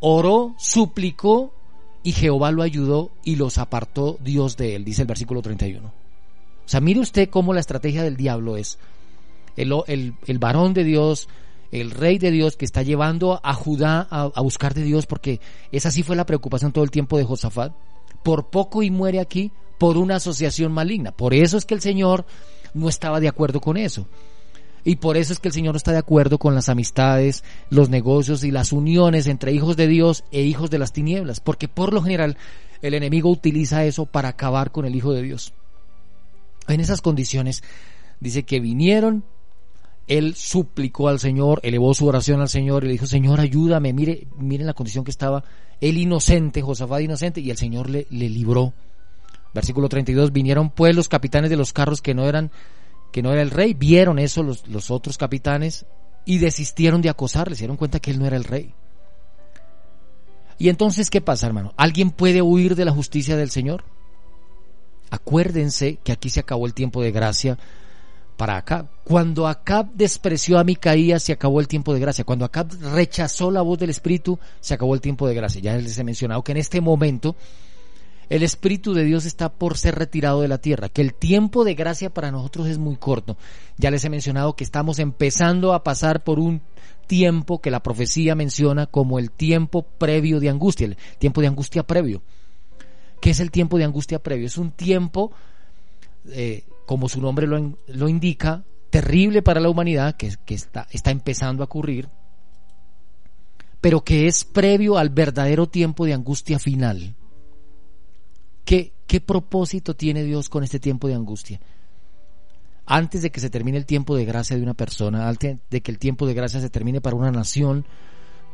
oró, 0.00 0.54
suplicó 0.58 1.54
y 2.02 2.12
Jehová 2.12 2.50
lo 2.50 2.62
ayudó 2.62 3.10
y 3.24 3.36
los 3.36 3.58
apartó 3.58 4.18
Dios 4.22 4.56
de 4.56 4.76
él, 4.76 4.84
dice 4.84 5.02
el 5.02 5.08
versículo 5.08 5.42
31. 5.42 5.88
O 5.88 5.92
sea, 6.64 6.80
mire 6.80 7.00
usted 7.00 7.28
cómo 7.28 7.52
la 7.52 7.60
estrategia 7.60 8.02
del 8.02 8.16
diablo 8.16 8.56
es 8.56 8.78
el, 9.56 10.14
el, 10.26 10.38
varón 10.38 10.72
de 10.72 10.84
Dios, 10.84 11.28
el 11.72 11.90
rey 11.90 12.18
de 12.18 12.30
Dios 12.30 12.56
que 12.56 12.64
está 12.64 12.82
llevando 12.82 13.40
a 13.42 13.52
Judá 13.54 14.06
a, 14.10 14.30
a, 14.34 14.40
buscar 14.40 14.72
de 14.74 14.82
Dios, 14.82 15.06
porque 15.06 15.40
esa 15.72 15.90
sí 15.90 16.02
fue 16.02 16.16
la 16.16 16.26
preocupación 16.26 16.72
todo 16.72 16.84
el 16.84 16.90
tiempo 16.90 17.18
de 17.18 17.24
Josafat. 17.24 17.72
Por 18.22 18.50
poco 18.50 18.82
y 18.82 18.90
muere 18.90 19.18
aquí 19.20 19.50
por 19.78 19.96
una 19.96 20.16
asociación 20.16 20.72
maligna. 20.72 21.12
Por 21.12 21.34
eso 21.34 21.56
es 21.56 21.64
que 21.64 21.74
el 21.74 21.80
Señor 21.80 22.24
no 22.74 22.88
estaba 22.88 23.18
de 23.18 23.28
acuerdo 23.28 23.60
con 23.60 23.76
eso. 23.76 24.06
Y 24.84 24.96
por 24.96 25.16
eso 25.16 25.32
es 25.32 25.38
que 25.38 25.48
el 25.48 25.54
Señor 25.54 25.74
no 25.74 25.78
está 25.78 25.92
de 25.92 25.98
acuerdo 25.98 26.38
con 26.38 26.54
las 26.54 26.68
amistades, 26.68 27.44
los 27.68 27.90
negocios 27.90 28.44
y 28.44 28.50
las 28.50 28.72
uniones 28.72 29.26
entre 29.26 29.52
hijos 29.52 29.76
de 29.76 29.86
Dios 29.86 30.24
e 30.30 30.42
hijos 30.42 30.70
de 30.70 30.78
las 30.78 30.92
tinieblas, 30.92 31.40
porque 31.40 31.68
por 31.68 31.92
lo 31.92 32.02
general 32.02 32.36
el 32.82 32.94
enemigo 32.94 33.30
utiliza 33.30 33.84
eso 33.84 34.06
para 34.06 34.30
acabar 34.30 34.70
con 34.70 34.86
el 34.86 34.96
Hijo 34.96 35.12
de 35.12 35.22
Dios. 35.22 35.52
En 36.68 36.80
esas 36.80 37.02
condiciones 37.02 37.62
dice 38.20 38.44
que 38.44 38.60
vinieron, 38.60 39.24
él 40.06 40.34
suplicó 40.34 41.08
al 41.08 41.20
Señor, 41.20 41.60
elevó 41.62 41.94
su 41.94 42.06
oración 42.06 42.40
al 42.40 42.48
Señor 42.48 42.84
y 42.84 42.88
le 42.88 42.92
dijo, 42.92 43.06
Señor, 43.06 43.40
ayúdame, 43.40 43.92
mire, 43.92 44.26
miren 44.36 44.66
la 44.66 44.74
condición 44.74 45.04
que 45.04 45.10
estaba 45.10 45.44
él 45.80 45.98
inocente, 45.98 46.62
Josafat 46.62 47.02
inocente, 47.02 47.40
y 47.40 47.50
el 47.50 47.56
Señor 47.56 47.88
le, 47.88 48.06
le 48.10 48.28
libró. 48.28 48.72
Versículo 49.52 49.88
32, 49.88 50.32
vinieron 50.32 50.70
pues 50.70 50.94
los 50.94 51.08
capitanes 51.08 51.50
de 51.50 51.56
los 51.56 51.72
carros 51.72 52.02
que 52.02 52.14
no 52.14 52.28
eran 52.28 52.50
que 53.10 53.22
no 53.22 53.32
era 53.32 53.42
el 53.42 53.50
rey, 53.50 53.74
vieron 53.74 54.18
eso 54.18 54.42
los, 54.42 54.66
los 54.68 54.90
otros 54.90 55.18
capitanes 55.18 55.86
y 56.24 56.38
desistieron 56.38 57.02
de 57.02 57.08
acosarle, 57.08 57.56
se 57.56 57.60
dieron 57.60 57.76
cuenta 57.76 58.00
que 58.00 58.10
él 58.10 58.18
no 58.18 58.26
era 58.26 58.36
el 58.36 58.44
rey. 58.44 58.74
Y 60.58 60.68
entonces, 60.68 61.08
¿qué 61.08 61.20
pasa, 61.20 61.46
hermano? 61.46 61.72
¿Alguien 61.76 62.10
puede 62.10 62.42
huir 62.42 62.76
de 62.76 62.84
la 62.84 62.92
justicia 62.92 63.36
del 63.36 63.50
Señor? 63.50 63.84
Acuérdense 65.10 65.98
que 66.04 66.12
aquí 66.12 66.28
se 66.28 66.40
acabó 66.40 66.66
el 66.66 66.74
tiempo 66.74 67.02
de 67.02 67.10
gracia 67.10 67.58
para 68.36 68.56
Acab. 68.56 68.86
Cuando 69.04 69.48
Acab 69.48 69.92
despreció 69.94 70.58
a 70.58 70.64
Micaías, 70.64 71.22
se 71.22 71.32
acabó 71.32 71.60
el 71.60 71.68
tiempo 71.68 71.92
de 71.92 72.00
gracia. 72.00 72.24
Cuando 72.24 72.44
Acab 72.44 72.70
rechazó 72.94 73.50
la 73.50 73.62
voz 73.62 73.78
del 73.78 73.90
Espíritu, 73.90 74.38
se 74.60 74.74
acabó 74.74 74.94
el 74.94 75.00
tiempo 75.00 75.26
de 75.26 75.34
gracia. 75.34 75.60
Ya 75.60 75.76
les 75.76 75.98
he 75.98 76.04
mencionado 76.04 76.44
que 76.44 76.52
en 76.52 76.58
este 76.58 76.80
momento 76.80 77.36
el 78.30 78.44
Espíritu 78.44 78.94
de 78.94 79.04
Dios 79.04 79.26
está 79.26 79.48
por 79.48 79.76
ser 79.76 79.96
retirado 79.96 80.40
de 80.40 80.48
la 80.48 80.58
tierra, 80.58 80.88
que 80.88 81.02
el 81.02 81.14
tiempo 81.14 81.64
de 81.64 81.74
gracia 81.74 82.10
para 82.10 82.30
nosotros 82.30 82.68
es 82.68 82.78
muy 82.78 82.96
corto. 82.96 83.36
Ya 83.76 83.90
les 83.90 84.04
he 84.04 84.08
mencionado 84.08 84.54
que 84.54 84.62
estamos 84.62 85.00
empezando 85.00 85.74
a 85.74 85.82
pasar 85.82 86.22
por 86.22 86.38
un 86.38 86.62
tiempo 87.08 87.60
que 87.60 87.72
la 87.72 87.82
profecía 87.82 88.36
menciona 88.36 88.86
como 88.86 89.18
el 89.18 89.32
tiempo 89.32 89.82
previo 89.82 90.38
de 90.38 90.48
angustia, 90.48 90.86
el 90.86 90.96
tiempo 91.18 91.40
de 91.40 91.48
angustia 91.48 91.82
previo. 91.82 92.22
¿Qué 93.20 93.30
es 93.30 93.40
el 93.40 93.50
tiempo 93.50 93.78
de 93.78 93.84
angustia 93.84 94.20
previo? 94.20 94.46
Es 94.46 94.58
un 94.58 94.70
tiempo, 94.70 95.32
eh, 96.28 96.62
como 96.86 97.08
su 97.08 97.20
nombre 97.20 97.48
lo, 97.48 97.76
lo, 97.88 98.08
indica, 98.08 98.62
terrible 98.90 99.42
para 99.42 99.58
la 99.58 99.70
humanidad, 99.70 100.14
que, 100.14 100.32
que 100.46 100.54
está, 100.54 100.86
está 100.92 101.10
empezando 101.10 101.64
a 101.64 101.66
ocurrir, 101.66 102.08
pero 103.80 104.04
que 104.04 104.28
es 104.28 104.44
previo 104.44 104.98
al 104.98 105.10
verdadero 105.10 105.68
tiempo 105.68 106.06
de 106.06 106.14
angustia 106.14 106.60
final. 106.60 107.16
¿Qué, 108.70 108.92
¿Qué 109.08 109.20
propósito 109.20 109.96
tiene 109.96 110.22
Dios 110.22 110.48
con 110.48 110.62
este 110.62 110.78
tiempo 110.78 111.08
de 111.08 111.14
angustia? 111.14 111.58
Antes 112.86 113.20
de 113.20 113.32
que 113.32 113.40
se 113.40 113.50
termine 113.50 113.76
el 113.76 113.84
tiempo 113.84 114.14
de 114.14 114.24
gracia 114.24 114.56
de 114.56 114.62
una 114.62 114.74
persona, 114.74 115.28
antes 115.28 115.58
de 115.68 115.80
que 115.80 115.90
el 115.90 115.98
tiempo 115.98 116.24
de 116.24 116.34
gracia 116.34 116.60
se 116.60 116.70
termine 116.70 117.00
para 117.00 117.16
una 117.16 117.32
nación, 117.32 117.84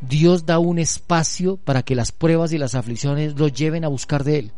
Dios 0.00 0.46
da 0.46 0.58
un 0.58 0.78
espacio 0.78 1.58
para 1.58 1.82
que 1.82 1.94
las 1.94 2.12
pruebas 2.12 2.54
y 2.54 2.56
las 2.56 2.74
aflicciones 2.74 3.38
lo 3.38 3.48
lleven 3.48 3.84
a 3.84 3.88
buscar 3.88 4.24
de 4.24 4.38
Él. 4.38 4.52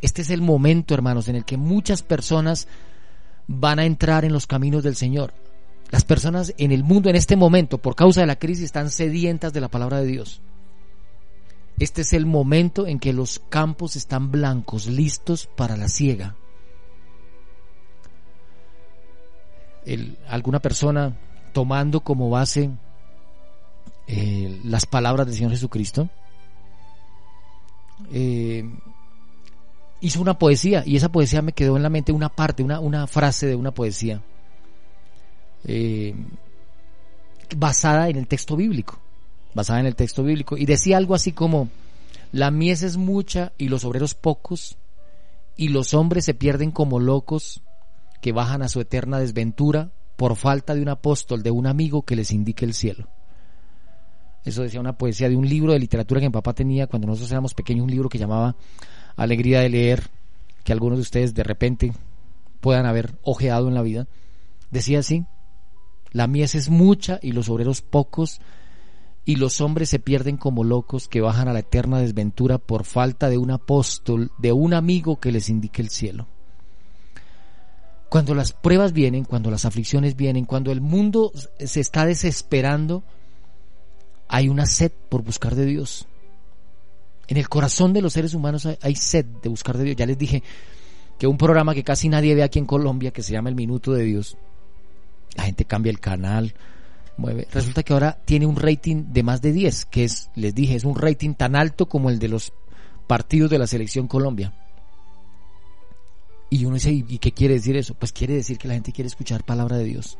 Este 0.00 0.22
es 0.22 0.30
el 0.30 0.42
momento, 0.42 0.94
hermanos, 0.94 1.28
en 1.28 1.36
el 1.36 1.44
que 1.44 1.56
muchas 1.56 2.02
personas 2.02 2.66
van 3.46 3.78
a 3.78 3.84
entrar 3.84 4.24
en 4.24 4.32
los 4.32 4.48
caminos 4.48 4.82
del 4.82 4.96
Señor. 4.96 5.32
Las 5.92 6.02
personas 6.02 6.54
en 6.58 6.72
el 6.72 6.82
mundo 6.82 7.08
en 7.08 7.14
este 7.14 7.36
momento, 7.36 7.78
por 7.78 7.94
causa 7.94 8.22
de 8.22 8.26
la 8.26 8.34
crisis, 8.34 8.64
están 8.64 8.90
sedientas 8.90 9.52
de 9.52 9.60
la 9.60 9.68
palabra 9.68 10.00
de 10.00 10.08
Dios. 10.08 10.42
Este 11.82 12.02
es 12.02 12.12
el 12.12 12.26
momento 12.26 12.86
en 12.86 13.00
que 13.00 13.12
los 13.12 13.40
campos 13.40 13.96
están 13.96 14.30
blancos, 14.30 14.86
listos 14.86 15.48
para 15.48 15.76
la 15.76 15.88
siega. 15.88 16.36
alguna 20.28 20.60
persona 20.60 21.18
tomando 21.52 21.98
como 21.98 22.30
base 22.30 22.70
eh, 24.06 24.60
las 24.62 24.86
palabras 24.86 25.26
del 25.26 25.34
Señor 25.34 25.50
Jesucristo, 25.50 26.08
eh, 28.12 28.62
hizo 30.00 30.20
una 30.20 30.38
poesía 30.38 30.84
y 30.86 30.94
esa 30.94 31.10
poesía 31.10 31.42
me 31.42 31.52
quedó 31.52 31.76
en 31.76 31.82
la 31.82 31.90
mente 31.90 32.12
una 32.12 32.28
parte, 32.28 32.62
una, 32.62 33.06
frase 33.08 33.48
de 33.48 33.56
una 33.56 33.72
poesía 33.72 34.22
eh, 35.64 36.14
basada 37.56 38.08
en 38.08 38.18
el 38.18 38.28
texto 38.28 38.54
bíblico 38.54 39.01
basada 39.54 39.80
en 39.80 39.86
el 39.86 39.96
texto 39.96 40.22
bíblico, 40.22 40.56
y 40.56 40.66
decía 40.66 40.96
algo 40.96 41.14
así 41.14 41.32
como, 41.32 41.68
la 42.32 42.50
mies 42.50 42.82
es 42.82 42.96
mucha 42.96 43.52
y 43.58 43.68
los 43.68 43.84
obreros 43.84 44.14
pocos, 44.14 44.76
y 45.56 45.68
los 45.68 45.94
hombres 45.94 46.24
se 46.24 46.34
pierden 46.34 46.70
como 46.70 46.98
locos 46.98 47.62
que 48.20 48.32
bajan 48.32 48.62
a 48.62 48.68
su 48.68 48.80
eterna 48.80 49.18
desventura 49.18 49.90
por 50.16 50.36
falta 50.36 50.74
de 50.74 50.82
un 50.82 50.88
apóstol, 50.88 51.42
de 51.42 51.50
un 51.50 51.66
amigo 51.66 52.02
que 52.02 52.16
les 52.16 52.32
indique 52.32 52.64
el 52.64 52.74
cielo. 52.74 53.08
Eso 54.44 54.62
decía 54.62 54.80
una 54.80 54.96
poesía 54.96 55.28
de 55.28 55.36
un 55.36 55.48
libro 55.48 55.72
de 55.72 55.78
literatura 55.78 56.20
que 56.20 56.28
mi 56.28 56.32
papá 56.32 56.52
tenía 56.52 56.86
cuando 56.86 57.06
nosotros 57.06 57.30
éramos 57.30 57.54
pequeños, 57.54 57.84
un 57.84 57.90
libro 57.90 58.08
que 58.08 58.18
llamaba 58.18 58.56
Alegría 59.16 59.60
de 59.60 59.68
leer, 59.68 60.10
que 60.64 60.72
algunos 60.72 60.98
de 60.98 61.02
ustedes 61.02 61.34
de 61.34 61.42
repente 61.42 61.92
puedan 62.60 62.86
haber 62.86 63.14
ojeado 63.22 63.68
en 63.68 63.74
la 63.74 63.82
vida. 63.82 64.08
Decía 64.70 65.00
así, 65.00 65.26
la 66.12 66.26
mies 66.26 66.54
es 66.54 66.70
mucha 66.70 67.18
y 67.22 67.32
los 67.32 67.48
obreros 67.48 67.82
pocos, 67.82 68.40
y 69.24 69.36
los 69.36 69.60
hombres 69.60 69.88
se 69.88 69.98
pierden 69.98 70.36
como 70.36 70.64
locos 70.64 71.08
que 71.08 71.20
bajan 71.20 71.48
a 71.48 71.52
la 71.52 71.60
eterna 71.60 71.98
desventura 71.98 72.58
por 72.58 72.84
falta 72.84 73.28
de 73.28 73.38
un 73.38 73.50
apóstol, 73.50 74.32
de 74.38 74.52
un 74.52 74.74
amigo 74.74 75.20
que 75.20 75.30
les 75.30 75.48
indique 75.48 75.80
el 75.80 75.90
cielo. 75.90 76.26
Cuando 78.08 78.34
las 78.34 78.52
pruebas 78.52 78.92
vienen, 78.92 79.24
cuando 79.24 79.50
las 79.50 79.64
aflicciones 79.64 80.16
vienen, 80.16 80.44
cuando 80.44 80.72
el 80.72 80.80
mundo 80.80 81.32
se 81.58 81.80
está 81.80 82.04
desesperando, 82.04 83.04
hay 84.28 84.48
una 84.48 84.66
sed 84.66 84.92
por 85.08 85.22
buscar 85.22 85.54
de 85.54 85.66
Dios. 85.66 86.06
En 87.28 87.36
el 87.36 87.48
corazón 87.48 87.92
de 87.92 88.02
los 88.02 88.12
seres 88.12 88.34
humanos 88.34 88.66
hay, 88.80 88.96
sed 88.96 89.24
de 89.24 89.48
buscar 89.48 89.78
de 89.78 89.84
Dios. 89.84 89.96
Ya 89.96 90.04
les 90.04 90.18
dije 90.18 90.42
que 91.18 91.26
un 91.26 91.38
programa 91.38 91.74
que 91.74 91.84
casi 91.84 92.08
nadie 92.08 92.34
ve 92.34 92.42
aquí 92.42 92.58
en 92.58 92.66
Colombia, 92.66 93.12
que 93.12 93.22
se 93.22 93.32
llama 93.32 93.48
El 93.48 93.54
Minuto 93.54 93.92
de 93.92 94.02
Dios, 94.02 94.36
la 95.36 95.44
gente 95.44 95.64
cambia 95.64 95.90
el 95.90 96.00
canal, 96.00 96.54
Resulta 97.18 97.82
que 97.82 97.92
ahora 97.92 98.18
tiene 98.24 98.46
un 98.46 98.56
rating 98.56 99.04
de 99.08 99.22
más 99.22 99.42
de 99.42 99.52
10, 99.52 99.86
que 99.86 100.04
es, 100.04 100.30
les 100.34 100.54
dije, 100.54 100.74
es 100.74 100.84
un 100.84 100.96
rating 100.96 101.34
tan 101.34 101.54
alto 101.56 101.88
como 101.88 102.10
el 102.10 102.18
de 102.18 102.28
los 102.28 102.52
partidos 103.06 103.50
de 103.50 103.58
la 103.58 103.66
selección 103.66 104.08
Colombia. 104.08 104.52
Y 106.50 106.64
uno 106.64 106.74
dice, 106.74 106.90
¿y 106.90 107.18
qué 107.18 107.32
quiere 107.32 107.54
decir 107.54 107.76
eso? 107.76 107.94
Pues 107.94 108.12
quiere 108.12 108.34
decir 108.34 108.58
que 108.58 108.68
la 108.68 108.74
gente 108.74 108.92
quiere 108.92 109.08
escuchar 109.08 109.44
palabra 109.44 109.78
de 109.78 109.84
Dios. 109.84 110.18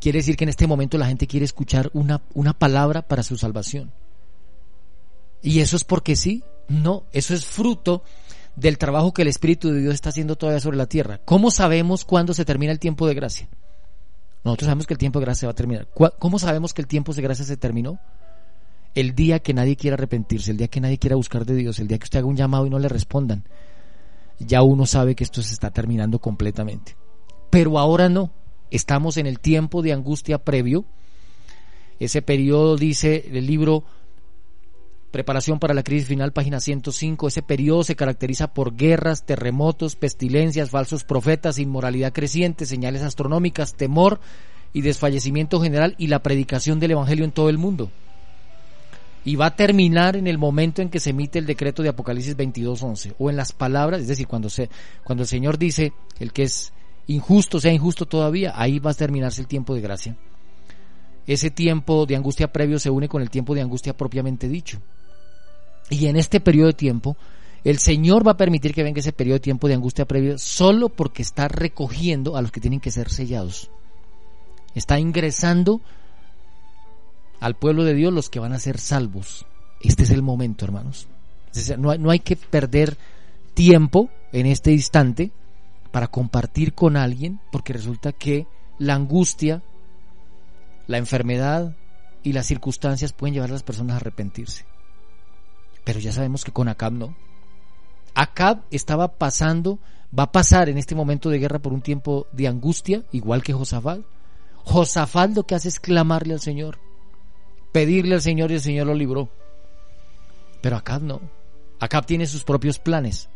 Quiere 0.00 0.18
decir 0.18 0.36
que 0.36 0.44
en 0.44 0.50
este 0.50 0.66
momento 0.66 0.98
la 0.98 1.06
gente 1.06 1.26
quiere 1.26 1.44
escuchar 1.44 1.90
una, 1.92 2.22
una 2.34 2.58
palabra 2.58 3.02
para 3.02 3.22
su 3.22 3.36
salvación. 3.36 3.92
¿Y 5.42 5.60
eso 5.60 5.76
es 5.76 5.84
porque 5.84 6.16
sí? 6.16 6.42
No, 6.68 7.04
eso 7.12 7.34
es 7.34 7.44
fruto 7.44 8.02
del 8.56 8.78
trabajo 8.78 9.12
que 9.12 9.22
el 9.22 9.28
Espíritu 9.28 9.70
de 9.70 9.80
Dios 9.80 9.94
está 9.94 10.10
haciendo 10.10 10.36
todavía 10.36 10.60
sobre 10.60 10.76
la 10.76 10.86
tierra. 10.86 11.20
¿Cómo 11.24 11.50
sabemos 11.50 12.04
cuándo 12.04 12.34
se 12.34 12.44
termina 12.44 12.72
el 12.72 12.78
tiempo 12.78 13.06
de 13.06 13.14
gracia? 13.14 13.48
Nosotros 14.44 14.66
sabemos 14.66 14.86
que 14.86 14.94
el 14.94 14.98
tiempo 14.98 15.20
de 15.20 15.26
gracia 15.26 15.46
va 15.46 15.52
a 15.52 15.54
terminar. 15.54 15.88
¿Cómo 16.18 16.38
sabemos 16.38 16.74
que 16.74 16.82
el 16.82 16.88
tiempo 16.88 17.12
de 17.12 17.22
gracia 17.22 17.44
se 17.44 17.56
terminó? 17.56 17.98
El 18.94 19.14
día 19.14 19.38
que 19.38 19.54
nadie 19.54 19.76
quiera 19.76 19.94
arrepentirse, 19.94 20.50
el 20.50 20.56
día 20.56 20.68
que 20.68 20.80
nadie 20.80 20.98
quiera 20.98 21.16
buscar 21.16 21.46
de 21.46 21.54
Dios, 21.54 21.78
el 21.78 21.88
día 21.88 21.98
que 21.98 22.04
usted 22.04 22.18
haga 22.18 22.28
un 22.28 22.36
llamado 22.36 22.66
y 22.66 22.70
no 22.70 22.78
le 22.78 22.88
respondan, 22.88 23.44
ya 24.38 24.62
uno 24.62 24.86
sabe 24.86 25.14
que 25.14 25.24
esto 25.24 25.42
se 25.42 25.54
está 25.54 25.70
terminando 25.70 26.18
completamente. 26.18 26.96
Pero 27.50 27.78
ahora 27.78 28.08
no. 28.08 28.30
Estamos 28.70 29.16
en 29.16 29.26
el 29.26 29.38
tiempo 29.38 29.82
de 29.82 29.92
angustia 29.92 30.38
previo. 30.38 30.84
Ese 32.00 32.22
periodo, 32.22 32.76
dice 32.76 33.28
el 33.30 33.46
libro 33.46 33.84
Preparación 35.12 35.60
para 35.60 35.74
la 35.74 35.84
crisis 35.84 36.08
final, 36.08 36.32
página 36.32 36.58
105. 36.58 37.28
Ese 37.28 37.42
periodo 37.42 37.84
se 37.84 37.94
caracteriza 37.94 38.52
por 38.52 38.74
guerras, 38.74 39.24
terremotos, 39.24 39.94
pestilencias, 39.94 40.70
falsos 40.70 41.04
profetas, 41.04 41.58
inmoralidad 41.58 42.12
creciente, 42.12 42.66
señales 42.66 43.02
astronómicas, 43.02 43.74
temor, 43.74 44.18
y 44.72 44.82
desfallecimiento 44.82 45.60
general 45.60 45.94
y 45.98 46.06
la 46.06 46.22
predicación 46.22 46.80
del 46.80 46.92
Evangelio 46.92 47.24
en 47.24 47.32
todo 47.32 47.48
el 47.48 47.58
mundo. 47.58 47.90
Y 49.24 49.36
va 49.36 49.46
a 49.46 49.56
terminar 49.56 50.16
en 50.16 50.26
el 50.26 50.38
momento 50.38 50.82
en 50.82 50.88
que 50.88 50.98
se 50.98 51.10
emite 51.10 51.38
el 51.38 51.46
decreto 51.46 51.82
de 51.82 51.90
Apocalipsis 51.90 52.36
22.11, 52.36 53.14
o 53.18 53.30
en 53.30 53.36
las 53.36 53.52
palabras, 53.52 54.00
es 54.00 54.08
decir, 54.08 54.26
cuando, 54.26 54.50
se, 54.50 54.68
cuando 55.04 55.22
el 55.22 55.28
Señor 55.28 55.58
dice, 55.58 55.92
el 56.18 56.32
que 56.32 56.44
es 56.44 56.72
injusto 57.06 57.60
sea 57.60 57.72
injusto 57.72 58.06
todavía, 58.06 58.52
ahí 58.56 58.78
va 58.78 58.90
a 58.90 58.94
terminarse 58.94 59.40
el 59.40 59.46
tiempo 59.46 59.74
de 59.74 59.80
gracia. 59.80 60.16
Ese 61.26 61.50
tiempo 61.50 62.04
de 62.04 62.16
angustia 62.16 62.52
previo 62.52 62.80
se 62.80 62.90
une 62.90 63.08
con 63.08 63.22
el 63.22 63.30
tiempo 63.30 63.54
de 63.54 63.60
angustia 63.60 63.96
propiamente 63.96 64.48
dicho. 64.48 64.80
Y 65.92 66.06
en 66.06 66.16
este 66.16 66.40
periodo 66.40 66.68
de 66.68 66.72
tiempo, 66.72 67.18
el 67.64 67.78
Señor 67.78 68.26
va 68.26 68.32
a 68.32 68.36
permitir 68.38 68.72
que 68.72 68.82
venga 68.82 69.00
ese 69.00 69.12
periodo 69.12 69.34
de 69.34 69.40
tiempo 69.40 69.68
de 69.68 69.74
angustia 69.74 70.06
previo 70.06 70.38
solo 70.38 70.88
porque 70.88 71.20
está 71.20 71.48
recogiendo 71.48 72.34
a 72.34 72.40
los 72.40 72.50
que 72.50 72.62
tienen 72.62 72.80
que 72.80 72.90
ser 72.90 73.10
sellados. 73.10 73.70
Está 74.74 74.98
ingresando 74.98 75.82
al 77.40 77.56
pueblo 77.56 77.84
de 77.84 77.92
Dios 77.92 78.10
los 78.10 78.30
que 78.30 78.40
van 78.40 78.54
a 78.54 78.58
ser 78.58 78.78
salvos. 78.78 79.44
Este 79.82 80.04
es 80.04 80.10
el 80.10 80.22
momento, 80.22 80.64
hermanos. 80.64 81.08
No 81.76 82.10
hay 82.10 82.20
que 82.20 82.36
perder 82.36 82.96
tiempo 83.52 84.08
en 84.32 84.46
este 84.46 84.72
instante 84.72 85.30
para 85.90 86.06
compartir 86.06 86.72
con 86.72 86.96
alguien, 86.96 87.38
porque 87.50 87.74
resulta 87.74 88.12
que 88.12 88.46
la 88.78 88.94
angustia, 88.94 89.62
la 90.86 90.96
enfermedad 90.96 91.76
y 92.22 92.32
las 92.32 92.46
circunstancias 92.46 93.12
pueden 93.12 93.34
llevar 93.34 93.50
a 93.50 93.52
las 93.52 93.62
personas 93.62 93.92
a 93.92 93.96
arrepentirse. 93.96 94.64
Pero 95.84 96.00
ya 96.00 96.12
sabemos 96.12 96.44
que 96.44 96.52
con 96.52 96.68
Acab 96.68 96.92
no. 96.92 97.14
Acab 98.14 98.62
estaba 98.70 99.08
pasando, 99.08 99.78
va 100.16 100.24
a 100.24 100.32
pasar 100.32 100.68
en 100.68 100.78
este 100.78 100.94
momento 100.94 101.30
de 101.30 101.38
guerra 101.38 101.58
por 101.58 101.72
un 101.72 101.82
tiempo 101.82 102.26
de 102.32 102.48
angustia, 102.48 103.02
igual 103.12 103.42
que 103.42 103.52
Josafat. 103.52 104.00
Josafat 104.64 105.34
lo 105.34 105.44
que 105.44 105.54
hace 105.54 105.68
es 105.68 105.80
clamarle 105.80 106.34
al 106.34 106.40
Señor, 106.40 106.78
pedirle 107.72 108.14
al 108.14 108.22
Señor 108.22 108.50
y 108.50 108.54
el 108.54 108.60
Señor 108.60 108.86
lo 108.86 108.94
libró. 108.94 109.28
Pero 110.60 110.76
Acab 110.76 111.02
no. 111.02 111.20
Acab 111.80 112.06
tiene 112.06 112.26
sus 112.26 112.44
propios 112.44 112.78
planes. 112.78 113.28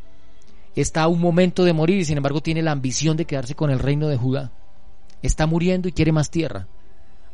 Está 0.76 1.02
a 1.02 1.08
un 1.08 1.20
momento 1.20 1.64
de 1.64 1.72
morir 1.72 1.98
y 1.98 2.04
sin 2.04 2.18
embargo 2.18 2.42
tiene 2.42 2.62
la 2.62 2.70
ambición 2.70 3.16
de 3.16 3.24
quedarse 3.24 3.54
con 3.54 3.70
el 3.70 3.78
reino 3.78 4.08
de 4.08 4.18
Judá. 4.18 4.52
Está 5.22 5.46
muriendo 5.46 5.88
y 5.88 5.92
quiere 5.92 6.12
más 6.12 6.30
tierra. 6.30 6.68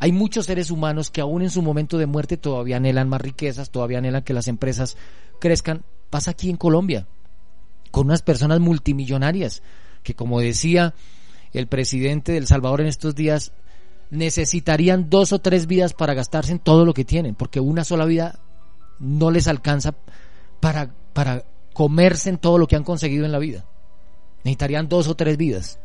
Hay 0.03 0.11
muchos 0.11 0.46
seres 0.46 0.72
humanos 0.72 1.12
que 1.12 1.20
aún 1.20 1.42
en 1.42 1.50
su 1.50 1.62
momento 1.62 1.96
de 1.96 2.07
muerte 2.07 2.36
todavía 2.36 2.78
anhelan 2.78 3.09
más 3.09 3.20
riquezas, 3.20 3.70
todavía 3.70 3.98
anhelan 3.98 4.24
que 4.24 4.34
las 4.34 4.48
empresas 4.48 4.96
crezcan. 5.38 5.84
Pasa 6.11 6.32
aquí 6.32 6.50
en 6.50 6.57
Colombia 6.57 7.07
con 7.92 8.07
unas 8.07 8.20
personas 8.20 8.59
multimillonarias 8.59 9.62
que, 10.03 10.16
como 10.16 10.40
decía 10.40 10.92
el 11.53 11.68
presidente 11.68 12.32
del 12.32 12.48
Salvador 12.48 12.80
en 12.80 12.88
estos 12.88 13.14
días, 13.14 13.53
necesitarían 14.11 15.09
dos 15.09 15.32
o 15.32 15.38
tres 15.38 15.68
vidas 15.68 15.94
para 15.94 16.14
gastarse 16.14 16.50
en 16.50 16.59
todo 16.59 16.84
lo 16.84 16.94
que 16.94 17.05
tienen, 17.05 17.36
porque 17.36 17.61
una 17.61 17.84
sola 17.84 18.05
vida 18.05 18.40
no 18.98 19.30
les 19.30 19.46
alcanza 19.46 19.94
para, 20.59 20.92
para 21.12 21.44
comerse 21.74 22.28
en 22.28 22.38
todo 22.38 22.59
lo 22.59 22.66
que 22.66 22.74
han 22.74 22.82
conseguido 22.82 23.24
en 23.24 23.30
la 23.30 23.38
vida. 23.38 23.66
Necesitarían 24.38 24.88
dos 24.88 25.07
o 25.07 25.14
tres 25.14 25.36
vidas. 25.36 25.78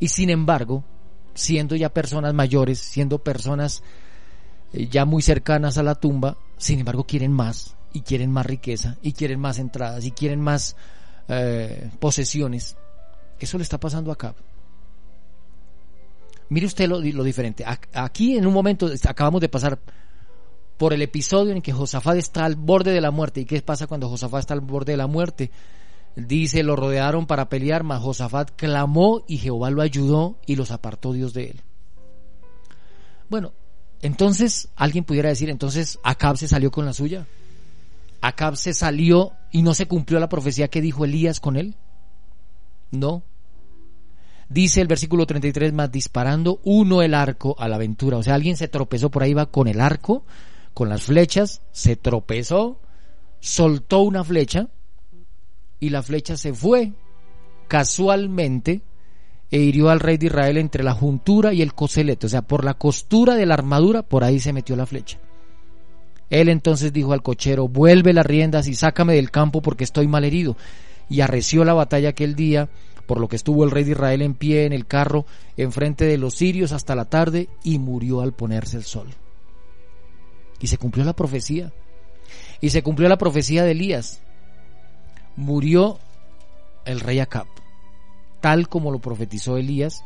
Y 0.00 0.08
sin 0.08 0.30
embargo, 0.30 0.82
siendo 1.38 1.76
ya 1.76 1.88
personas 1.90 2.34
mayores, 2.34 2.80
siendo 2.80 3.22
personas 3.22 3.82
eh, 4.72 4.88
ya 4.88 5.04
muy 5.04 5.22
cercanas 5.22 5.78
a 5.78 5.84
la 5.84 5.94
tumba, 5.94 6.36
sin 6.56 6.80
embargo 6.80 7.04
quieren 7.04 7.32
más 7.32 7.76
y 7.92 8.00
quieren 8.00 8.30
más 8.32 8.44
riqueza 8.44 8.98
y 9.02 9.12
quieren 9.12 9.38
más 9.38 9.58
entradas 9.58 10.04
y 10.04 10.10
quieren 10.10 10.40
más 10.40 10.76
eh, 11.28 11.90
posesiones. 12.00 12.76
Eso 13.38 13.56
le 13.56 13.62
está 13.62 13.78
pasando 13.78 14.10
acá. 14.10 14.34
Mire 16.48 16.66
usted 16.66 16.88
lo, 16.88 17.00
lo, 17.00 17.22
diferente. 17.22 17.64
Aquí 17.92 18.36
en 18.36 18.46
un 18.46 18.52
momento 18.52 18.90
acabamos 19.06 19.40
de 19.40 19.48
pasar 19.48 19.78
por 20.76 20.92
el 20.92 21.02
episodio 21.02 21.52
en 21.52 21.62
que 21.62 21.72
Josafat 21.72 22.16
está 22.16 22.44
al 22.44 22.56
borde 22.56 22.90
de 22.90 23.00
la 23.00 23.12
muerte. 23.12 23.42
¿Y 23.42 23.44
qué 23.44 23.62
pasa 23.62 23.86
cuando 23.86 24.08
Josafat 24.08 24.40
está 24.40 24.54
al 24.54 24.60
borde 24.60 24.92
de 24.92 24.96
la 24.96 25.06
muerte? 25.06 25.50
Dice, 26.26 26.64
lo 26.64 26.74
rodearon 26.74 27.28
para 27.28 27.48
pelear, 27.48 27.84
mas 27.84 28.02
Josafat 28.02 28.50
clamó 28.56 29.22
y 29.28 29.38
Jehová 29.38 29.70
lo 29.70 29.82
ayudó 29.82 30.36
y 30.46 30.56
los 30.56 30.72
apartó 30.72 31.12
Dios 31.12 31.32
de 31.32 31.50
él. 31.50 31.60
Bueno, 33.30 33.52
entonces 34.02 34.68
alguien 34.74 35.04
pudiera 35.04 35.28
decir, 35.28 35.48
entonces 35.48 36.00
Acab 36.02 36.36
se 36.36 36.48
salió 36.48 36.72
con 36.72 36.84
la 36.84 36.92
suya. 36.92 37.28
Acab 38.20 38.56
se 38.56 38.74
salió 38.74 39.32
y 39.52 39.62
no 39.62 39.74
se 39.74 39.86
cumplió 39.86 40.18
la 40.18 40.28
profecía 40.28 40.66
que 40.66 40.80
dijo 40.80 41.04
Elías 41.04 41.38
con 41.38 41.56
él. 41.56 41.76
No. 42.90 43.22
Dice 44.48 44.80
el 44.80 44.88
versículo 44.88 45.24
33 45.24 45.72
más 45.72 45.92
disparando 45.92 46.58
uno 46.64 47.00
el 47.02 47.14
arco 47.14 47.54
a 47.60 47.68
la 47.68 47.76
aventura. 47.76 48.16
O 48.16 48.24
sea, 48.24 48.34
alguien 48.34 48.56
se 48.56 48.66
tropezó 48.66 49.08
por 49.08 49.22
ahí, 49.22 49.34
va 49.34 49.46
con 49.46 49.68
el 49.68 49.80
arco, 49.80 50.24
con 50.74 50.88
las 50.88 51.02
flechas, 51.02 51.62
se 51.70 51.94
tropezó, 51.94 52.80
soltó 53.38 54.00
una 54.00 54.24
flecha 54.24 54.68
y 55.80 55.90
la 55.90 56.02
flecha 56.02 56.36
se 56.36 56.52
fue 56.52 56.92
casualmente 57.68 58.80
e 59.50 59.58
hirió 59.58 59.88
al 59.90 60.00
rey 60.00 60.18
de 60.18 60.26
Israel 60.26 60.58
entre 60.58 60.82
la 60.82 60.92
juntura 60.92 61.52
y 61.54 61.62
el 61.62 61.74
coselete. 61.74 62.26
O 62.26 62.28
sea, 62.28 62.42
por 62.42 62.64
la 62.64 62.74
costura 62.74 63.34
de 63.34 63.46
la 63.46 63.54
armadura, 63.54 64.02
por 64.02 64.24
ahí 64.24 64.40
se 64.40 64.52
metió 64.52 64.76
la 64.76 64.86
flecha. 64.86 65.18
Él 66.30 66.48
entonces 66.48 66.92
dijo 66.92 67.12
al 67.12 67.22
cochero, 67.22 67.68
vuelve 67.68 68.12
las 68.12 68.26
riendas 68.26 68.68
y 68.68 68.74
sácame 68.74 69.14
del 69.14 69.30
campo 69.30 69.62
porque 69.62 69.84
estoy 69.84 70.06
mal 70.06 70.24
herido. 70.24 70.56
Y 71.08 71.22
arreció 71.22 71.64
la 71.64 71.72
batalla 71.72 72.10
aquel 72.10 72.34
día, 72.34 72.68
por 73.06 73.18
lo 73.18 73.28
que 73.28 73.36
estuvo 73.36 73.64
el 73.64 73.70
rey 73.70 73.84
de 73.84 73.92
Israel 73.92 74.20
en 74.20 74.34
pie 74.34 74.66
en 74.66 74.74
el 74.74 74.86
carro, 74.86 75.24
enfrente 75.56 76.04
de 76.04 76.18
los 76.18 76.34
sirios 76.34 76.72
hasta 76.72 76.94
la 76.94 77.06
tarde, 77.06 77.48
y 77.64 77.78
murió 77.78 78.20
al 78.20 78.34
ponerse 78.34 78.76
el 78.76 78.84
sol. 78.84 79.08
Y 80.60 80.66
se 80.66 80.76
cumplió 80.76 81.06
la 81.06 81.14
profecía. 81.14 81.72
Y 82.60 82.70
se 82.70 82.82
cumplió 82.82 83.08
la 83.08 83.16
profecía 83.16 83.64
de 83.64 83.70
Elías. 83.70 84.20
Murió 85.38 86.00
el 86.84 86.98
rey 86.98 87.20
Acab, 87.20 87.46
tal 88.40 88.68
como 88.68 88.90
lo 88.90 88.98
profetizó 88.98 89.56
Elías. 89.56 90.02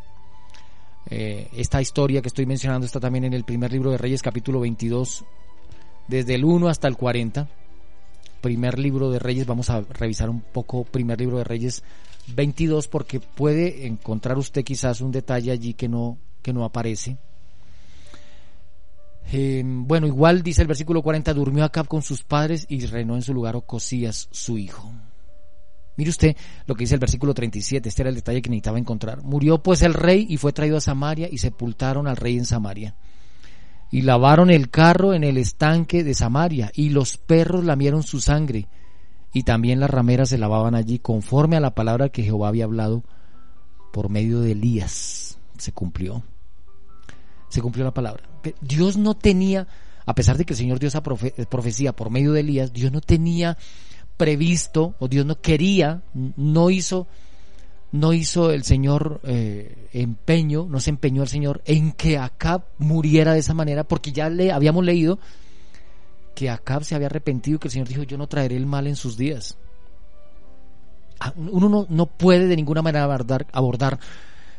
Eh, 1.09 1.49
esta 1.57 1.81
historia 1.81 2.21
que 2.21 2.29
estoy 2.29 2.45
mencionando 2.45 2.85
está 2.85 3.01
también 3.01 3.25
en 3.25 3.33
el 3.33 3.43
primer 3.43 3.73
libro 3.73 3.91
de 3.91 3.97
Reyes 3.97 4.21
capítulo 4.21 4.61
22, 4.61 5.25
desde 6.07 6.35
el 6.35 6.45
1 6.45 6.69
hasta 6.69 6.87
el 6.87 6.99
40. 6.99 7.49
Primer 8.43 8.79
libro 8.79 9.11
de 9.11 9.19
Reyes, 9.19 9.47
vamos 9.47 9.71
a 9.71 9.81
revisar 9.81 10.29
un 10.29 10.43
poco 10.43 10.85
primer 10.85 11.19
libro 11.19 11.39
de 11.39 11.45
Reyes 11.45 11.83
22 12.35 12.89
porque 12.89 13.19
puede 13.19 13.87
encontrar 13.87 14.37
usted 14.37 14.63
quizás 14.63 15.01
un 15.01 15.13
detalle 15.13 15.51
allí 15.51 15.73
que 15.73 15.89
no, 15.89 16.19
que 16.43 16.53
no 16.53 16.63
aparece. 16.63 17.17
Eh, 19.33 19.63
bueno, 19.65 20.07
igual 20.07 20.43
dice 20.43 20.61
el 20.61 20.69
versículo 20.69 21.01
40, 21.01 21.33
durmió 21.33 21.65
Acab 21.65 21.89
con 21.89 22.03
sus 22.03 22.23
padres 22.23 22.67
y 22.69 22.85
reinó 22.85 23.15
en 23.15 23.23
su 23.23 23.33
lugar 23.33 23.57
Ocosías, 23.57 24.29
su 24.31 24.59
hijo. 24.59 24.93
Mire 25.97 26.11
usted 26.11 26.37
lo 26.67 26.75
que 26.75 26.85
dice 26.85 26.95
el 26.95 27.01
versículo 27.01 27.35
37, 27.35 27.89
este 27.89 28.03
era 28.03 28.09
el 28.09 28.17
detalle 28.17 28.43
que 28.43 28.51
necesitaba 28.51 28.79
encontrar. 28.79 29.23
Murió 29.23 29.63
pues 29.63 29.83
el 29.83 29.95
rey 29.95 30.27
y 30.29 30.37
fue 30.37 30.53
traído 30.53 30.77
a 30.77 30.81
Samaria 30.81 31.29
y 31.31 31.39
sepultaron 31.39 32.07
al 32.07 32.17
rey 32.17 32.37
en 32.37 32.45
Samaria 32.45 32.95
y 33.93 34.01
lavaron 34.01 34.51
el 34.51 34.71
carro 34.71 35.13
en 35.13 35.23
el 35.23 35.37
estanque 35.37 36.03
de 36.03 36.15
Samaria, 36.15 36.73
y 36.75 36.89
los 36.89 37.19
perros 37.19 37.63
lamieron 37.63 38.03
su 38.03 38.23
sangre, 38.23 38.67
y 39.35 39.43
también 39.43 39.81
las 39.81 39.91
rameras 39.91 40.31
se 40.31 40.39
lavaban 40.39 40.75
allí, 40.75 40.99
conforme 40.99 41.57
a 41.57 41.61
la 41.61 41.75
palabra 41.75 42.09
que 42.09 42.23
Jehová 42.23 42.49
había 42.49 42.65
hablado 42.65 43.05
por 43.93 44.09
medio 44.09 44.41
de 44.41 44.53
Elías. 44.53 45.39
Se 45.59 45.73
cumplió. 45.73 46.23
Se 47.51 47.61
cumplió 47.61 47.85
la 47.85 47.93
palabra. 47.93 48.25
Dios 48.63 48.97
no 48.97 49.13
tenía, 49.13 49.69
a 50.07 50.15
pesar 50.15 50.39
de 50.39 50.47
que 50.47 50.55
el 50.55 50.59
Señor 50.59 50.79
dio 50.79 50.89
profecía 51.51 51.95
por 51.95 52.09
medio 52.09 52.33
de 52.33 52.41
Elías, 52.41 52.73
Dios 52.73 52.93
no 52.93 53.03
tenía 53.03 53.59
previsto, 54.17 54.95
o 54.99 55.09
Dios 55.09 55.27
no 55.27 55.41
quería, 55.41 56.03
no 56.15 56.71
hizo 56.71 57.07
no 57.93 58.15
hizo 58.15 58.51
el 58.51 58.65
Señor 58.65 59.21
eh, 59.25 59.89
empeño, 59.93 60.67
no 60.69 60.81
se 60.81 60.89
empeñó 60.91 61.23
el 61.23 61.29
Señor 61.29 61.63
en 61.67 61.93
que 61.93 62.17
Acab 62.17 62.65
muriera 62.79 63.35
de 63.35 63.41
esa 63.41 63.53
manera, 63.53 63.85
porque 63.85 64.13
ya 64.13 64.31
le 64.31 64.51
habíamos 64.51 64.83
leído 64.85 65.19
que 66.35 66.49
Acab 66.49 66.85
se 66.85 66.95
había 66.95 67.09
arrepentido, 67.09 67.59
que 67.59 67.69
el 67.69 67.73
Señor 67.73 67.89
dijo, 67.89 68.03
yo 68.03 68.17
no 68.17 68.29
traeré 68.29 68.57
el 68.57 68.65
mal 68.65 68.87
en 68.87 68.97
sus 68.97 69.19
días. 69.19 69.59
Ah, 71.21 71.35
uno 71.37 71.69
no, 71.69 71.87
no 71.91 72.07
puede 72.07 72.47
de 72.47 72.57
ninguna 72.57 72.81
manera 72.81 73.05
abordar 73.05 74.01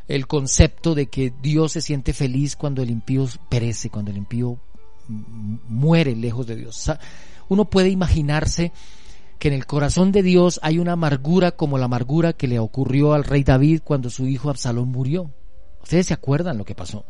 el 0.08 0.28
concepto 0.28 0.94
de 0.94 1.08
que 1.08 1.34
Dios 1.42 1.72
se 1.72 1.82
siente 1.82 2.14
feliz 2.14 2.56
cuando 2.56 2.84
el 2.84 2.92
impío 2.92 3.28
perece, 3.50 3.90
cuando 3.90 4.12
el 4.12 4.18
impío 4.18 4.60
muere 5.08 6.16
lejos 6.16 6.46
de 6.46 6.56
Dios. 6.56 6.92
Uno 7.50 7.66
puede 7.66 7.90
imaginarse 7.90 8.72
que 9.44 9.50
en 9.50 9.56
el 9.56 9.66
corazón 9.66 10.14
de 10.14 10.24
Dios 10.24 10.58
hay 10.64 10.80
una 10.80 10.94
amargura 10.94 11.52
como 11.52 11.78
la 11.78 11.84
amargura 11.84 12.32
que 12.32 12.48
le 12.48 12.60
ocurrió 12.60 13.12
al 13.12 13.26
rey 13.26 13.44
David 13.44 13.82
cuando 13.84 14.10
su 14.10 14.26
hijo 14.26 14.50
Absalón 14.50 14.88
murió. 14.88 15.32
Ustedes 15.82 16.08
se 16.08 16.14
acuerdan 16.14 16.58
lo 16.58 16.64
que 16.64 16.76
pasó. 16.76 17.04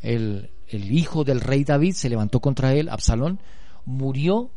El, 0.00 0.48
el 0.68 0.90
hijo 0.90 1.22
del 1.22 1.42
rey 1.42 1.64
David 1.64 1.92
se 1.92 2.08
levantó 2.08 2.40
contra 2.40 2.72
él, 2.72 2.88
Absalón, 2.88 3.40
murió, 3.84 4.52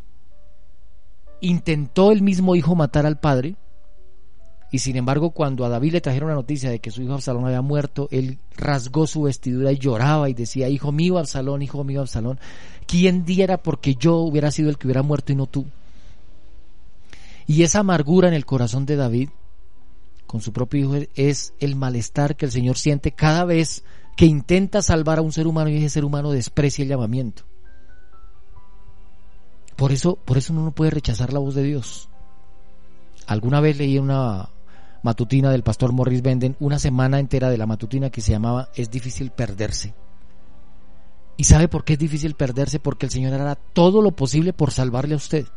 intentó 1.41 2.13
el 2.13 2.21
mismo 2.21 2.55
hijo 2.55 2.73
matar 2.73 3.05
al 3.05 3.19
padre, 3.19 3.57
Y 4.71 4.79
sin 4.79 4.95
embargo, 4.95 5.31
cuando 5.31 5.65
a 5.65 5.69
David 5.69 5.91
le 5.91 6.01
trajeron 6.01 6.29
la 6.29 6.35
noticia 6.35 6.69
de 6.69 6.79
que 6.79 6.89
su 6.89 7.01
hijo 7.01 7.15
Absalón 7.15 7.43
había 7.43 7.61
muerto, 7.61 8.07
él 8.11 8.39
rasgó 8.55 9.07
su 9.07 9.23
vestidura 9.23 9.73
y 9.73 9.77
lloraba 9.77 10.29
y 10.29 10.33
decía, 10.33 10.69
hijo 10.69 10.93
mío 10.93 11.17
Absalón, 11.17 11.63
hijo 11.63 11.83
mío 11.83 11.99
Absalón, 11.99 12.39
¿quién 12.87 13.25
diera 13.25 13.57
porque 13.57 13.95
yo 13.95 14.19
hubiera 14.19 14.51
sido 14.51 14.69
el 14.69 14.77
que 14.77 14.87
hubiera 14.87 15.03
muerto 15.03 15.33
y 15.33 15.35
no 15.35 15.47
tú? 15.47 15.65
Y 17.45 17.63
esa 17.63 17.79
amargura 17.79 18.27
en 18.27 18.33
el 18.33 18.45
corazón 18.45 18.85
de 18.85 18.95
David 18.95 19.29
con 20.27 20.41
su 20.41 20.53
propio 20.53 20.79
hijo 20.79 21.07
es 21.15 21.53
el 21.59 21.75
malestar 21.75 22.35
que 22.35 22.45
el 22.45 22.51
Señor 22.51 22.77
siente 22.77 23.11
cada 23.11 23.45
vez 23.45 23.83
que 24.15 24.25
intenta 24.25 24.81
salvar 24.81 25.19
a 25.19 25.21
un 25.21 25.31
ser 25.31 25.47
humano 25.47 25.69
y 25.69 25.77
ese 25.77 25.89
ser 25.89 26.05
humano 26.05 26.31
desprecia 26.31 26.83
el 26.83 26.89
llamamiento. 26.89 27.43
Por 29.75 29.91
eso, 29.91 30.15
por 30.15 30.37
eso 30.37 30.53
uno 30.53 30.63
no 30.63 30.71
puede 30.71 30.91
rechazar 30.91 31.33
la 31.33 31.39
voz 31.39 31.55
de 31.55 31.63
Dios. 31.63 32.09
Alguna 33.27 33.59
vez 33.59 33.77
leí 33.77 33.97
una 33.97 34.49
matutina 35.01 35.51
del 35.51 35.63
pastor 35.63 35.91
Morris 35.91 36.21
Benden, 36.21 36.55
una 36.59 36.79
semana 36.79 37.19
entera 37.19 37.49
de 37.49 37.57
la 37.57 37.65
matutina 37.65 38.09
que 38.09 38.21
se 38.21 38.31
llamaba 38.31 38.69
Es 38.75 38.89
difícil 38.89 39.31
perderse. 39.31 39.93
¿Y 41.35 41.45
sabe 41.45 41.67
por 41.67 41.83
qué 41.83 41.93
es 41.93 41.99
difícil 41.99 42.35
perderse? 42.35 42.79
Porque 42.79 43.07
el 43.07 43.11
Señor 43.11 43.33
hará 43.33 43.55
todo 43.55 44.01
lo 44.01 44.11
posible 44.11 44.53
por 44.53 44.71
salvarle 44.71 45.15
a 45.15 45.17
usted. 45.17 45.47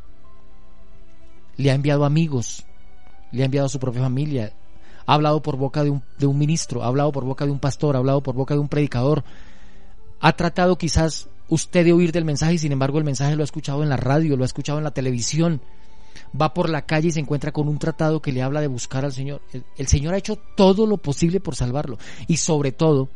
Le 1.56 1.70
ha 1.70 1.74
enviado 1.74 2.04
amigos, 2.04 2.64
le 3.32 3.42
ha 3.42 3.46
enviado 3.46 3.66
a 3.66 3.70
su 3.70 3.78
propia 3.78 4.02
familia, 4.02 4.52
ha 5.06 5.14
hablado 5.14 5.40
por 5.42 5.56
boca 5.56 5.84
de 5.84 5.90
un, 5.90 6.38
ministro, 6.38 6.82
ha 6.82 6.86
hablado 6.86 7.12
por 7.12 7.24
boca 7.24 7.46
de 7.46 7.52
un 7.52 7.60
pastor, 7.60 7.96
ha 7.96 7.98
hablado 7.98 8.22
por 8.22 8.34
boca 8.34 8.54
de 8.54 8.60
un 8.60 8.68
predicador, 8.68 9.24
ha 10.20 10.32
tratado 10.32 10.76
quizás 10.76 11.28
usted 11.48 11.84
de 11.84 11.92
oír 11.92 12.12
del 12.12 12.24
mensaje 12.24 12.54
y 12.54 12.58
sin 12.58 12.72
embargo 12.72 12.98
el 12.98 13.04
mensaje 13.04 13.36
lo 13.36 13.42
ha 13.42 13.44
escuchado 13.44 13.82
en 13.82 13.88
la 13.88 13.96
radio, 13.96 14.36
lo 14.36 14.42
ha 14.42 14.46
escuchado 14.46 14.78
en 14.78 14.84
la 14.84 14.90
televisión, 14.90 15.60
va 16.38 16.52
por 16.52 16.68
la 16.68 16.82
calle 16.82 17.08
y 17.08 17.12
se 17.12 17.20
encuentra 17.20 17.52
con 17.52 17.68
un 17.68 17.78
tratado 17.78 18.20
que 18.20 18.32
le 18.32 18.42
habla 18.42 18.60
de 18.60 18.66
buscar 18.66 19.04
al 19.04 19.12
Señor. 19.12 19.40
El, 19.76 19.86
Señor 19.86 20.14
ha 20.14 20.18
hecho 20.18 20.36
todo 20.56 20.86
lo 20.86 20.96
posible 20.96 21.40
por 21.40 21.54
salvarlo. 21.54 21.98
Y 22.26 22.38
sobre 22.38 22.72
todo, 22.72 23.08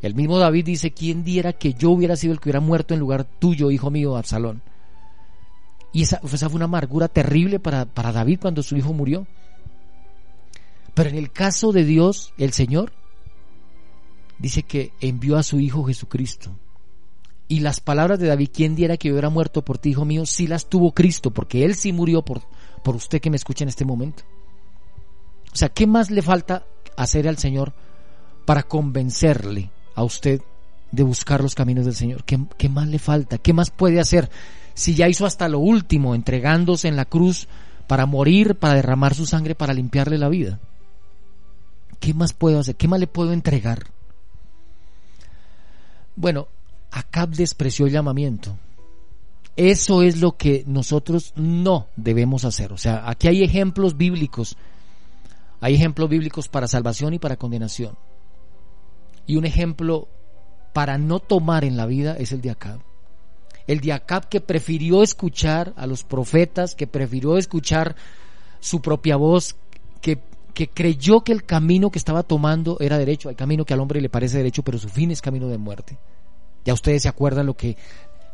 el 0.00 0.14
mismo 0.14 0.38
David 0.38 0.64
dice, 0.64 0.92
¿quién 0.92 1.24
diera 1.24 1.52
que 1.52 1.74
yo 1.74 1.90
hubiera 1.90 2.16
sido 2.16 2.32
el 2.32 2.40
que 2.40 2.48
hubiera 2.48 2.60
muerto 2.60 2.94
en 2.94 3.00
lugar 3.00 3.24
tuyo, 3.24 3.70
hijo 3.70 3.90
mío, 3.90 4.16
Absalón? 4.16 4.62
Y 5.92 6.02
esa, 6.02 6.20
fue 6.20 6.54
una 6.54 6.64
amargura 6.64 7.08
terrible 7.08 7.60
para, 7.60 7.84
para 7.84 8.12
David 8.12 8.40
cuando 8.40 8.62
su 8.62 8.76
hijo 8.76 8.92
murió. 8.92 9.26
Pero 10.94 11.10
en 11.10 11.16
el 11.16 11.30
caso 11.30 11.72
de 11.72 11.84
Dios, 11.84 12.32
el 12.38 12.52
Señor, 12.52 12.92
dice 14.38 14.62
que 14.62 14.92
envió 15.00 15.36
a 15.36 15.42
su 15.42 15.60
Hijo 15.60 15.84
Jesucristo. 15.84 16.50
Y 17.48 17.60
las 17.60 17.80
palabras 17.80 18.18
de 18.18 18.28
David, 18.28 18.50
¿quién 18.52 18.74
diera 18.74 18.96
que 18.96 19.08
yo 19.08 19.14
hubiera 19.14 19.30
muerto 19.30 19.62
por 19.62 19.78
ti, 19.78 19.90
hijo 19.90 20.04
mío? 20.04 20.24
Sí 20.26 20.46
las 20.46 20.68
tuvo 20.68 20.92
Cristo, 20.92 21.30
porque 21.30 21.64
Él 21.64 21.74
sí 21.74 21.92
murió 21.92 22.22
por, 22.22 22.42
por 22.82 22.96
usted 22.96 23.20
que 23.20 23.30
me 23.30 23.36
escucha 23.36 23.64
en 23.64 23.68
este 23.68 23.84
momento. 23.84 24.22
O 25.52 25.56
sea, 25.56 25.68
¿qué 25.68 25.86
más 25.86 26.10
le 26.10 26.22
falta 26.22 26.64
hacer 26.96 27.28
al 27.28 27.36
Señor 27.36 27.74
para 28.46 28.62
convencerle 28.62 29.70
a 29.94 30.02
usted 30.02 30.40
de 30.90 31.02
buscar 31.02 31.42
los 31.42 31.54
caminos 31.54 31.84
del 31.84 31.94
Señor? 31.94 32.24
¿Qué, 32.24 32.38
¿Qué, 32.56 32.68
más 32.68 32.88
le 32.88 32.98
falta? 32.98 33.36
¿Qué 33.38 33.52
más 33.52 33.70
puede 33.70 34.00
hacer 34.00 34.30
si 34.74 34.94
ya 34.94 35.08
hizo 35.08 35.26
hasta 35.26 35.48
lo 35.48 35.58
último, 35.58 36.14
entregándose 36.14 36.88
en 36.88 36.96
la 36.96 37.04
cruz 37.04 37.48
para 37.86 38.06
morir, 38.06 38.56
para 38.56 38.74
derramar 38.74 39.14
su 39.14 39.26
sangre, 39.26 39.54
para 39.54 39.74
limpiarle 39.74 40.18
la 40.18 40.28
vida? 40.28 40.60
¿Qué 42.00 42.14
más 42.14 42.32
puedo 42.32 42.58
hacer? 42.58 42.76
¿Qué 42.76 42.88
más 42.88 43.00
le 43.00 43.06
puedo 43.06 43.32
entregar? 43.32 43.86
Bueno, 46.16 46.48
Acab 46.90 47.30
despreció 47.30 47.86
el 47.86 47.92
llamamiento. 47.92 48.56
Eso 49.56 50.02
es 50.02 50.20
lo 50.20 50.36
que 50.36 50.64
nosotros 50.66 51.32
no 51.36 51.86
debemos 51.96 52.44
hacer. 52.44 52.72
O 52.72 52.78
sea, 52.78 53.08
aquí 53.08 53.28
hay 53.28 53.42
ejemplos 53.42 53.96
bíblicos. 53.96 54.56
Hay 55.60 55.74
ejemplos 55.74 56.08
bíblicos 56.08 56.48
para 56.48 56.66
salvación 56.66 57.14
y 57.14 57.18
para 57.18 57.36
condenación. 57.36 57.96
Y 59.26 59.36
un 59.36 59.44
ejemplo 59.44 60.08
para 60.72 60.98
no 60.98 61.20
tomar 61.20 61.64
en 61.64 61.76
la 61.76 61.86
vida 61.86 62.16
es 62.16 62.32
el 62.32 62.40
de 62.40 62.50
Acab. 62.50 62.80
El 63.66 63.80
de 63.80 64.00
que 64.28 64.40
prefirió 64.40 65.02
escuchar 65.02 65.72
a 65.76 65.86
los 65.86 66.04
profetas, 66.04 66.74
que 66.74 66.86
prefirió 66.86 67.36
escuchar 67.38 67.96
su 68.60 68.80
propia 68.80 69.16
voz, 69.16 69.56
que 70.00 70.18
que 70.52 70.68
creyó 70.68 71.22
que 71.22 71.32
el 71.32 71.44
camino 71.44 71.90
que 71.90 71.98
estaba 71.98 72.22
tomando 72.22 72.76
era 72.80 72.98
derecho, 72.98 73.28
hay 73.28 73.34
camino 73.34 73.64
que 73.64 73.74
al 73.74 73.80
hombre 73.80 74.00
le 74.00 74.08
parece 74.08 74.38
derecho, 74.38 74.62
pero 74.62 74.78
su 74.78 74.88
fin 74.88 75.10
es 75.10 75.22
camino 75.22 75.48
de 75.48 75.58
muerte. 75.58 75.98
Ya 76.64 76.74
ustedes 76.74 77.02
se 77.02 77.08
acuerdan 77.08 77.46
lo 77.46 77.56
que 77.56 77.76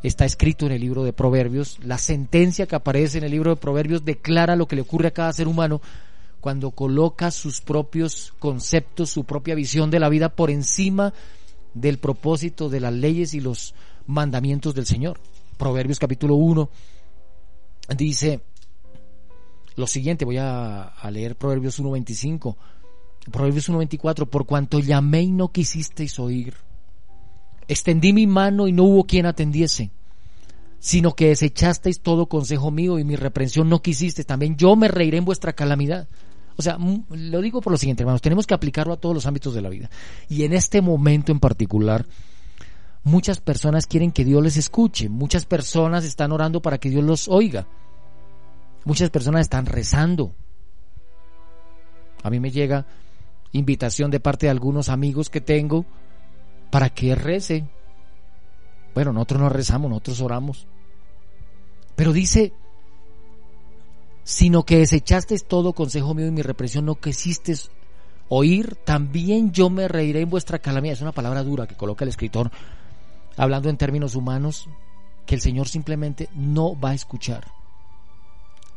está 0.03 0.25
escrito 0.25 0.67
en 0.67 0.73
el 0.73 0.81
libro 0.81 1.05
de 1.05 1.13
Proverbios, 1.13 1.79
la 1.83 1.99
sentencia 1.99 2.67
que 2.67 2.77
aparece 2.77 3.19
en 3.19 3.25
el 3.25 3.31
libro 3.31 3.51
de 3.51 3.61
Proverbios 3.61 4.05
declara 4.05 4.57
lo 4.57 4.67
que 4.67 4.77
le 4.77 4.83
ocurre 4.83 5.09
a 5.09 5.13
cada 5.13 5.33
ser 5.33 5.49
humano 5.49 5.81
cuando 6.41 6.71
coloca 6.71 7.31
sus 7.31 7.61
propios 7.61 8.33
conceptos, 8.39 9.11
su 9.11 9.25
propia 9.25 9.57
visión 9.57 9.91
de 9.91 9.99
la 9.99 10.09
vida 10.09 10.29
por 10.29 10.51
encima 10.51 11.13
del 11.75 11.99
propósito 11.99 12.69
de 12.69 12.81
las 12.81 12.93
leyes 12.93 13.35
y 13.35 13.41
los 13.41 13.75
mandamientos 14.09 14.75
del 14.75 14.87
Señor. 14.87 15.21
Proverbios 15.57 15.99
capítulo 16.01 16.35
1 16.35 16.69
dice, 17.97 18.41
lo 19.77 19.87
siguiente, 19.87 20.25
voy 20.25 20.39
a, 20.39 20.93
leer 21.11 21.37
Proverbios 21.37 21.81
1.25. 21.81 22.57
Proverbios 23.31 23.71
1.24, 23.71 24.29
por 24.29 24.47
cuanto 24.47 24.81
llamé 24.81 25.23
y 25.23 25.31
no 25.31 25.53
quisisteis 25.53 26.19
oír. 26.19 26.55
Extendí 27.69 28.13
mi 28.13 28.27
mano 28.27 28.67
y 28.67 28.73
no 28.73 28.85
hubo 28.85 29.05
quien 29.05 29.27
atendiese, 29.27 29.91
sino 30.81 31.15
que 31.15 31.29
desechasteis 31.29 32.01
todo 32.01 32.27
consejo 32.27 32.71
mío 32.71 32.99
y 32.99 33.05
mi 33.05 33.15
reprensión 33.15 33.69
no 33.69 33.83
quisisteis. 33.83 34.27
También 34.27 34.57
yo 34.57 34.75
me 34.75 34.89
reiré 34.89 35.19
en 35.19 35.25
vuestra 35.25 35.53
calamidad. 35.53 36.09
O 36.57 36.63
sea, 36.63 36.79
lo 37.11 37.41
digo 37.41 37.61
por 37.61 37.71
lo 37.71 37.79
siguiente, 37.79 38.03
hermanos, 38.03 38.23
tenemos 38.23 38.47
que 38.47 38.55
aplicarlo 38.55 38.95
a 38.95 38.97
todos 38.97 39.15
los 39.15 39.27
ámbitos 39.27 39.55
de 39.55 39.63
la 39.63 39.69
vida. 39.69 39.91
Y 40.29 40.45
en 40.45 40.55
este 40.55 40.81
momento 40.81 41.31
en 41.31 41.39
particular, 41.39 42.07
muchas 43.09 43.41
personas 43.41 43.87
quieren 43.87 44.13
que 44.13 44.25
Dios 44.25 44.43
les 44.43 44.57
escuche, 44.57 45.09
muchas 45.09 45.47
personas 45.47 46.05
están 46.05 46.33
orando 46.33 46.63
para 46.63 46.79
que 46.79 46.91
Dios 46.91 47.03
los 47.03 47.29
oiga. 47.29 47.67
Muchas 48.85 49.11
personas 49.11 49.43
están 49.43 49.67
rezando. 49.67 50.33
A 52.23 52.31
mí 52.31 52.41
me 52.41 52.51
llega 52.51 52.87
invitación 53.53 54.11
de 54.11 54.21
parte 54.21 54.47
de 54.47 54.51
algunos 54.51 54.89
amigos 54.89 55.31
que 55.31 55.41
tengo 55.41 55.85
para 56.71 56.91
que 56.91 57.15
rece. 57.15 57.65
Bueno, 58.95 59.13
nosotros 59.13 59.41
no 59.41 59.49
rezamos, 59.49 59.91
nosotros 59.91 60.21
oramos. 60.21 60.67
Pero 61.97 62.13
dice, 62.13 62.53
sino 64.23 64.65
que 64.65 64.79
desechaste 64.79 65.39
todo 65.41 65.73
consejo 65.73 66.15
mío 66.15 66.27
y 66.27 66.31
mi 66.31 66.43
represión 66.43 66.87
no 66.87 66.97
quisiste 66.97 67.55
oír, 68.29 68.77
también 68.77 69.53
yo 69.53 69.71
me 69.71 69.89
reiré 69.89 70.21
en 70.21 70.31
vuestra 70.31 70.59
calamidad. 70.59 70.95
Es 70.95 71.03
una 71.03 71.13
palabra 71.13 71.43
dura 71.43 71.67
que 71.67 71.77
coloca 71.77 72.05
el 72.05 72.11
escritor, 72.11 72.51
hablando 73.39 73.71
en 73.71 73.79
términos 73.79 74.15
humanos, 74.15 74.69
que 75.25 75.37
el 75.37 75.41
Señor 75.41 75.69
simplemente 75.69 76.29
no 76.35 76.79
va 76.79 76.91
a 76.91 76.95
escuchar. 76.95 77.47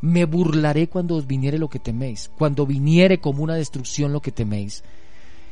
Me 0.01 0.25
burlaré 0.25 0.87
cuando 0.87 1.15
os 1.15 1.27
viniere 1.27 1.57
lo 1.57 1.67
que 1.67 1.79
teméis, 1.79 2.31
cuando 2.37 2.65
viniere 2.65 3.19
como 3.19 3.43
una 3.43 3.55
destrucción 3.55 4.13
lo 4.13 4.21
que 4.21 4.31
teméis. 4.31 4.83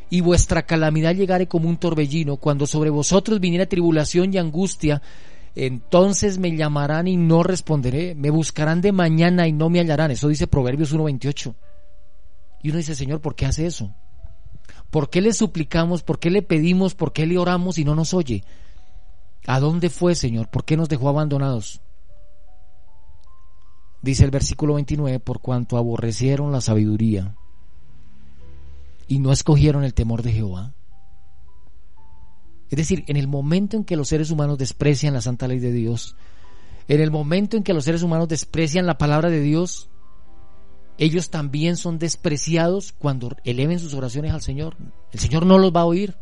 Y 0.10 0.22
vuestra 0.22 0.64
calamidad 0.64 1.16
llegare 1.16 1.48
como 1.48 1.68
un 1.68 1.78
torbellino, 1.78 2.38
cuando 2.38 2.66
sobre 2.66 2.90
vosotros 2.90 3.40
viniera 3.40 3.66
tribulación 3.66 4.34
y 4.34 4.38
angustia, 4.38 5.02
entonces 5.56 6.38
me 6.38 6.56
llamarán 6.56 7.08
y 7.08 7.18
no 7.18 7.44
responderé, 7.44 8.16
me 8.16 8.30
buscarán 8.30 8.82
de 8.82 8.92
mañana 8.92 9.48
y 9.48 9.52
no 9.52 9.70
me 9.70 9.80
hallarán. 9.80 10.12
Eso 10.12 10.28
dice 10.28 10.48
Proverbios 10.48 10.96
1.28. 10.96 11.56
Y 12.62 12.70
uno 12.70 12.78
dice, 12.78 12.96
Señor, 12.96 13.22
¿por 13.22 13.36
qué 13.36 13.46
hace 13.46 13.66
eso? 13.66 13.94
¿Por 14.90 15.10
qué 15.10 15.22
le 15.22 15.34
suplicamos? 15.34 16.04
¿Por 16.04 16.20
qué 16.20 16.30
le 16.30 16.42
pedimos? 16.42 16.96
¿Por 16.96 17.14
qué 17.14 17.26
le 17.26 17.38
oramos 17.38 17.78
y 17.78 17.86
no 17.86 17.96
nos 17.96 18.14
oye? 18.14 18.44
¿A 19.48 19.60
dónde 19.60 19.90
fue, 19.90 20.16
Señor? 20.16 20.50
¿Por 20.50 20.66
qué 20.66 20.78
nos 20.78 20.90
dejó 20.90 21.10
abandonados? 21.10 21.82
Dice 24.02 24.24
el 24.24 24.32
versículo 24.32 24.76
29, 24.76 25.20
por 25.20 25.42
cuanto 25.42 25.78
aborrecieron 25.78 26.52
la 26.52 26.62
sabiduría 26.62 27.36
y 29.08 29.20
no 29.20 29.32
escogieron 29.32 29.84
el 29.84 29.94
temor 29.94 30.22
de 30.22 30.32
Jehová. 30.32 30.74
Es 32.70 32.78
decir, 32.78 33.04
en 33.08 33.18
el 33.18 33.28
momento 33.28 33.76
en 33.76 33.84
que 33.84 33.96
los 33.96 34.08
seres 34.08 34.30
humanos 34.30 34.58
desprecian 34.58 35.14
la 35.14 35.22
santa 35.22 35.48
ley 35.48 35.60
de 35.60 35.72
Dios, 35.72 36.16
en 36.88 37.02
el 37.02 37.12
momento 37.12 37.58
en 37.58 37.64
que 37.64 37.74
los 37.74 37.84
seres 37.84 38.04
humanos 38.04 38.28
desprecian 38.28 38.86
la 38.86 38.98
palabra 38.98 39.30
de 39.30 39.42
Dios, 39.42 39.90
ellos 40.98 41.30
también 41.30 41.78
son 41.78 41.98
despreciados 41.98 42.94
cuando 42.94 43.36
eleven 43.44 43.80
sus 43.80 43.94
oraciones 43.94 44.34
al 44.34 44.42
Señor. 44.42 44.78
El 45.12 45.20
Señor 45.20 45.46
no 45.46 45.58
los 45.58 45.74
va 45.74 45.82
a 45.82 45.86
oír. 45.86 46.16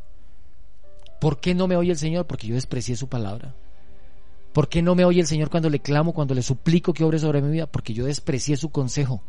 ¿Por 1.20 1.40
qué 1.40 1.56
no 1.56 1.68
me 1.68 1.76
oye 1.76 1.92
el 1.92 1.98
Señor? 1.98 2.28
Porque 2.28 2.48
yo 2.48 2.56
desprecié 2.56 2.96
su 2.96 3.08
palabra. 3.08 3.56
¿Por 4.54 4.70
qué 4.70 4.82
no 4.82 4.96
me 4.96 5.06
oye 5.06 5.22
el 5.22 5.28
Señor 5.28 5.50
cuando 5.50 5.70
le 5.70 5.80
clamo, 5.80 6.14
cuando 6.14 6.34
le 6.34 6.42
suplico 6.42 6.94
que 6.94 7.04
obre 7.04 7.20
sobre 7.20 7.42
mi 7.42 7.52
vida? 7.52 7.68
Porque 7.68 7.94
yo 7.94 8.06
desprecié 8.06 8.58
su 8.58 8.70
consejo. 8.70 9.22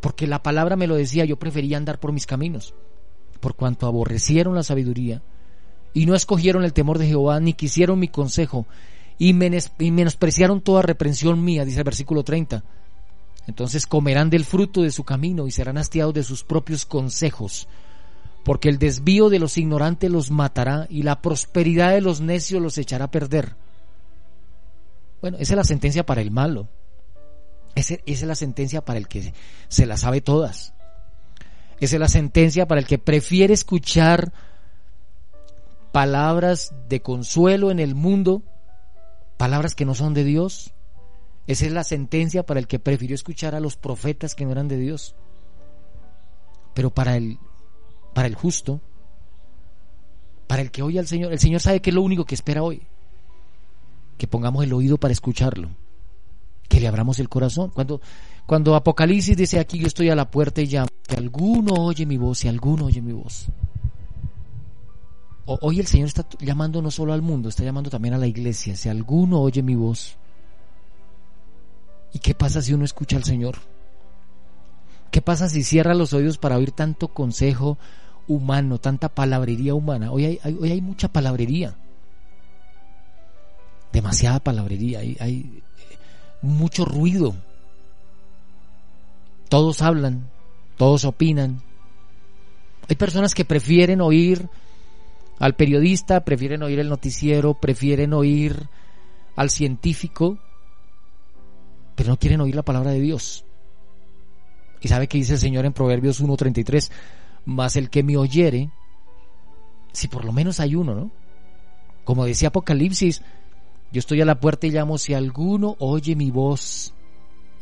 Porque 0.00 0.26
la 0.26 0.42
palabra 0.42 0.76
me 0.76 0.86
lo 0.86 0.96
decía, 0.96 1.24
yo 1.24 1.38
prefería 1.38 1.76
andar 1.76 2.00
por 2.00 2.12
mis 2.12 2.26
caminos. 2.26 2.74
Por 3.40 3.54
cuanto 3.54 3.86
aborrecieron 3.86 4.54
la 4.54 4.62
sabiduría 4.62 5.22
y 5.94 6.06
no 6.06 6.14
escogieron 6.14 6.64
el 6.64 6.72
temor 6.72 6.98
de 6.98 7.06
Jehová, 7.06 7.38
ni 7.40 7.52
quisieron 7.52 7.98
mi 7.98 8.08
consejo, 8.08 8.66
y, 9.18 9.34
menospreciaron 9.34 10.60
toda 10.60 10.82
reprensión 10.82 11.44
mía, 11.44 11.64
dice 11.64 11.78
el 11.78 11.84
versículo 11.84 12.24
30. 12.24 12.64
Entonces 13.46 13.86
comerán 13.86 14.30
del 14.30 14.44
fruto 14.44 14.82
de 14.82 14.90
su 14.90 15.04
camino 15.04 15.46
y 15.46 15.50
serán 15.50 15.78
hastiados 15.78 16.14
de 16.14 16.22
sus 16.22 16.44
propios 16.44 16.86
consejos, 16.86 17.68
porque 18.44 18.68
el 18.68 18.78
desvío 18.78 19.28
de 19.28 19.38
los 19.38 19.56
ignorantes 19.58 20.10
los 20.10 20.30
matará 20.30 20.86
y 20.90 21.02
la 21.02 21.22
prosperidad 21.22 21.92
de 21.92 22.00
los 22.00 22.20
necios 22.20 22.60
los 22.60 22.76
echará 22.78 23.06
a 23.06 23.10
perder. 23.10 23.54
Bueno, 25.20 25.36
esa 25.38 25.52
es 25.52 25.56
la 25.56 25.64
sentencia 25.64 26.04
para 26.04 26.20
el 26.20 26.30
malo. 26.30 26.68
Esa, 27.74 27.96
es 28.04 28.22
la 28.22 28.34
sentencia 28.34 28.84
para 28.84 28.98
el 28.98 29.08
que 29.08 29.32
se 29.68 29.86
la 29.86 29.96
sabe 29.96 30.20
todas. 30.20 30.74
Esa 31.80 31.96
es 31.96 32.00
la 32.00 32.08
sentencia 32.08 32.66
para 32.66 32.80
el 32.80 32.86
que 32.86 32.98
prefiere 32.98 33.54
escuchar 33.54 34.32
palabras 35.92 36.74
de 36.88 37.00
consuelo 37.02 37.70
en 37.70 37.78
el 37.78 37.94
mundo, 37.94 38.42
palabras 39.36 39.74
que 39.74 39.84
no 39.84 39.94
son 39.94 40.14
de 40.14 40.24
Dios. 40.24 40.72
Esa 41.46 41.66
es 41.66 41.72
la 41.72 41.84
sentencia 41.84 42.44
para 42.44 42.60
el 42.60 42.66
que 42.66 42.78
prefirió 42.78 43.14
escuchar 43.14 43.54
a 43.54 43.60
los 43.60 43.76
profetas 43.76 44.34
que 44.34 44.44
no 44.44 44.52
eran 44.52 44.68
de 44.68 44.78
Dios. 44.78 45.14
Pero 46.74 46.90
para 46.90 47.16
el, 47.16 47.38
para 48.14 48.28
el 48.28 48.34
justo, 48.34 48.80
para 50.46 50.62
el 50.62 50.70
que 50.70 50.82
oye 50.82 50.98
al 50.98 51.06
Señor, 51.06 51.32
el 51.32 51.38
Señor 51.38 51.60
sabe 51.60 51.80
que 51.80 51.90
es 51.90 51.94
lo 51.94 52.02
único 52.02 52.24
que 52.24 52.34
espera 52.34 52.62
hoy. 52.62 52.82
Que 54.18 54.26
pongamos 54.26 54.62
el 54.64 54.72
oído 54.72 54.98
para 54.98 55.12
escucharlo. 55.12 55.70
Que 56.68 56.78
le 56.78 56.88
abramos 56.88 57.18
el 57.18 57.28
corazón. 57.28 57.70
Cuando, 57.70 58.00
cuando 58.46 58.74
Apocalipsis 58.74 59.36
dice 59.36 59.58
aquí 59.58 59.78
yo 59.78 59.86
estoy 59.86 60.10
a 60.10 60.14
la 60.14 60.30
puerta 60.30 60.60
y 60.60 60.66
llamo, 60.66 60.88
si 61.08 61.16
alguno 61.16 61.72
oye 61.74 62.04
mi 62.04 62.18
voz, 62.18 62.40
si 62.40 62.48
alguno 62.48 62.84
oye 62.84 63.00
mi 63.00 63.12
voz. 63.12 63.46
Hoy 65.44 65.80
el 65.80 65.86
Señor 65.86 66.08
está 66.08 66.26
llamando 66.38 66.82
no 66.82 66.90
solo 66.90 67.12
al 67.12 67.22
mundo, 67.22 67.48
está 67.48 67.64
llamando 67.64 67.90
también 67.90 68.14
a 68.14 68.18
la 68.18 68.26
iglesia. 68.26 68.76
Si 68.76 68.88
alguno 68.88 69.40
oye 69.40 69.62
mi 69.62 69.74
voz. 69.74 70.16
¿Y 72.12 72.18
qué 72.18 72.34
pasa 72.34 72.62
si 72.62 72.74
uno 72.74 72.84
escucha 72.84 73.16
al 73.16 73.24
Señor? 73.24 73.56
¿Qué 75.10 75.20
pasa 75.20 75.48
si 75.48 75.62
cierra 75.62 75.94
los 75.94 76.12
oídos 76.12 76.38
para 76.38 76.58
oír 76.58 76.72
tanto 76.72 77.08
consejo 77.08 77.78
humano, 78.28 78.78
tanta 78.78 79.08
palabrería 79.08 79.74
humana? 79.74 80.10
Hoy 80.10 80.24
hay, 80.24 80.40
hoy 80.60 80.70
hay 80.70 80.80
mucha 80.80 81.08
palabrería. 81.08 81.74
Demasiada 83.92 84.40
palabrería. 84.40 85.00
Hay, 85.00 85.16
hay 85.20 85.62
mucho 86.42 86.84
ruido. 86.84 87.34
Todos 89.48 89.82
hablan, 89.82 90.28
todos 90.76 91.04
opinan. 91.04 91.62
Hay 92.88 92.96
personas 92.96 93.34
que 93.34 93.44
prefieren 93.44 94.00
oír 94.00 94.48
al 95.38 95.54
periodista, 95.54 96.24
prefieren 96.24 96.62
oír 96.62 96.78
el 96.78 96.88
noticiero, 96.88 97.54
prefieren 97.54 98.12
oír 98.12 98.68
al 99.36 99.50
científico, 99.50 100.38
pero 101.94 102.10
no 102.10 102.18
quieren 102.18 102.40
oír 102.40 102.54
la 102.54 102.62
palabra 102.62 102.90
de 102.92 103.00
Dios. 103.00 103.44
Y 104.80 104.88
sabe 104.88 105.06
que 105.06 105.18
dice 105.18 105.34
el 105.34 105.38
Señor 105.38 105.64
en 105.64 105.72
Proverbios 105.72 106.22
1.33, 106.22 106.90
más 107.44 107.76
el 107.76 107.90
que 107.90 108.02
me 108.02 108.16
oyere, 108.16 108.70
si 109.92 110.08
por 110.08 110.24
lo 110.24 110.32
menos 110.32 110.60
hay 110.60 110.74
uno, 110.74 110.94
¿no? 110.94 111.10
Como 112.04 112.24
decía 112.24 112.48
Apocalipsis, 112.48 113.22
yo 113.92 113.98
estoy 113.98 114.20
a 114.20 114.24
la 114.24 114.40
puerta 114.40 114.66
y 114.66 114.70
llamo 114.70 114.98
si 114.98 115.14
alguno 115.14 115.76
oye 115.78 116.16
mi 116.16 116.30
voz 116.30 116.94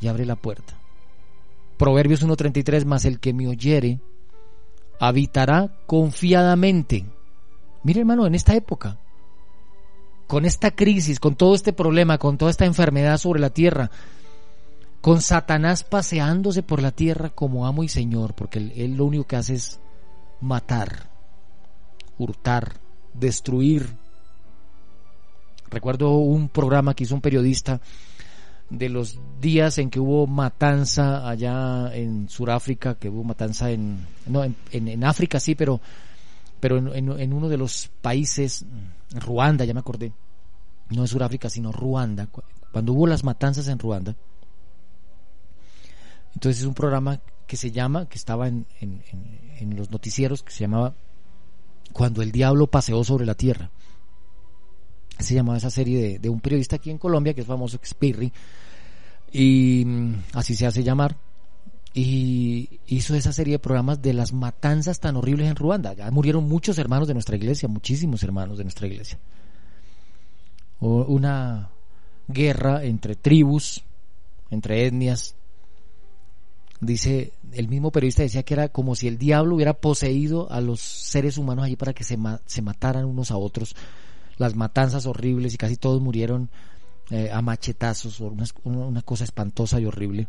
y 0.00 0.08
abre 0.08 0.24
la 0.24 0.36
puerta. 0.36 0.74
Proverbios 1.76 2.24
1.33, 2.24 2.84
más 2.84 3.04
el 3.04 3.20
que 3.20 3.32
me 3.32 3.48
oyere, 3.48 4.00
habitará 4.98 5.72
confiadamente 5.86 7.06
Mire 7.82 8.00
hermano, 8.00 8.26
en 8.26 8.34
esta 8.34 8.54
época, 8.54 8.98
con 10.26 10.44
esta 10.44 10.70
crisis, 10.70 11.18
con 11.18 11.34
todo 11.34 11.54
este 11.54 11.72
problema, 11.72 12.18
con 12.18 12.36
toda 12.36 12.50
esta 12.50 12.66
enfermedad 12.66 13.16
sobre 13.16 13.40
la 13.40 13.50
tierra, 13.50 13.90
con 15.00 15.20
Satanás 15.20 15.84
paseándose 15.84 16.62
por 16.62 16.82
la 16.82 16.92
tierra 16.92 17.30
como 17.30 17.66
amo 17.66 17.82
y 17.82 17.88
señor, 17.88 18.34
porque 18.34 18.58
él, 18.58 18.96
lo 18.96 19.06
único 19.06 19.26
que 19.26 19.36
hace 19.36 19.54
es 19.54 19.80
matar, 20.40 21.10
hurtar, 22.18 22.74
destruir. 23.14 23.88
Recuerdo 25.70 26.16
un 26.18 26.48
programa 26.48 26.94
que 26.94 27.04
hizo 27.04 27.14
un 27.14 27.20
periodista 27.20 27.80
de 28.68 28.88
los 28.88 29.18
días 29.40 29.78
en 29.78 29.90
que 29.90 30.00
hubo 30.00 30.26
matanza 30.26 31.28
allá 31.28 31.94
en 31.94 32.28
Sudáfrica, 32.28 32.96
que 32.96 33.08
hubo 33.08 33.24
matanza 33.24 33.70
en, 33.70 34.06
no, 34.26 34.44
en, 34.44 34.56
en 34.70 35.04
África 35.04 35.40
sí, 35.40 35.54
pero 35.54 35.80
pero 36.60 36.76
en, 36.94 37.32
uno 37.32 37.48
de 37.48 37.56
los 37.56 37.90
países, 38.02 38.66
Ruanda, 39.14 39.64
ya 39.64 39.72
me 39.72 39.80
acordé, 39.80 40.12
no 40.90 41.04
es 41.04 41.10
Sudáfrica, 41.10 41.48
sino 41.48 41.72
Ruanda, 41.72 42.28
cuando 42.70 42.92
hubo 42.92 43.06
las 43.06 43.24
matanzas 43.24 43.66
en 43.68 43.78
Ruanda, 43.78 44.14
entonces 46.34 46.62
es 46.62 46.66
un 46.66 46.74
programa 46.74 47.20
que 47.46 47.56
se 47.56 47.70
llama, 47.70 48.08
que 48.08 48.16
estaba 48.16 48.48
en, 48.48 48.66
los 49.76 49.90
noticieros, 49.90 50.42
que 50.42 50.52
se 50.52 50.60
llamaba 50.60 50.94
Cuando 51.92 52.22
el 52.22 52.32
diablo 52.32 52.66
paseó 52.68 53.02
sobre 53.04 53.26
la 53.26 53.34
tierra. 53.34 53.70
Se 55.18 55.34
llamaba 55.34 55.58
esa 55.58 55.70
serie 55.70 56.00
de, 56.00 56.18
de 56.18 56.28
un 56.28 56.40
periodista 56.40 56.76
aquí 56.76 56.90
en 56.90 56.98
Colombia, 56.98 57.34
que 57.34 57.42
es 57.42 57.46
famoso, 57.46 57.78
Spirri, 57.84 58.32
y 59.32 59.84
mm, 59.84 60.14
así 60.34 60.54
se 60.54 60.66
hace 60.66 60.82
llamar 60.82 61.16
y 61.92 62.80
hizo 62.86 63.14
esa 63.14 63.32
serie 63.32 63.54
de 63.54 63.58
programas 63.58 64.00
de 64.00 64.12
las 64.12 64.32
matanzas 64.32 65.00
tan 65.00 65.16
horribles 65.16 65.48
en 65.48 65.56
Ruanda. 65.56 65.92
Ya 65.94 66.10
murieron 66.10 66.48
muchos 66.48 66.78
hermanos 66.78 67.08
de 67.08 67.14
nuestra 67.14 67.36
iglesia, 67.36 67.68
muchísimos 67.68 68.22
hermanos 68.22 68.58
de 68.58 68.64
nuestra 68.64 68.86
iglesia. 68.86 69.18
Una 70.78 71.70
guerra 72.28 72.84
entre 72.84 73.16
tribus, 73.16 73.82
entre 74.50 74.86
etnias. 74.86 75.34
Dice, 76.80 77.32
el 77.52 77.68
mismo 77.68 77.92
periodista 77.92 78.22
decía 78.22 78.42
que 78.42 78.54
era 78.54 78.68
como 78.68 78.94
si 78.94 79.06
el 79.06 79.18
diablo 79.18 79.54
hubiera 79.54 79.74
poseído 79.74 80.50
a 80.50 80.60
los 80.60 80.80
seres 80.80 81.36
humanos 81.36 81.66
allí 81.66 81.76
para 81.76 81.92
que 81.92 82.04
se, 82.04 82.18
se 82.46 82.62
mataran 82.62 83.04
unos 83.04 83.30
a 83.30 83.36
otros. 83.36 83.76
Las 84.38 84.56
matanzas 84.56 85.04
horribles 85.06 85.52
y 85.52 85.58
casi 85.58 85.76
todos 85.76 86.00
murieron 86.00 86.48
eh, 87.10 87.30
a 87.30 87.42
machetazos, 87.42 88.20
una, 88.20 88.44
una 88.64 89.02
cosa 89.02 89.24
espantosa 89.24 89.78
y 89.78 89.84
horrible 89.84 90.28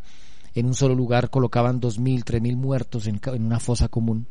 en 0.54 0.66
un 0.66 0.74
solo 0.74 0.94
lugar 0.94 1.30
colocaban 1.30 1.80
dos 1.80 1.98
mil, 1.98 2.24
tres 2.24 2.42
mil 2.42 2.56
muertos 2.56 3.06
en, 3.06 3.20
una 3.40 3.60
fosa 3.60 3.88
común. 3.88 4.26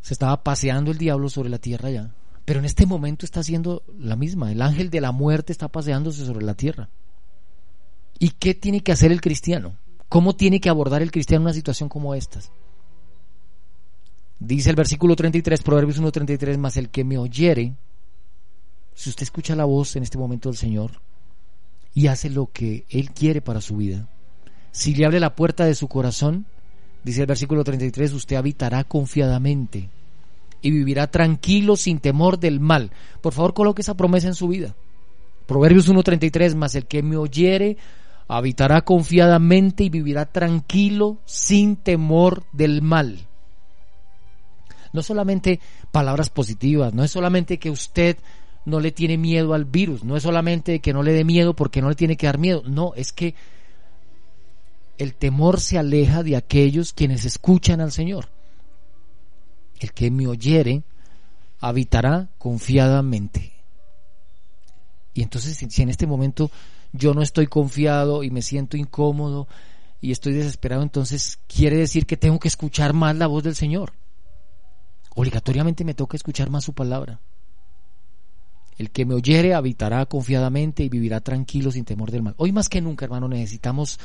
Se 0.00 0.14
estaba 0.14 0.42
paseando 0.42 0.90
el 0.90 0.98
diablo 0.98 1.28
sobre 1.28 1.48
la 1.48 1.58
tierra 1.58 1.90
ya. 1.90 2.14
Pero 2.44 2.60
en 2.60 2.64
este 2.64 2.86
momento 2.86 3.26
está 3.26 3.40
haciendo 3.40 3.82
la 3.98 4.16
misma. 4.16 4.52
El 4.52 4.62
ángel 4.62 4.90
de 4.90 5.00
la 5.00 5.12
muerte 5.12 5.52
está 5.52 5.68
paseándose 5.68 6.24
sobre 6.24 6.44
la 6.44 6.54
tierra. 6.54 6.88
¿Y 8.18 8.30
qué 8.30 8.54
tiene 8.54 8.80
que 8.80 8.92
hacer 8.92 9.12
el 9.12 9.20
cristiano? 9.20 9.76
¿Cómo 10.08 10.34
tiene 10.34 10.60
que 10.60 10.70
abordar 10.70 11.02
el 11.02 11.10
cristiano 11.10 11.42
una 11.44 11.52
situación 11.52 11.88
como 11.88 12.14
esta? 12.14 12.40
Dice 14.40 14.70
el 14.70 14.76
versículo 14.76 15.16
33, 15.16 15.62
Proverbios 15.62 16.00
1.33, 16.00 16.56
más 16.58 16.76
el 16.76 16.90
que 16.90 17.04
me 17.04 17.18
oyere, 17.18 17.74
si 18.94 19.10
usted 19.10 19.24
escucha 19.24 19.56
la 19.56 19.64
voz 19.64 19.96
en 19.96 20.02
este 20.02 20.16
momento 20.16 20.48
del 20.48 20.56
Señor 20.56 20.92
y 21.92 22.06
hace 22.06 22.30
lo 22.30 22.50
que 22.50 22.84
Él 22.88 23.10
quiere 23.10 23.40
para 23.40 23.60
su 23.60 23.76
vida, 23.76 24.08
si 24.70 24.94
le 24.94 25.04
abre 25.04 25.20
la 25.20 25.34
puerta 25.34 25.64
de 25.64 25.74
su 25.74 25.88
corazón, 25.88 26.46
dice 27.04 27.22
el 27.22 27.26
versículo 27.26 27.64
33, 27.64 28.12
usted 28.12 28.36
habitará 28.36 28.84
confiadamente 28.84 29.90
y 30.62 30.70
vivirá 30.70 31.10
tranquilo 31.10 31.76
sin 31.76 31.98
temor 31.98 32.38
del 32.38 32.60
mal. 32.60 32.92
Por 33.20 33.32
favor, 33.32 33.54
coloque 33.54 33.82
esa 33.82 33.96
promesa 33.96 34.28
en 34.28 34.34
su 34.34 34.48
vida. 34.48 34.74
Proverbios 35.46 35.88
1.33, 35.88 36.54
más 36.54 36.74
el 36.74 36.86
que 36.86 37.02
me 37.02 37.16
oyere 37.16 37.76
habitará 38.28 38.82
confiadamente 38.82 39.84
y 39.84 39.88
vivirá 39.88 40.26
tranquilo 40.26 41.18
sin 41.24 41.76
temor 41.76 42.44
del 42.52 42.82
mal. 42.82 43.26
No 44.92 45.02
solamente 45.02 45.60
palabras 45.90 46.28
positivas, 46.28 46.92
no 46.92 47.02
es 47.02 47.10
solamente 47.10 47.58
que 47.58 47.70
usted 47.70 48.18
no 48.66 48.80
le 48.80 48.92
tiene 48.92 49.16
miedo 49.16 49.54
al 49.54 49.64
virus, 49.64 50.04
no 50.04 50.16
es 50.16 50.22
solamente 50.22 50.80
que 50.80 50.92
no 50.92 51.02
le 51.02 51.12
dé 51.12 51.24
miedo 51.24 51.54
porque 51.54 51.80
no 51.80 51.88
le 51.88 51.94
tiene 51.94 52.16
que 52.16 52.26
dar 52.26 52.38
miedo, 52.38 52.62
no, 52.66 52.92
es 52.94 53.12
que 53.12 53.34
el 54.98 55.14
temor 55.14 55.60
se 55.60 55.78
aleja 55.78 56.22
de 56.22 56.36
aquellos 56.36 56.92
quienes 56.92 57.24
escuchan 57.24 57.80
al 57.80 57.92
Señor. 57.92 58.28
El 59.78 59.92
que 59.92 60.10
me 60.10 60.26
oyere 60.26 60.82
habitará 61.60 62.28
confiadamente. 62.36 63.52
Y 65.14 65.22
entonces 65.22 65.56
si 65.56 65.82
en 65.82 65.88
este 65.88 66.06
momento 66.06 66.50
yo 66.92 67.14
no 67.14 67.22
estoy 67.22 67.46
confiado 67.46 68.22
y 68.22 68.30
me 68.30 68.42
siento 68.42 68.76
incómodo 68.76 69.48
y 70.00 70.12
estoy 70.12 70.32
desesperado, 70.32 70.82
entonces 70.82 71.38
quiere 71.46 71.76
decir 71.76 72.06
que 72.06 72.16
tengo 72.16 72.38
que 72.38 72.48
escuchar 72.48 72.92
más 72.92 73.16
la 73.16 73.26
voz 73.26 73.42
del 73.42 73.54
Señor. 73.54 73.92
Obligatoriamente 75.14 75.84
me 75.84 75.94
toca 75.94 76.16
escuchar 76.16 76.50
más 76.50 76.64
su 76.64 76.72
palabra. 76.72 77.20
El 78.76 78.90
que 78.90 79.04
me 79.04 79.14
oyere 79.14 79.54
habitará 79.54 80.06
confiadamente 80.06 80.84
y 80.84 80.88
vivirá 80.88 81.20
tranquilo 81.20 81.72
sin 81.72 81.84
temor 81.84 82.12
del 82.12 82.22
mal. 82.22 82.34
Hoy 82.36 82.52
más 82.52 82.68
que 82.68 82.80
nunca, 82.80 83.04
hermano, 83.04 83.26
necesitamos 83.26 83.98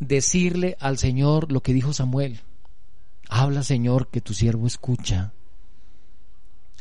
decirle 0.00 0.76
al 0.80 0.98
Señor 0.98 1.52
lo 1.52 1.62
que 1.62 1.72
dijo 1.72 1.92
Samuel. 1.92 2.40
Habla, 3.28 3.62
Señor, 3.62 4.08
que 4.08 4.20
tu 4.20 4.34
siervo 4.34 4.66
escucha. 4.66 5.32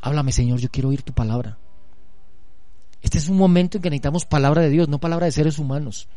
Háblame, 0.02 0.32
Señor, 0.32 0.60
yo 0.60 0.70
quiero 0.70 0.90
oír 0.90 1.04
tu 1.04 1.14
palabra. 1.14 1.60
Este 3.02 3.18
es 3.18 3.30
un 3.30 3.38
momento 3.38 3.78
en 3.78 3.82
que 3.82 3.90
necesitamos 3.90 4.26
palabra 4.26 4.62
de 4.62 4.70
Dios, 4.70 4.90
no 4.90 5.00
palabra 5.00 5.26
de 5.26 5.32
seres 5.32 5.60
humanos. 5.60 6.08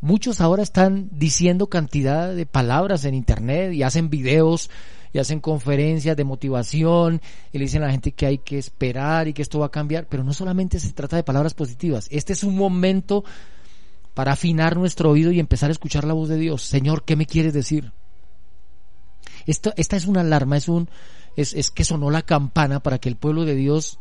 Muchos 0.00 0.40
ahora 0.40 0.62
están 0.62 1.08
diciendo 1.12 1.68
cantidad 1.68 2.32
de 2.32 2.46
palabras 2.46 3.04
en 3.04 3.14
internet 3.14 3.72
y 3.72 3.82
hacen 3.82 4.10
videos 4.10 4.70
y 5.12 5.18
hacen 5.18 5.40
conferencias 5.40 6.16
de 6.16 6.22
motivación 6.22 7.20
y 7.52 7.58
le 7.58 7.64
dicen 7.64 7.82
a 7.82 7.86
la 7.86 7.92
gente 7.92 8.12
que 8.12 8.26
hay 8.26 8.38
que 8.38 8.58
esperar 8.58 9.26
y 9.26 9.32
que 9.32 9.42
esto 9.42 9.58
va 9.58 9.66
a 9.66 9.70
cambiar, 9.70 10.06
pero 10.06 10.22
no 10.22 10.32
solamente 10.32 10.78
se 10.78 10.92
trata 10.92 11.16
de 11.16 11.24
palabras 11.24 11.54
positivas, 11.54 12.06
este 12.12 12.32
es 12.32 12.44
un 12.44 12.56
momento 12.56 13.24
para 14.14 14.32
afinar 14.32 14.76
nuestro 14.76 15.10
oído 15.10 15.32
y 15.32 15.40
empezar 15.40 15.70
a 15.70 15.72
escuchar 15.72 16.04
la 16.04 16.12
voz 16.12 16.28
de 16.28 16.36
Dios. 16.36 16.62
Señor, 16.62 17.04
¿qué 17.04 17.16
me 17.16 17.26
quieres 17.26 17.52
decir? 17.52 17.92
Esto, 19.46 19.72
esta 19.76 19.96
es 19.96 20.06
una 20.06 20.20
alarma, 20.20 20.56
es 20.56 20.68
un 20.68 20.88
es, 21.36 21.54
es 21.54 21.70
que 21.70 21.84
sonó 21.84 22.10
la 22.10 22.22
campana 22.22 22.80
para 22.80 22.98
que 22.98 23.08
el 23.08 23.16
pueblo 23.16 23.44
de 23.44 23.54
Dios 23.54 23.98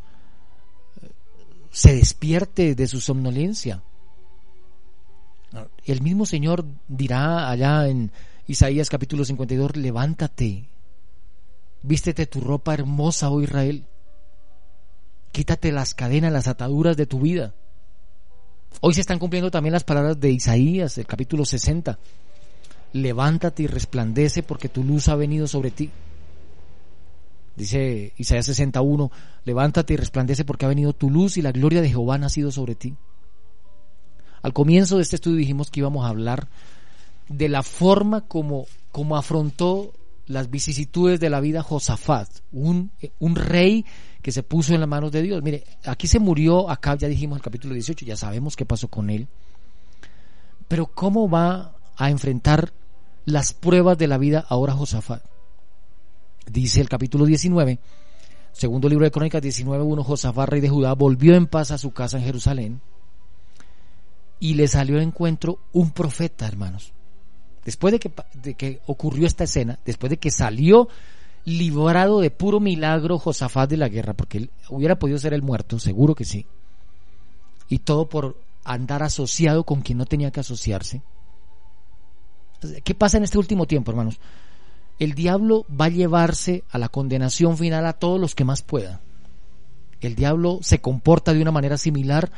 se 1.78 1.93
despierte 1.93 2.73
de 2.73 2.88
su 2.88 2.99
somnolencia. 2.99 3.84
El 5.86 6.01
mismo 6.01 6.25
Señor 6.25 6.65
dirá 6.88 7.51
allá 7.51 7.88
en 7.88 8.11
Isaías 8.47 8.89
capítulo 8.89 9.23
52, 9.23 9.78
levántate, 9.78 10.69
vístete 11.84 12.25
tu 12.25 12.41
ropa 12.41 12.73
hermosa, 12.73 13.30
oh 13.30 13.43
Israel, 13.43 13.86
quítate 15.32 15.71
las 15.71 15.93
cadenas, 15.93 16.34
las 16.34 16.47
ataduras 16.47 16.97
de 16.97 17.05
tu 17.05 17.19
vida. 17.19 17.53
Hoy 18.82 18.95
se 18.95 19.01
están 19.01 19.19
cumpliendo 19.19 19.51
también 19.51 19.73
las 19.73 19.84
palabras 19.84 20.19
de 20.19 20.32
Isaías, 20.32 20.97
el 20.97 21.05
capítulo 21.05 21.45
60. 21.45 21.99
Levántate 22.93 23.61
y 23.61 23.67
resplandece 23.67 24.41
porque 24.41 24.67
tu 24.67 24.84
luz 24.84 25.09
ha 25.09 25.15
venido 25.15 25.47
sobre 25.47 25.69
ti. 25.69 25.91
Dice 27.58 28.14
Isaías 28.18 28.45
61, 28.45 29.12
levántate 29.43 29.95
y 29.95 29.97
resplandece 29.97 30.45
porque 30.45 30.66
ha 30.66 30.70
venido 30.70 30.93
tu 30.93 31.10
luz 31.10 31.38
y 31.38 31.41
la 31.41 31.51
gloria 31.51 31.82
de 31.82 31.89
Jehová 31.89 32.16
ha 32.16 32.20
nacido 32.20 32.51
sobre 32.51 32.76
ti. 32.76 32.95
Al 34.43 34.53
comienzo 34.53 34.97
de 34.97 35.01
este 35.01 35.16
estudio 35.16 35.38
dijimos 35.38 35.72
que 35.72 35.80
íbamos 35.80 36.05
a 36.05 36.10
hablar 36.10 36.47
de 37.28 37.49
la 37.49 37.64
forma 37.64 38.22
como, 38.22 38.68
como 38.91 39.18
afrontó 39.18 39.91
las 40.28 40.51
vicisitudes 40.51 41.20
de 41.20 41.32
la 41.32 41.39
vida 41.39 41.64
Josafat, 41.64 42.30
un, 42.51 42.91
un 43.18 43.36
rey 43.36 43.86
que 44.22 44.32
se 44.32 44.43
puso 44.43 44.76
en 44.76 44.82
las 44.82 44.89
manos 44.89 45.12
de 45.12 45.24
Dios. 45.24 45.41
Mire, 45.41 45.64
aquí 45.84 46.05
se 46.05 46.20
murió 46.20 46.70
acá, 46.70 46.93
ya 46.93 47.08
dijimos 47.08 47.38
el 47.38 47.43
capítulo 47.43 47.74
18, 47.74 48.05
ya 48.05 48.16
sabemos 48.16 48.55
qué 48.55 48.66
pasó 48.66 48.88
con 48.88 49.10
él. 49.10 49.28
Pero 50.68 50.86
¿cómo 50.86 51.28
va 51.28 51.74
a 51.95 52.12
enfrentar 52.12 52.72
las 53.26 53.53
pruebas 53.53 53.97
de 53.97 54.08
la 54.08 54.20
vida 54.20 54.45
ahora 54.47 54.74
Josafat? 54.74 55.24
Dice 56.50 56.80
el 56.80 56.88
capítulo 56.88 57.26
19, 57.26 57.80
segundo 58.54 58.88
libro 58.88 59.04
de 59.04 59.12
Crónicas 59.12 59.41
19.1, 59.41 60.04
Josafat, 60.04 60.50
rey 60.50 60.62
de 60.62 60.70
Judá, 60.70 60.93
volvió 60.93 61.36
en 61.36 61.48
paz 61.48 61.72
a 61.72 61.78
su 61.78 61.91
casa 61.91 62.18
en 62.18 62.24
Jerusalén 62.24 62.82
y 64.39 64.54
le 64.54 64.68
salió 64.68 65.00
a 65.00 65.04
encuentro 65.04 65.60
un 65.74 65.91
profeta, 65.91 66.48
hermanos. 66.48 66.93
Después 67.66 67.91
de 67.91 68.00
que, 68.00 68.12
de 68.41 68.54
que 68.54 68.80
ocurrió 68.86 69.28
esta 69.28 69.43
escena, 69.43 69.78
después 69.84 70.10
de 70.10 70.18
que 70.18 70.32
salió 70.32 70.88
librado 71.43 72.22
de 72.22 72.32
puro 72.32 72.62
milagro 72.62 73.20
Josafat 73.20 73.70
de 73.70 73.78
la 73.78 73.89
guerra, 73.89 74.14
porque 74.14 74.38
él 74.38 74.52
hubiera 74.70 74.98
podido 74.98 75.20
ser 75.20 75.34
el 75.34 75.41
muerto, 75.41 75.80
seguro 75.80 76.16
que 76.16 76.24
sí. 76.24 76.45
Y 77.68 77.80
todo 77.80 78.08
por 78.08 78.38
andar 78.64 79.04
asociado 79.04 79.66
con 79.66 79.82
quien 79.82 79.98
no 79.98 80.06
tenía 80.06 80.32
que 80.32 80.39
asociarse. 80.39 81.02
¿Qué 82.84 82.95
pasa 82.95 83.18
en 83.18 83.24
este 83.24 83.38
último 83.38 83.66
tiempo, 83.66 83.91
hermanos? 83.91 84.20
El 85.00 85.14
diablo 85.14 85.66
va 85.70 85.86
a 85.86 85.89
llevarse 85.89 86.64
a 86.70 86.78
la 86.78 86.89
condenación 86.89 87.58
final 87.58 87.86
a 87.86 87.93
todos 87.93 88.20
los 88.20 88.34
que 88.34 88.45
más 88.45 88.64
pueda. 88.64 89.02
El 90.02 90.16
diablo 90.16 90.60
se 90.62 90.80
comporta 90.80 91.34
de 91.34 91.41
una 91.41 91.52
manera 91.52 91.78
similar 91.78 92.32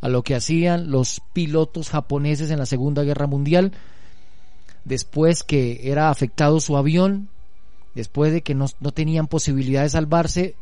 a 0.00 0.08
lo 0.08 0.22
que 0.22 0.34
hacían 0.34 0.90
los 0.90 1.20
pilotos 1.32 1.90
japoneses 1.90 2.50
en 2.50 2.58
la 2.58 2.66
Segunda 2.66 3.02
Guerra 3.02 3.26
Mundial, 3.26 3.72
después 4.84 5.42
que 5.42 5.90
era 5.90 6.10
afectado 6.10 6.60
su 6.60 6.76
avión, 6.76 7.28
después 7.94 8.32
de 8.32 8.42
que 8.42 8.54
no, 8.54 8.68
tenían 8.94 9.26
posibilidad 9.26 9.82
de 9.82 9.88
salvarse, 9.88 10.54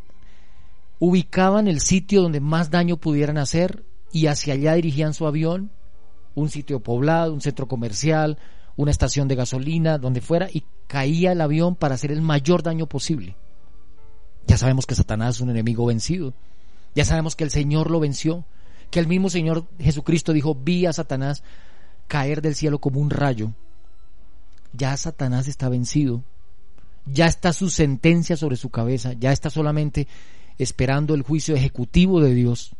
ubicaban 0.99 1.69
el 1.69 1.81
sitio 1.81 2.23
donde 2.23 2.41
más 2.41 2.71
daño 2.71 2.97
pudieran 2.97 3.39
hacer 3.39 3.85
y 4.13 4.27
hacia 4.27 4.55
allá 4.55 4.75
dirigían 4.75 5.15
su 5.15 5.27
avión, 5.27 5.71
un 6.35 6.49
sitio 6.49 6.81
poblado, 6.81 7.35
un 7.35 7.41
centro 7.41 7.69
comercial, 7.69 8.39
una 8.77 8.91
estación 8.91 9.29
de 9.29 9.35
gasolina, 9.35 9.99
donde 9.99 10.21
fuera, 10.21 10.49
y 10.53 10.65
caía 10.87 11.33
el 11.33 11.41
avión 11.41 11.75
para 11.75 11.95
hacer 11.95 12.13
el 12.13 12.23
mayor 12.23 12.63
daño 12.63 12.87
posible. 12.87 13.37
Ya 14.47 14.59
sabemos 14.59 14.87
que 14.87 14.95
Satanás 14.95 15.37
es 15.37 15.41
un 15.41 15.51
enemigo 15.51 15.87
vencido. 15.87 16.35
Ya 16.95 17.05
sabemos 17.05 17.35
que 17.35 17.45
el 17.45 17.51
Señor 17.51 17.91
lo 17.91 18.01
venció 18.01 18.45
que 18.91 19.01
el 19.01 19.07
mismo 19.07 19.31
Señor 19.31 19.67
Jesucristo 19.79 20.33
dijo, 20.33 20.55
vi 20.55 20.87
a 20.87 20.93
Satanás 20.93 21.43
caer 22.07 22.43
del 22.43 22.55
cielo 22.55 22.79
como 22.79 23.01
un 23.01 23.11
rayo. 23.11 23.53
Ya 24.73 24.97
Satanás 24.97 25.49
está 25.49 25.69
vencido, 25.69 26.23
ya 27.07 27.27
está 27.27 27.53
su 27.53 27.71
sentencia 27.71 28.37
sobre 28.37 28.57
su 28.57 28.71
cabeza, 28.71 29.13
ya 29.15 29.33
está 29.33 29.51
solamente 29.51 30.07
esperando 30.59 31.15
el 31.15 31.23
juicio 31.23 31.55
ejecutivo 31.55 32.21
de 32.21 32.35
Dios. 32.35 32.73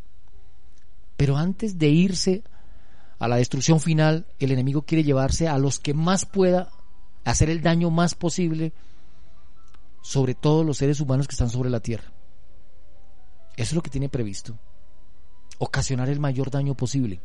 Pero 1.17 1.37
antes 1.37 1.79
de 1.79 1.89
irse 1.89 2.43
a 3.19 3.29
la 3.29 3.37
destrucción 3.37 3.81
final, 3.81 4.27
el 4.39 4.53
enemigo 4.53 4.83
quiere 4.83 5.05
llevarse 5.05 5.49
a 5.49 5.59
los 5.59 5.79
que 5.79 5.95
más 5.95 6.27
pueda 6.27 6.71
hacer 7.25 7.51
el 7.51 7.63
daño 7.63 7.91
más 7.91 8.15
posible 8.15 8.73
sobre 10.03 10.35
todos 10.35 10.65
los 10.65 10.79
seres 10.79 11.01
humanos 11.01 11.27
que 11.27 11.33
están 11.33 11.51
sobre 11.51 11.71
la 11.71 11.81
tierra. 11.81 12.13
Eso 13.57 13.71
es 13.71 13.73
lo 13.73 13.83
que 13.83 13.91
tiene 13.91 14.09
previsto 14.09 14.59
ocasionar 15.59 16.09
el 16.09 16.21
mayor 16.21 16.51
daño 16.51 16.75
posible. 16.75 17.21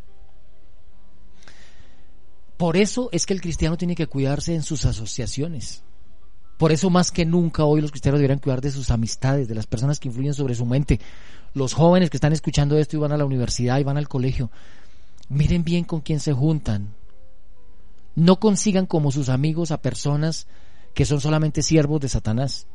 Por 2.58 2.78
eso 2.78 3.10
es 3.12 3.26
que 3.26 3.34
el 3.34 3.42
cristiano 3.42 3.78
tiene 3.78 3.96
que 3.96 4.08
cuidarse 4.08 4.54
en 4.54 4.64
sus 4.64 4.86
asociaciones. 4.86 5.84
Por 6.58 6.72
eso 6.72 6.92
más 6.92 7.10
que 7.10 7.26
nunca 7.26 7.66
hoy 7.66 7.82
los 7.82 7.90
cristianos 7.90 8.20
deberían 8.20 8.40
cuidar 8.40 8.62
de 8.62 8.70
sus 8.70 8.92
amistades, 8.92 9.48
de 9.48 9.56
las 9.56 9.66
personas 9.66 10.00
que 10.00 10.10
influyen 10.10 10.36
sobre 10.36 10.54
su 10.54 10.66
mente. 10.66 11.00
Los 11.56 11.74
jóvenes 11.74 12.12
que 12.12 12.18
están 12.18 12.34
escuchando 12.34 12.78
esto 12.78 12.98
y 12.98 13.00
van 13.00 13.12
a 13.12 13.18
la 13.18 13.26
universidad 13.26 13.80
y 13.80 13.84
van 13.84 13.98
al 13.98 14.08
colegio, 14.08 14.52
miren 15.32 15.64
bien 15.64 15.86
con 15.86 16.02
quién 16.02 16.20
se 16.20 16.34
juntan. 16.34 16.94
No 18.16 18.40
consigan 18.40 18.86
como 18.86 19.12
sus 19.12 19.30
amigos 19.30 19.72
a 19.72 19.82
personas 19.82 20.48
que 20.94 21.06
son 21.06 21.22
solamente 21.22 21.62
siervos 21.62 22.02
de 22.02 22.10
Satanás. 22.10 22.68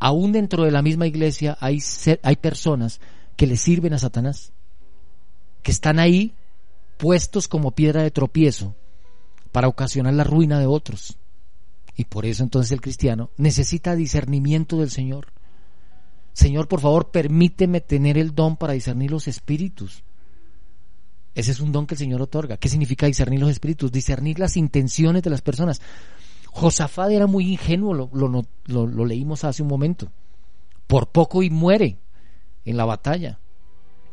Aún 0.00 0.32
dentro 0.32 0.64
de 0.64 0.72
la 0.72 0.82
misma 0.82 1.06
iglesia 1.06 1.56
hay, 1.60 1.78
hay 2.22 2.36
personas 2.36 3.00
que 3.36 3.46
le 3.46 3.56
sirven 3.56 3.94
a 3.94 3.98
Satanás, 3.98 4.52
que 5.62 5.70
están 5.70 6.00
ahí 6.00 6.34
puestos 6.96 7.46
como 7.46 7.70
piedra 7.70 8.02
de 8.02 8.10
tropiezo 8.10 8.74
para 9.52 9.68
ocasionar 9.68 10.14
la 10.14 10.24
ruina 10.24 10.58
de 10.58 10.66
otros. 10.66 11.18
Y 11.96 12.04
por 12.04 12.26
eso 12.26 12.42
entonces 12.42 12.72
el 12.72 12.80
cristiano 12.80 13.30
necesita 13.36 13.94
discernimiento 13.94 14.78
del 14.78 14.90
Señor. 14.90 15.28
Señor, 16.32 16.66
por 16.66 16.80
favor, 16.80 17.10
permíteme 17.10 17.80
tener 17.80 18.18
el 18.18 18.34
don 18.34 18.56
para 18.56 18.72
discernir 18.72 19.12
los 19.12 19.28
espíritus. 19.28 20.02
Ese 21.38 21.52
es 21.52 21.60
un 21.60 21.70
don 21.70 21.86
que 21.86 21.94
el 21.94 22.00
Señor 22.00 22.20
otorga. 22.20 22.56
¿Qué 22.56 22.68
significa 22.68 23.06
discernir 23.06 23.38
los 23.38 23.50
espíritus? 23.50 23.92
Discernir 23.92 24.40
las 24.40 24.56
intenciones 24.56 25.22
de 25.22 25.30
las 25.30 25.40
personas. 25.40 25.80
Josafat 26.50 27.12
era 27.12 27.28
muy 27.28 27.52
ingenuo, 27.52 27.94
lo, 27.94 29.06
leímos 29.06 29.44
hace 29.44 29.62
un 29.62 29.68
momento. 29.68 30.10
Por 30.88 31.10
poco 31.10 31.44
y 31.44 31.48
muere 31.48 31.96
en 32.64 32.76
la 32.76 32.86
batalla. 32.86 33.38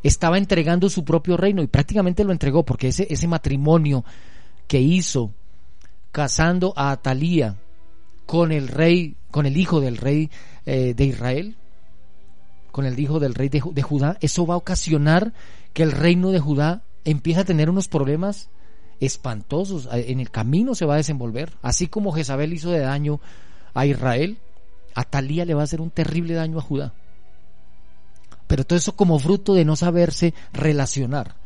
Estaba 0.04 0.38
entregando 0.38 0.88
su 0.88 1.04
propio 1.04 1.36
reino 1.36 1.64
y 1.64 1.66
prácticamente 1.66 2.22
lo 2.22 2.30
entregó 2.30 2.64
porque 2.64 2.88
ese, 2.88 3.08
ese 3.10 3.26
matrimonio 3.26 4.04
que 4.68 4.80
hizo 4.80 5.32
casando 6.12 6.74
a 6.76 6.92
Atalía 6.92 7.56
con 8.24 8.52
el 8.52 8.68
rey, 8.68 9.16
con 9.32 9.46
el 9.46 9.56
hijo 9.56 9.80
del 9.80 9.96
rey 9.96 10.30
eh, 10.64 10.94
de 10.94 11.04
Israel, 11.04 11.56
con 12.70 12.86
el 12.86 13.00
hijo 13.00 13.18
del 13.18 13.34
rey 13.34 13.48
de, 13.48 13.82
Judá, 13.82 14.16
eso 14.20 14.46
va 14.46 14.54
a 14.54 14.58
ocasionar 14.58 15.32
que 15.72 15.82
el 15.82 15.90
reino 15.90 16.30
de 16.30 16.38
Judá 16.38 16.84
empiece 17.06 17.40
a 17.40 17.44
tener 17.44 17.70
unos 17.70 17.88
problemas 17.88 18.50
espantosos. 19.00 19.88
En 19.90 20.20
el 20.20 20.30
camino 20.30 20.74
se 20.74 20.84
va 20.84 20.94
a 20.94 20.98
desenvolver. 20.98 21.52
Así 21.62 21.86
como 21.86 22.12
Jezabel 22.12 22.52
hizo 22.52 22.70
de 22.70 22.80
daño 22.80 23.20
a 23.72 23.86
Israel, 23.86 24.38
Atalía 24.94 25.44
le 25.44 25.54
va 25.54 25.62
a 25.62 25.64
hacer 25.64 25.80
un 25.80 25.90
terrible 25.90 26.34
daño 26.34 26.58
a 26.58 26.62
Judá. 26.62 26.92
Pero 28.46 28.64
todo 28.64 28.76
eso 28.76 28.96
como 28.96 29.18
fruto 29.18 29.54
de 29.54 29.64
no 29.64 29.76
saberse 29.76 30.34
relacionar. 30.52 31.36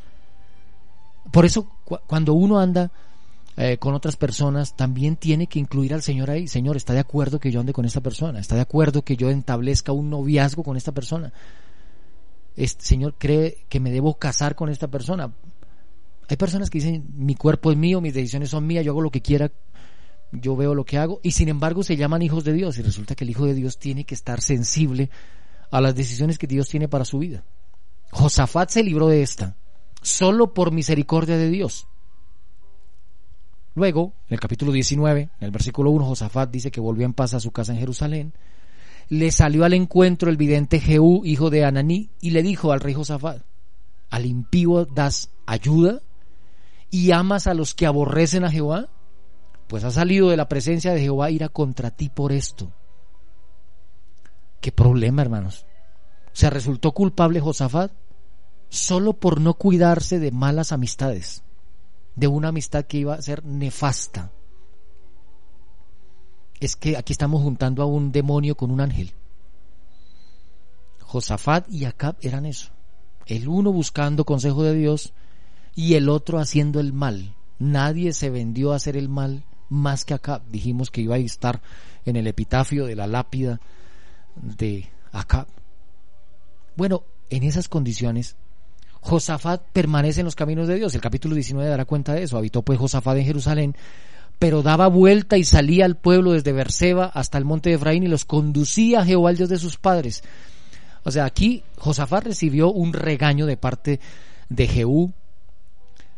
Por 1.31 1.45
eso 1.45 1.69
cuando 2.07 2.35
uno 2.35 2.59
anda 2.59 2.91
eh, 3.57 3.77
con 3.79 3.95
otras 3.95 4.17
personas, 4.17 4.75
también 4.75 5.17
tiene 5.17 5.47
que 5.47 5.59
incluir 5.59 5.93
al 5.93 6.03
Señor 6.03 6.31
ahí. 6.31 6.49
Señor, 6.49 6.77
¿está 6.77 6.95
de 6.95 7.01
acuerdo 7.01 7.39
que 7.39 7.51
yo 7.51 7.61
ande 7.61 7.73
con 7.73 7.85
esta 7.85 8.01
persona? 8.01 8.39
¿Está 8.39 8.55
de 8.55 8.63
acuerdo 8.63 9.03
que 9.03 9.17
yo 9.17 9.29
establezca 9.29 9.93
un 9.93 10.09
noviazgo 10.09 10.63
con 10.63 10.77
esta 10.77 10.93
persona? 10.93 11.33
Señor, 12.57 13.15
¿cree 13.19 13.65
que 13.69 13.81
me 13.81 13.91
debo 13.91 14.15
casar 14.15 14.55
con 14.55 14.69
esta 14.69 14.89
persona? 14.89 15.33
Hay 16.31 16.37
personas 16.37 16.71
que 16.71 16.79
dicen, 16.79 17.07
mi 17.13 17.35
cuerpo 17.35 17.73
es 17.73 17.77
mío, 17.77 18.01
mis 18.01 18.15
decisiones 18.15 18.51
son 18.51 18.65
mías, 18.65 18.85
yo 18.85 18.93
hago 18.93 19.01
lo 19.01 19.11
que 19.11 19.21
quiera, 19.21 19.51
yo 20.31 20.55
veo 20.55 20.77
lo 20.77 20.85
que 20.85 20.97
hago, 20.97 21.19
y 21.25 21.33
sin 21.33 21.49
embargo 21.49 21.83
se 21.83 21.97
llaman 21.97 22.23
hijos 22.23 22.45
de 22.45 22.53
Dios, 22.53 22.79
y 22.79 22.83
resulta 22.83 23.17
que 23.17 23.25
el 23.25 23.31
Hijo 23.31 23.47
de 23.47 23.55
Dios 23.55 23.81
tiene 23.81 24.05
que 24.05 24.15
estar 24.15 24.41
sensible 24.41 25.11
a 25.73 25.81
las 25.81 25.97
decisiones 25.97 26.39
que 26.39 26.47
Dios 26.47 26.69
tiene 26.69 26.87
para 26.87 27.05
su 27.05 27.19
vida. 27.19 27.43
Josafat 28.13 28.71
se 28.71 28.85
libró 28.85 29.09
de 29.09 29.23
esta, 29.23 29.57
solo 30.03 30.55
por 30.55 30.71
misericordia 30.71 31.37
de 31.37 31.51
Dios. 31.51 31.89
Luego, 33.75 34.15
en 34.29 34.35
el 34.35 34.41
capítulo 34.41 34.71
19, 34.71 35.21
en 35.23 35.31
el 35.45 35.51
versículo 35.51 35.91
1, 35.91 36.05
Josafat 36.05 36.49
dice 36.49 36.71
que 36.71 36.81
volvió 36.81 37.07
en 37.07 37.13
paz 37.13 37.35
a 37.35 37.41
su 37.41 37.51
casa 37.51 37.73
en 37.73 37.81
Jerusalén. 37.81 38.35
Le 39.09 39.33
salió 39.33 39.65
al 39.65 39.73
encuentro 39.73 40.31
el 40.31 40.37
vidente 40.37 40.79
Jehú, 40.79 41.23
hijo 41.25 41.51
de 41.51 41.65
Ananí, 41.65 42.11
y 42.21 42.31
le 42.31 42.45
dijo 42.45 42.71
al 42.71 42.79
rey 42.79 42.95
Josafat, 42.95 43.43
al 44.11 44.27
impío 44.27 44.85
das 44.85 45.31
ayuda 45.45 46.03
y 46.91 47.13
amas 47.13 47.47
a 47.47 47.55
los 47.55 47.75
que 47.75 47.87
aborrecen 47.87 48.45
a 48.45 48.51
Jehová, 48.51 48.89
pues 49.69 49.85
ha 49.85 49.91
salido 49.91 50.29
de 50.29 50.37
la 50.37 50.49
presencia 50.49 50.93
de 50.93 51.01
Jehová 51.01 51.31
ira 51.31 51.49
contra 51.49 51.91
ti 51.91 52.09
por 52.09 52.33
esto. 52.33 52.73
Qué 54.61 54.73
problema, 54.73 55.23
hermanos. 55.23 55.65
Se 56.33 56.51
resultó 56.51 56.93
culpable 56.93 57.41
Josafat 57.41 57.93
solo 58.69 59.15
por 59.15 59.41
no 59.41 59.55
cuidarse 59.55 60.19
de 60.19 60.31
malas 60.31 60.73
amistades, 60.73 61.43
de 62.17 62.27
una 62.27 62.49
amistad 62.49 62.85
que 62.85 62.99
iba 62.99 63.15
a 63.15 63.23
ser 63.23 63.45
nefasta. 63.45 64.31
Es 66.61 66.77
que 66.77 66.97
aquí 66.97 67.13
estamos 67.13 67.43
juntando 67.43 67.83
a 67.83 67.87
un 67.87 68.13
demonio 68.13 68.57
con 68.57 68.71
un 68.71 68.81
ángel. 68.81 69.15
Josafat 71.01 71.69
y 71.71 71.85
Acab 71.85 72.17
eran 72.21 72.45
eso. 72.45 72.71
El 73.27 73.49
uno 73.49 73.73
buscando 73.73 74.25
consejo 74.25 74.63
de 74.63 74.75
Dios 74.75 75.13
y 75.75 75.95
el 75.95 76.09
otro 76.09 76.39
haciendo 76.39 76.81
el 76.81 76.93
mal. 76.93 77.35
Nadie 77.59 78.13
se 78.13 78.31
vendió 78.31 78.73
a 78.73 78.77
hacer 78.77 78.97
el 78.97 79.09
mal 79.09 79.45
más 79.69 80.05
que 80.05 80.15
Acab. 80.15 80.43
Dijimos 80.51 80.91
que 80.91 81.01
iba 81.03 81.15
a 81.17 81.19
estar 81.19 81.61
en 82.05 82.17
el 82.17 82.27
epitafio 82.27 82.87
de 82.87 82.97
la 82.97 83.07
lápida 83.07 83.61
de 84.35 84.89
Acab. 85.13 85.47
Bueno, 86.77 87.05
en 87.31 87.43
esas 87.43 87.69
condiciones, 87.69 88.37
Josafat 89.01 89.63
permanece 89.73 90.21
en 90.21 90.27
los 90.27 90.35
caminos 90.35 90.69
de 90.69 90.77
Dios. 90.77 90.95
El 90.95 91.01
capítulo 91.01 91.35
19 91.35 91.69
dará 91.69 91.85
cuenta 91.85 92.15
de 92.15 92.23
eso. 92.23 92.37
Habitó 92.37 92.63
pues 92.63 92.79
Josafat 92.79 93.19
en 93.19 93.25
Jerusalén, 93.25 93.77
pero 94.39 94.63
daba 94.63 94.89
vuelta 94.89 95.39
y 95.39 95.45
salía 95.45 95.85
al 95.85 95.97
pueblo 95.97 96.33
desde 96.33 96.53
Berseba 96.53 97.07
hasta 97.07 97.39
el 97.39 97.45
monte 97.45 97.71
de 97.71 97.77
Efraín 97.77 98.03
y 98.03 98.09
los 98.09 98.25
conducía 98.25 99.01
a 99.01 99.05
Jehová, 99.05 99.31
el 99.31 99.37
Dios 99.37 99.49
de 99.49 99.59
sus 99.59 99.77
padres. 99.77 100.23
O 101.05 101.11
sea, 101.11 101.25
aquí 101.25 101.63
Josafat 101.79 102.25
recibió 102.25 102.71
un 102.73 102.93
regaño 102.93 103.47
de 103.47 103.57
parte 103.57 104.01
de 104.49 104.67
Jehú, 104.67 105.13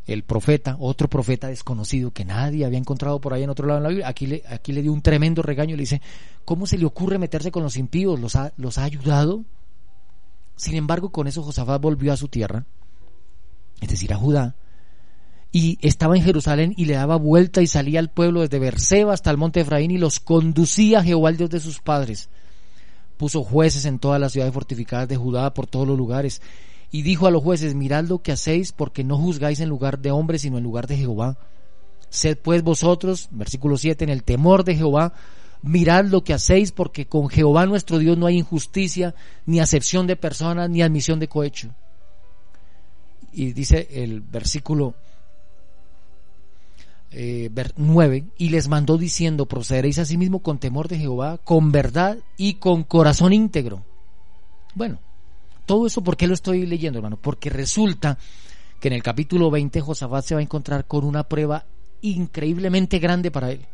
el 0.06 0.24
profeta, 0.24 0.76
otro 0.80 1.08
profeta 1.08 1.48
desconocido 1.48 2.10
que 2.10 2.24
nadie 2.24 2.64
había 2.64 2.78
encontrado 2.78 3.20
por 3.20 3.34
ahí 3.34 3.44
en 3.44 3.50
otro 3.50 3.66
lado 3.66 3.80
de 3.80 3.82
la 3.82 3.88
Biblia, 3.88 4.08
aquí 4.08 4.26
le, 4.26 4.42
aquí 4.48 4.72
le 4.72 4.82
dio 4.82 4.92
un 4.92 5.02
tremendo 5.02 5.42
regaño 5.42 5.76
le 5.76 5.82
dice, 5.82 6.02
¿cómo 6.44 6.66
se 6.66 6.78
le 6.78 6.86
ocurre 6.86 7.18
meterse 7.18 7.52
con 7.52 7.62
los 7.62 7.76
impíos? 7.76 8.18
¿Los 8.18 8.34
ha, 8.36 8.52
los 8.56 8.78
ha 8.78 8.84
ayudado? 8.84 9.44
Sin 10.56 10.74
embargo, 10.74 11.10
con 11.10 11.28
eso 11.28 11.42
Josafat 11.42 11.80
volvió 11.80 12.12
a 12.12 12.16
su 12.16 12.28
tierra, 12.28 12.66
es 13.80 13.88
decir, 13.88 14.12
a 14.12 14.16
Judá, 14.16 14.56
y 15.52 15.78
estaba 15.82 16.16
en 16.16 16.22
Jerusalén 16.22 16.74
y 16.76 16.86
le 16.86 16.94
daba 16.94 17.16
vuelta 17.16 17.60
y 17.60 17.66
salía 17.66 18.00
al 18.00 18.10
pueblo 18.10 18.40
desde 18.40 18.58
Berseba 18.58 19.12
hasta 19.12 19.30
el 19.30 19.36
monte 19.36 19.60
Efraín 19.60 19.90
y 19.90 19.98
los 19.98 20.18
conducía 20.18 21.00
a 21.00 21.04
Jehová, 21.04 21.30
el 21.30 21.36
Dios 21.36 21.50
de 21.50 21.60
sus 21.60 21.80
padres. 21.80 22.30
Puso 23.18 23.44
jueces 23.44 23.84
en 23.84 23.98
todas 23.98 24.18
las 24.18 24.32
ciudades 24.32 24.54
fortificadas 24.54 25.08
de 25.08 25.16
Judá 25.16 25.52
por 25.52 25.66
todos 25.66 25.86
los 25.86 25.98
lugares 25.98 26.40
y 26.92 27.00
dijo 27.00 27.26
a 27.26 27.30
los 27.30 27.42
jueces, 27.42 27.74
mirad 27.74 28.04
lo 28.04 28.18
que 28.18 28.32
hacéis, 28.32 28.72
porque 28.72 29.02
no 29.02 29.16
juzgáis 29.16 29.60
en 29.60 29.70
lugar 29.70 29.98
de 29.98 30.10
hombres, 30.10 30.42
sino 30.42 30.58
en 30.58 30.64
lugar 30.64 30.86
de 30.86 30.98
Jehová. 30.98 31.38
Sed 32.10 32.36
pues 32.36 32.62
vosotros, 32.62 33.28
versículo 33.30 33.78
7, 33.78 34.04
en 34.04 34.10
el 34.10 34.22
temor 34.22 34.62
de 34.62 34.76
Jehová, 34.76 35.14
mirad 35.62 36.04
lo 36.04 36.22
que 36.22 36.34
hacéis, 36.34 36.70
porque 36.70 37.06
con 37.06 37.30
Jehová 37.30 37.64
nuestro 37.64 37.98
Dios 37.98 38.18
no 38.18 38.26
hay 38.26 38.36
injusticia, 38.36 39.14
ni 39.46 39.58
acepción 39.58 40.06
de 40.06 40.16
personas, 40.16 40.68
ni 40.68 40.82
admisión 40.82 41.18
de 41.18 41.28
cohecho. 41.28 41.70
Y 43.32 43.54
dice 43.54 43.88
el 43.90 44.20
versículo 44.20 44.94
eh, 47.10 47.50
9, 47.74 48.24
y 48.36 48.50
les 48.50 48.68
mandó 48.68 48.98
diciendo, 48.98 49.46
procederéis 49.46 49.98
asimismo 49.98 50.40
con 50.40 50.58
temor 50.58 50.88
de 50.88 50.98
Jehová, 50.98 51.38
con 51.42 51.72
verdad 51.72 52.18
y 52.36 52.54
con 52.54 52.84
corazón 52.84 53.32
íntegro. 53.32 53.82
Bueno, 54.74 54.98
todo 55.72 55.86
eso, 55.86 56.04
¿por 56.04 56.18
qué 56.18 56.26
lo 56.26 56.34
estoy 56.34 56.66
leyendo, 56.66 56.98
hermano? 56.98 57.16
Porque 57.16 57.48
resulta 57.48 58.18
que 58.78 58.88
en 58.88 58.92
el 58.92 59.02
capítulo 59.02 59.50
20 59.50 59.80
Josafat 59.80 60.22
se 60.22 60.34
va 60.34 60.40
a 60.40 60.42
encontrar 60.42 60.84
con 60.84 61.02
una 61.02 61.22
prueba 61.22 61.64
increíblemente 62.02 62.98
grande 62.98 63.30
para 63.30 63.52
él. 63.52 63.64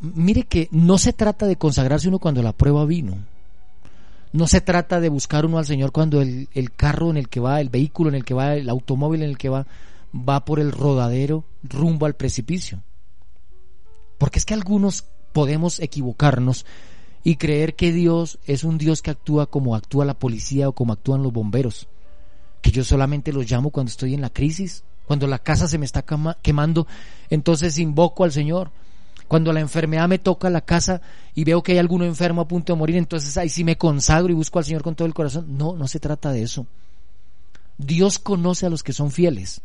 Mire 0.00 0.42
que 0.42 0.66
no 0.72 0.98
se 0.98 1.12
trata 1.12 1.46
de 1.46 1.54
consagrarse 1.54 2.08
uno 2.08 2.18
cuando 2.18 2.42
la 2.42 2.52
prueba 2.52 2.84
vino. 2.86 3.18
No 4.32 4.48
se 4.48 4.60
trata 4.60 4.98
de 4.98 5.10
buscar 5.10 5.46
uno 5.46 5.58
al 5.58 5.66
Señor 5.66 5.92
cuando 5.92 6.20
el, 6.20 6.48
el, 6.52 6.72
carro 6.72 7.08
en 7.10 7.18
el 7.18 7.28
que 7.28 7.38
va, 7.38 7.60
el 7.60 7.68
vehículo 7.68 8.10
en 8.10 8.16
el 8.16 8.24
que 8.24 8.34
va, 8.34 8.56
el 8.56 8.68
automóvil 8.68 9.22
en 9.22 9.30
el 9.30 9.38
que 9.38 9.48
va, 9.48 9.64
va 10.12 10.44
por 10.44 10.58
el 10.58 10.72
rodadero 10.72 11.44
rumbo 11.62 12.04
al 12.06 12.16
precipicio. 12.16 12.82
Porque 14.18 14.40
es 14.40 14.44
que 14.44 14.54
algunos 14.54 15.04
podemos 15.32 15.78
equivocarnos 15.78 16.66
y 17.24 17.36
creer 17.36 17.74
que 17.74 17.92
Dios 17.92 18.38
es 18.46 18.64
un 18.64 18.78
Dios 18.78 19.02
que 19.02 19.10
actúa 19.10 19.46
como 19.46 19.74
actúa 19.74 20.04
la 20.04 20.18
policía 20.18 20.68
o 20.68 20.72
como 20.72 20.92
actúan 20.92 21.22
los 21.22 21.32
bomberos, 21.32 21.88
que 22.62 22.70
yo 22.70 22.84
solamente 22.84 23.32
los 23.32 23.50
llamo 23.50 23.70
cuando 23.70 23.90
estoy 23.90 24.14
en 24.14 24.20
la 24.20 24.30
crisis, 24.30 24.84
cuando 25.06 25.26
la 25.26 25.38
casa 25.38 25.66
se 25.68 25.78
me 25.78 25.86
está 25.86 26.04
quemando, 26.42 26.86
entonces 27.30 27.78
invoco 27.78 28.24
al 28.24 28.32
Señor. 28.32 28.70
Cuando 29.26 29.52
la 29.52 29.60
enfermedad 29.60 30.08
me 30.08 30.18
toca 30.18 30.48
la 30.48 30.62
casa 30.62 31.02
y 31.34 31.44
veo 31.44 31.62
que 31.62 31.72
hay 31.72 31.78
alguno 31.78 32.06
enfermo 32.06 32.40
a 32.40 32.48
punto 32.48 32.72
de 32.72 32.78
morir, 32.78 32.96
entonces 32.96 33.36
ahí 33.36 33.50
sí 33.50 33.62
me 33.62 33.76
consagro 33.76 34.32
y 34.32 34.34
busco 34.34 34.58
al 34.58 34.64
Señor 34.64 34.82
con 34.82 34.94
todo 34.94 35.06
el 35.06 35.12
corazón. 35.12 35.58
No, 35.58 35.76
no 35.76 35.86
se 35.86 36.00
trata 36.00 36.32
de 36.32 36.42
eso. 36.42 36.66
Dios 37.76 38.18
conoce 38.18 38.64
a 38.64 38.70
los 38.70 38.82
que 38.82 38.94
son 38.94 39.10
fieles, 39.10 39.60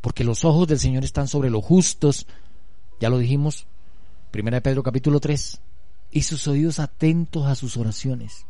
porque 0.00 0.24
los 0.24 0.44
ojos 0.44 0.66
del 0.68 0.78
Señor 0.78 1.04
están 1.04 1.28
sobre 1.28 1.50
los 1.50 1.64
justos, 1.64 2.26
ya 3.00 3.10
lo 3.10 3.18
dijimos, 3.18 3.66
Primera 4.30 4.56
de 4.56 4.62
Pedro 4.62 4.82
capítulo 4.82 5.20
3, 5.20 5.60
y 6.14 6.22
sus 6.22 6.46
oídos 6.46 6.78
atentos 6.78 7.44
a 7.44 7.56
sus 7.56 7.76
oraciones. 7.76 8.46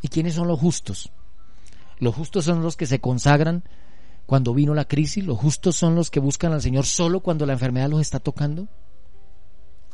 ¿Y 0.00 0.08
quiénes 0.08 0.34
son 0.34 0.48
los 0.48 0.58
justos? 0.58 1.12
Los 1.98 2.14
justos 2.14 2.46
son 2.46 2.62
los 2.62 2.78
que 2.78 2.86
se 2.86 2.98
consagran 2.98 3.62
cuando 4.24 4.54
vino 4.54 4.74
la 4.74 4.86
crisis, 4.86 5.22
los 5.22 5.38
justos 5.38 5.76
son 5.76 5.94
los 5.94 6.10
que 6.10 6.18
buscan 6.18 6.54
al 6.54 6.62
Señor 6.62 6.86
solo 6.86 7.20
cuando 7.20 7.44
la 7.44 7.52
enfermedad 7.52 7.90
los 7.90 8.00
está 8.00 8.20
tocando. 8.20 8.68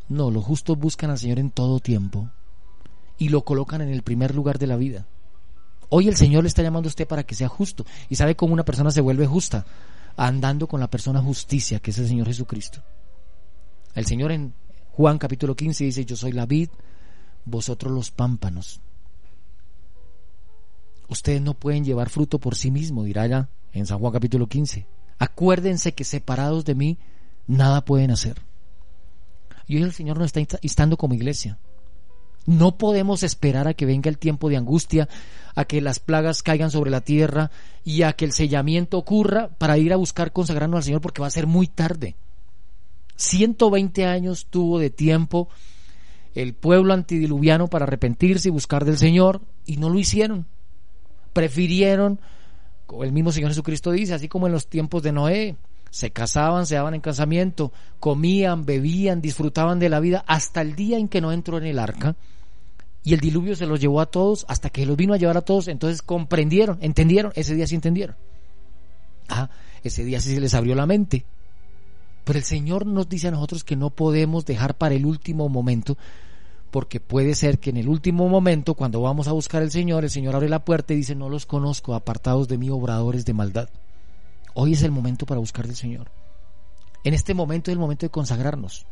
No, 0.09 0.31
los 0.31 0.45
justos 0.45 0.79
buscan 0.79 1.11
al 1.11 1.19
Señor 1.19 1.41
en 1.41 1.51
todo 1.51 1.81
tiempo 1.81 2.31
y 3.19 3.29
lo 3.29 3.45
colocan 3.45 3.81
en 3.81 3.89
el 3.89 4.03
primer 4.03 4.33
lugar 4.33 4.61
de 4.61 4.69
la 4.69 4.77
vida. 4.77 5.05
Hoy 5.89 6.07
el 6.07 6.17
Señor 6.17 6.45
le 6.45 6.49
está 6.49 6.63
llamando 6.63 6.87
a 6.87 6.91
usted 6.91 7.09
para 7.09 7.25
que 7.25 7.35
sea 7.35 7.49
justo. 7.49 7.85
¿Y 8.09 8.15
sabe 8.15 8.37
cómo 8.37 8.53
una 8.53 8.65
persona 8.65 8.93
se 8.93 9.01
vuelve 9.01 9.27
justa? 9.27 9.67
Andando 10.17 10.69
con 10.69 10.79
la 10.79 10.91
persona 10.91 11.21
justicia, 11.21 11.81
que 11.81 11.91
es 11.91 11.99
el 11.99 12.07
Señor 12.07 12.29
Jesucristo. 12.29 12.83
El 13.95 14.07
Señor 14.07 14.31
en 14.31 14.55
Juan 14.97 15.19
capítulo 15.19 15.55
15 15.55 15.85
dice, 15.85 16.07
yo 16.07 16.17
soy 16.17 16.33
la 16.33 16.47
vid, 16.47 16.71
vosotros 17.45 17.93
los 17.93 18.11
pámpanos. 18.11 18.81
Ustedes 21.09 21.43
no 21.43 21.53
pueden 21.53 21.85
llevar 21.85 22.09
fruto 22.09 22.39
por 22.39 22.55
sí 22.55 22.71
mismos, 22.71 23.05
dirá 23.05 23.27
ya 23.27 23.51
en 23.75 23.85
San 23.85 23.99
Juan 23.99 24.15
capítulo 24.15 24.47
15. 24.47 24.87
Acuérdense 25.19 25.93
que 25.93 26.05
separados 26.05 26.65
de 26.65 26.75
mí, 26.75 26.99
nada 27.47 27.85
pueden 27.85 28.11
hacer. 28.11 28.41
Y 29.67 29.77
hoy 29.77 29.83
el 29.83 29.93
Señor 29.93 30.17
nos 30.17 30.33
está 30.35 30.59
instando 30.63 30.97
como 30.97 31.13
iglesia. 31.13 31.59
No 32.47 32.79
podemos 32.79 33.23
esperar 33.23 33.69
a 33.69 33.75
que 33.75 33.85
venga 33.85 34.09
el 34.09 34.17
tiempo 34.17 34.49
de 34.49 34.57
angustia, 34.57 35.11
a 35.55 35.67
que 35.67 35.83
las 35.83 35.99
plagas 35.99 36.43
caigan 36.43 36.71
sobre 36.71 36.91
la 36.91 37.03
tierra 37.03 37.51
y 37.85 38.01
a 38.01 38.15
que 38.15 38.25
el 38.25 38.33
sellamiento 38.33 38.97
ocurra 38.97 39.51
para 39.59 39.77
ir 39.77 39.93
a 39.93 39.97
buscar 39.97 40.33
consagrarnos 40.33 40.79
al 40.79 40.85
Señor 40.85 41.03
porque 41.03 41.21
va 41.21 41.27
a 41.27 41.31
ser 41.31 41.47
muy 41.47 41.67
tarde. 41.67 42.17
120 43.17 44.05
años 44.07 44.47
tuvo 44.49 44.79
de 44.79 44.91
tiempo 44.91 45.49
el 46.35 46.55
pueblo 46.55 46.93
antidiluviano 46.93 47.67
para 47.69 47.85
arrepentirse 47.85 48.49
y 48.49 48.53
buscar 48.53 48.85
del 48.85 48.99
Señor 48.99 49.41
y 49.65 49.79
no 49.79 49.89
lo 49.89 49.99
hicieron. 49.99 50.47
Prefirieron, 51.33 52.21
como 52.87 53.05
el 53.05 53.13
mismo 53.13 53.33
Señor 53.33 53.51
Jesucristo 53.51 53.91
dice, 53.91 54.15
así 54.15 54.29
como 54.29 54.47
en 54.47 54.53
los 54.53 54.69
tiempos 54.69 55.03
de 55.03 55.13
Noé, 55.13 55.57
se 55.91 56.11
casaban, 56.11 56.67
se 56.67 56.75
daban 56.75 56.95
en 56.95 57.01
casamiento, 57.01 57.73
comían, 58.01 58.67
bebían, 58.67 59.23
disfrutaban 59.23 59.79
de 59.79 59.89
la 59.89 60.01
vida 60.01 60.25
hasta 60.27 60.61
el 60.61 60.77
día 60.77 60.99
en 60.99 61.09
que 61.09 61.23
no 61.23 61.33
entró 61.33 61.57
en 61.57 61.65
el 61.65 61.79
arca 61.79 62.17
y 63.03 63.15
el 63.15 63.21
diluvio 63.21 63.57
se 63.57 63.67
los 63.67 63.81
llevó 63.81 64.01
a 64.01 64.07
todos 64.07 64.45
hasta 64.49 64.69
que 64.69 64.85
los 64.85 64.97
vino 64.97 65.15
a 65.15 65.17
llevar 65.17 65.39
a 65.39 65.43
todos, 65.43 65.69
entonces 65.69 66.03
comprendieron, 66.03 66.79
entendieron, 66.83 67.33
ese 67.35 67.55
día 67.55 67.67
sí 67.67 67.77
entendieron. 67.77 68.17
Ah, 69.29 69.49
ese 69.83 70.05
día 70.05 70.21
sí 70.21 70.35
se 70.35 70.41
les 70.41 70.55
abrió 70.55 70.75
la 70.75 70.87
mente 70.87 71.25
pero 72.27 72.41
el 72.41 72.45
Señor 72.45 72.87
nos 72.87 73.09
dice 73.09 73.29
a 73.29 73.31
nosotros 73.31 73.63
que 73.63 73.77
no 73.77 73.91
podemos 73.91 74.45
dejar 74.45 74.77
para 74.77 74.97
el 74.97 75.07
último 75.07 75.49
momento, 75.49 75.97
porque 76.73 76.99
puede 76.99 77.37
ser 77.37 77.61
que 77.61 77.71
en 77.71 77.77
el 77.77 77.89
último 77.89 78.29
momento, 78.29 78.75
cuando 78.75 79.01
vamos 79.01 79.29
a 79.29 79.33
buscar 79.33 79.63
al 79.63 79.71
Señor, 79.71 80.03
el 80.03 80.11
Señor 80.11 80.35
abre 80.35 80.49
la 80.49 80.65
puerta 80.65 80.93
y 80.93 80.97
dice, 80.97 81.15
no 81.15 81.29
los 81.29 81.47
conozco, 81.47 81.95
apartados 81.95 82.49
de 82.49 82.59
mí, 82.59 82.69
obradores 82.69 83.25
de 83.27 83.33
maldad. 83.33 83.69
Hoy 84.55 84.73
es 84.73 84.83
el 84.83 84.91
momento 84.91 85.25
para 85.25 85.39
buscar 85.39 85.67
al 85.67 85.77
Señor. 85.77 86.11
En 87.05 87.15
este 87.15 87.33
momento 87.33 87.71
es 87.71 87.75
el 87.75 87.79
momento 87.79 88.07
de 88.07 88.11
consagrarnos. 88.11 88.87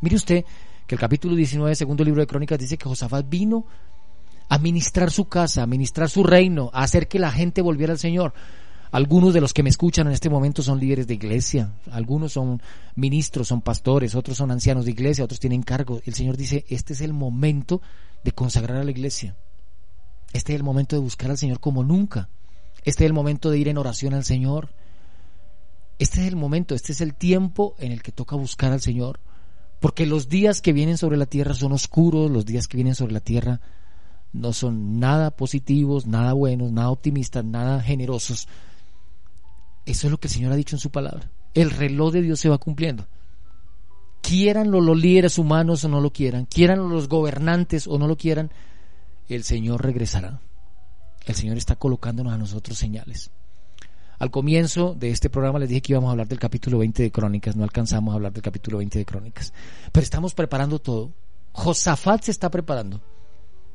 Mire 0.00 0.16
usted 0.16 0.46
que 0.86 0.94
el 0.94 0.98
capítulo 0.98 1.36
19, 1.36 1.74
segundo 1.74 2.02
libro 2.02 2.22
de 2.22 2.26
Crónicas, 2.26 2.58
dice 2.58 2.78
que 2.78 2.88
Josafat 2.88 3.28
vino 3.28 3.66
a 4.48 4.56
ministrar 4.56 5.10
su 5.10 5.26
casa, 5.26 5.64
a 5.64 5.66
ministrar 5.66 6.08
su 6.08 6.24
reino, 6.24 6.70
a 6.72 6.84
hacer 6.84 7.08
que 7.08 7.18
la 7.18 7.30
gente 7.30 7.60
volviera 7.60 7.92
al 7.92 7.98
Señor 7.98 8.32
Algunos 8.94 9.34
de 9.34 9.40
los 9.40 9.52
que 9.52 9.64
me 9.64 9.70
escuchan 9.70 10.06
en 10.06 10.12
este 10.12 10.30
momento 10.30 10.62
son 10.62 10.78
líderes 10.78 11.08
de 11.08 11.14
iglesia, 11.14 11.72
algunos 11.90 12.34
son 12.34 12.62
ministros, 12.94 13.48
son 13.48 13.60
pastores, 13.60 14.14
otros 14.14 14.36
son 14.36 14.52
ancianos 14.52 14.84
de 14.84 14.92
iglesia, 14.92 15.24
otros 15.24 15.40
tienen 15.40 15.64
cargo. 15.64 16.00
El 16.06 16.14
Señor 16.14 16.36
dice, 16.36 16.64
este 16.68 16.92
es 16.92 17.00
el 17.00 17.12
momento 17.12 17.82
de 18.22 18.30
consagrar 18.30 18.76
a 18.76 18.84
la 18.84 18.92
iglesia. 18.92 19.34
Este 20.32 20.52
es 20.52 20.60
el 20.60 20.62
momento 20.62 20.94
de 20.94 21.02
buscar 21.02 21.28
al 21.32 21.38
Señor 21.38 21.58
como 21.58 21.82
nunca. 21.82 22.28
Este 22.84 23.02
es 23.02 23.08
el 23.08 23.14
momento 23.14 23.50
de 23.50 23.58
ir 23.58 23.66
en 23.66 23.78
oración 23.78 24.14
al 24.14 24.22
Señor. 24.22 24.68
Este 25.98 26.20
es 26.20 26.28
el 26.28 26.36
momento, 26.36 26.76
este 26.76 26.92
es 26.92 27.00
el 27.00 27.16
tiempo 27.16 27.74
en 27.80 27.90
el 27.90 28.00
que 28.00 28.12
toca 28.12 28.36
buscar 28.36 28.70
al 28.70 28.80
Señor. 28.80 29.18
Porque 29.80 30.06
los 30.06 30.28
días 30.28 30.60
que 30.60 30.72
vienen 30.72 30.98
sobre 30.98 31.16
la 31.16 31.26
tierra 31.26 31.54
son 31.54 31.72
oscuros, 31.72 32.30
los 32.30 32.46
días 32.46 32.68
que 32.68 32.76
vienen 32.76 32.94
sobre 32.94 33.14
la 33.14 33.18
tierra 33.18 33.60
no 34.32 34.52
son 34.52 35.00
nada 35.00 35.32
positivos, 35.32 36.06
nada 36.06 36.32
buenos, 36.32 36.70
nada 36.70 36.90
optimistas, 36.90 37.44
nada 37.44 37.80
generosos. 37.80 38.46
Eso 39.86 40.06
es 40.06 40.10
lo 40.10 40.18
que 40.18 40.28
el 40.28 40.32
Señor 40.32 40.52
ha 40.52 40.56
dicho 40.56 40.76
en 40.76 40.80
su 40.80 40.90
palabra. 40.90 41.30
El 41.52 41.70
reloj 41.70 42.12
de 42.12 42.22
Dios 42.22 42.40
se 42.40 42.48
va 42.48 42.58
cumpliendo. 42.58 43.06
Quieran 44.22 44.70
los 44.70 44.96
líderes 44.96 45.38
humanos 45.38 45.84
o 45.84 45.88
no 45.88 46.00
lo 46.00 46.10
quieran, 46.10 46.46
quieran 46.46 46.88
los 46.88 47.08
gobernantes 47.08 47.86
o 47.86 47.98
no 47.98 48.08
lo 48.08 48.16
quieran, 48.16 48.50
el 49.28 49.44
Señor 49.44 49.82
regresará. 49.84 50.40
El 51.26 51.34
Señor 51.34 51.58
está 51.58 51.76
colocándonos 51.76 52.32
a 52.32 52.38
nosotros 52.38 52.78
señales. 52.78 53.30
Al 54.18 54.30
comienzo 54.30 54.94
de 54.94 55.10
este 55.10 55.28
programa 55.28 55.58
les 55.58 55.68
dije 55.68 55.82
que 55.82 55.92
íbamos 55.92 56.08
a 56.08 56.12
hablar 56.12 56.28
del 56.28 56.38
capítulo 56.38 56.78
20 56.78 57.02
de 57.02 57.10
Crónicas, 57.10 57.56
no 57.56 57.64
alcanzamos 57.64 58.12
a 58.12 58.16
hablar 58.16 58.32
del 58.32 58.42
capítulo 58.42 58.78
20 58.78 58.98
de 58.98 59.04
Crónicas, 59.04 59.52
pero 59.92 60.04
estamos 60.04 60.34
preparando 60.34 60.78
todo. 60.78 61.12
Josafat 61.52 62.22
se 62.22 62.30
está 62.30 62.50
preparando. 62.50 63.02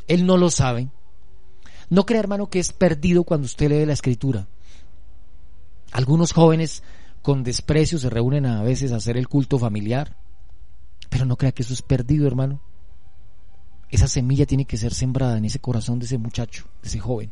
Él 0.08 0.26
no 0.26 0.38
lo 0.38 0.50
sabe. 0.50 0.90
No 1.90 2.06
crea, 2.06 2.20
hermano, 2.20 2.50
que 2.50 2.60
es 2.60 2.74
perdido 2.74 3.24
cuando 3.24 3.46
usted 3.46 3.70
lee 3.70 3.86
la 3.86 3.94
escritura. 3.94 4.48
Algunos 5.92 6.34
jóvenes 6.34 6.84
con 7.22 7.44
desprecio 7.44 7.98
se 7.98 8.10
reúnen 8.10 8.46
a 8.46 8.64
veces 8.64 8.92
a 8.92 8.98
hacer 8.98 9.18
el 9.18 9.28
culto 9.28 9.58
familiar, 9.60 10.16
pero 11.10 11.26
no 11.26 11.36
crea 11.36 11.52
que 11.52 11.64
eso 11.64 11.74
es 11.74 11.82
perdido, 11.82 12.28
hermano. 12.28 12.62
Esa 13.90 14.08
semilla 14.08 14.46
tiene 14.46 14.66
que 14.66 14.78
ser 14.78 14.94
sembrada 14.94 15.38
en 15.38 15.46
ese 15.46 15.60
corazón 15.60 16.00
de 16.00 16.06
ese 16.06 16.18
muchacho, 16.18 16.66
de 16.82 16.90
ese 16.90 17.00
joven. 17.00 17.32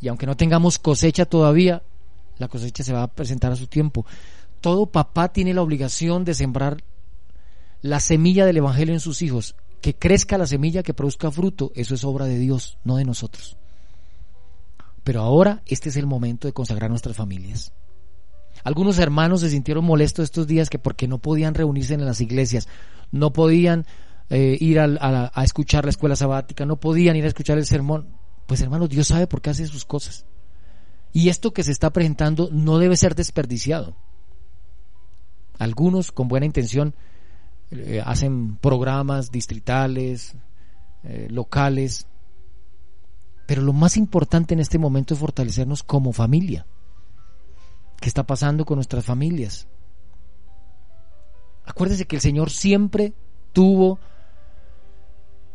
Y 0.00 0.08
aunque 0.08 0.26
no 0.26 0.36
tengamos 0.36 0.78
cosecha 0.78 1.24
todavía, 1.24 1.82
la 2.38 2.48
cosecha 2.48 2.82
se 2.82 2.92
va 2.92 3.04
a 3.04 3.08
presentar 3.08 3.52
a 3.52 3.56
su 3.56 3.68
tiempo. 3.68 4.04
Todo 4.60 4.86
papá 4.86 5.32
tiene 5.32 5.54
la 5.54 5.62
obligación 5.62 6.24
de 6.24 6.34
sembrar 6.34 6.82
la 7.80 8.00
semilla 8.00 8.44
del 8.44 8.58
Evangelio 8.58 8.94
en 8.94 9.00
sus 9.00 9.22
hijos. 9.22 9.54
Que 9.80 9.94
crezca 9.94 10.36
la 10.36 10.46
semilla, 10.46 10.82
que 10.82 10.94
produzca 10.94 11.30
fruto, 11.30 11.70
eso 11.74 11.94
es 11.94 12.02
obra 12.02 12.24
de 12.24 12.38
Dios, 12.38 12.78
no 12.82 12.96
de 12.96 13.04
nosotros. 13.04 13.56
Pero 15.06 15.20
ahora 15.20 15.62
este 15.66 15.88
es 15.88 15.96
el 15.96 16.04
momento 16.04 16.48
de 16.48 16.52
consagrar 16.52 16.90
nuestras 16.90 17.16
familias. 17.16 17.72
Algunos 18.64 18.98
hermanos 18.98 19.42
se 19.42 19.50
sintieron 19.50 19.84
molestos 19.84 20.24
estos 20.24 20.48
días 20.48 20.68
que 20.68 20.80
porque 20.80 21.06
no 21.06 21.18
podían 21.18 21.54
reunirse 21.54 21.94
en 21.94 22.04
las 22.04 22.20
iglesias, 22.20 22.66
no 23.12 23.32
podían 23.32 23.86
eh, 24.30 24.58
ir 24.58 24.80
a, 24.80 25.30
a, 25.32 25.44
escuchar 25.44 25.84
la 25.84 25.90
escuela 25.90 26.16
sabática, 26.16 26.66
no 26.66 26.80
podían 26.80 27.14
ir 27.14 27.22
a 27.22 27.28
escuchar 27.28 27.56
el 27.56 27.66
sermón. 27.66 28.08
Pues 28.46 28.60
hermanos, 28.62 28.88
Dios 28.88 29.06
sabe 29.06 29.28
por 29.28 29.40
qué 29.40 29.50
hace 29.50 29.68
sus 29.68 29.84
cosas. 29.84 30.26
Y 31.12 31.28
esto 31.28 31.52
que 31.52 31.62
se 31.62 31.70
está 31.70 31.90
presentando 31.90 32.48
no 32.50 32.78
debe 32.78 32.96
ser 32.96 33.14
desperdiciado. 33.14 33.94
Algunos 35.56 36.10
con 36.10 36.26
buena 36.26 36.46
intención 36.46 36.96
eh, 37.70 38.02
hacen 38.04 38.56
programas 38.56 39.30
distritales, 39.30 40.34
eh, 41.04 41.28
locales, 41.30 42.08
pero 43.46 43.62
lo 43.62 43.72
más 43.72 43.96
importante 43.96 44.54
en 44.54 44.60
este 44.60 44.78
momento 44.78 45.14
es 45.14 45.20
fortalecernos 45.20 45.82
como 45.82 46.12
familia. 46.12 46.66
¿Qué 48.00 48.08
está 48.08 48.24
pasando 48.24 48.64
con 48.64 48.76
nuestras 48.76 49.04
familias? 49.04 49.68
Acuérdense 51.64 52.06
que 52.06 52.16
el 52.16 52.22
Señor 52.22 52.50
siempre 52.50 53.14
tuvo 53.52 53.98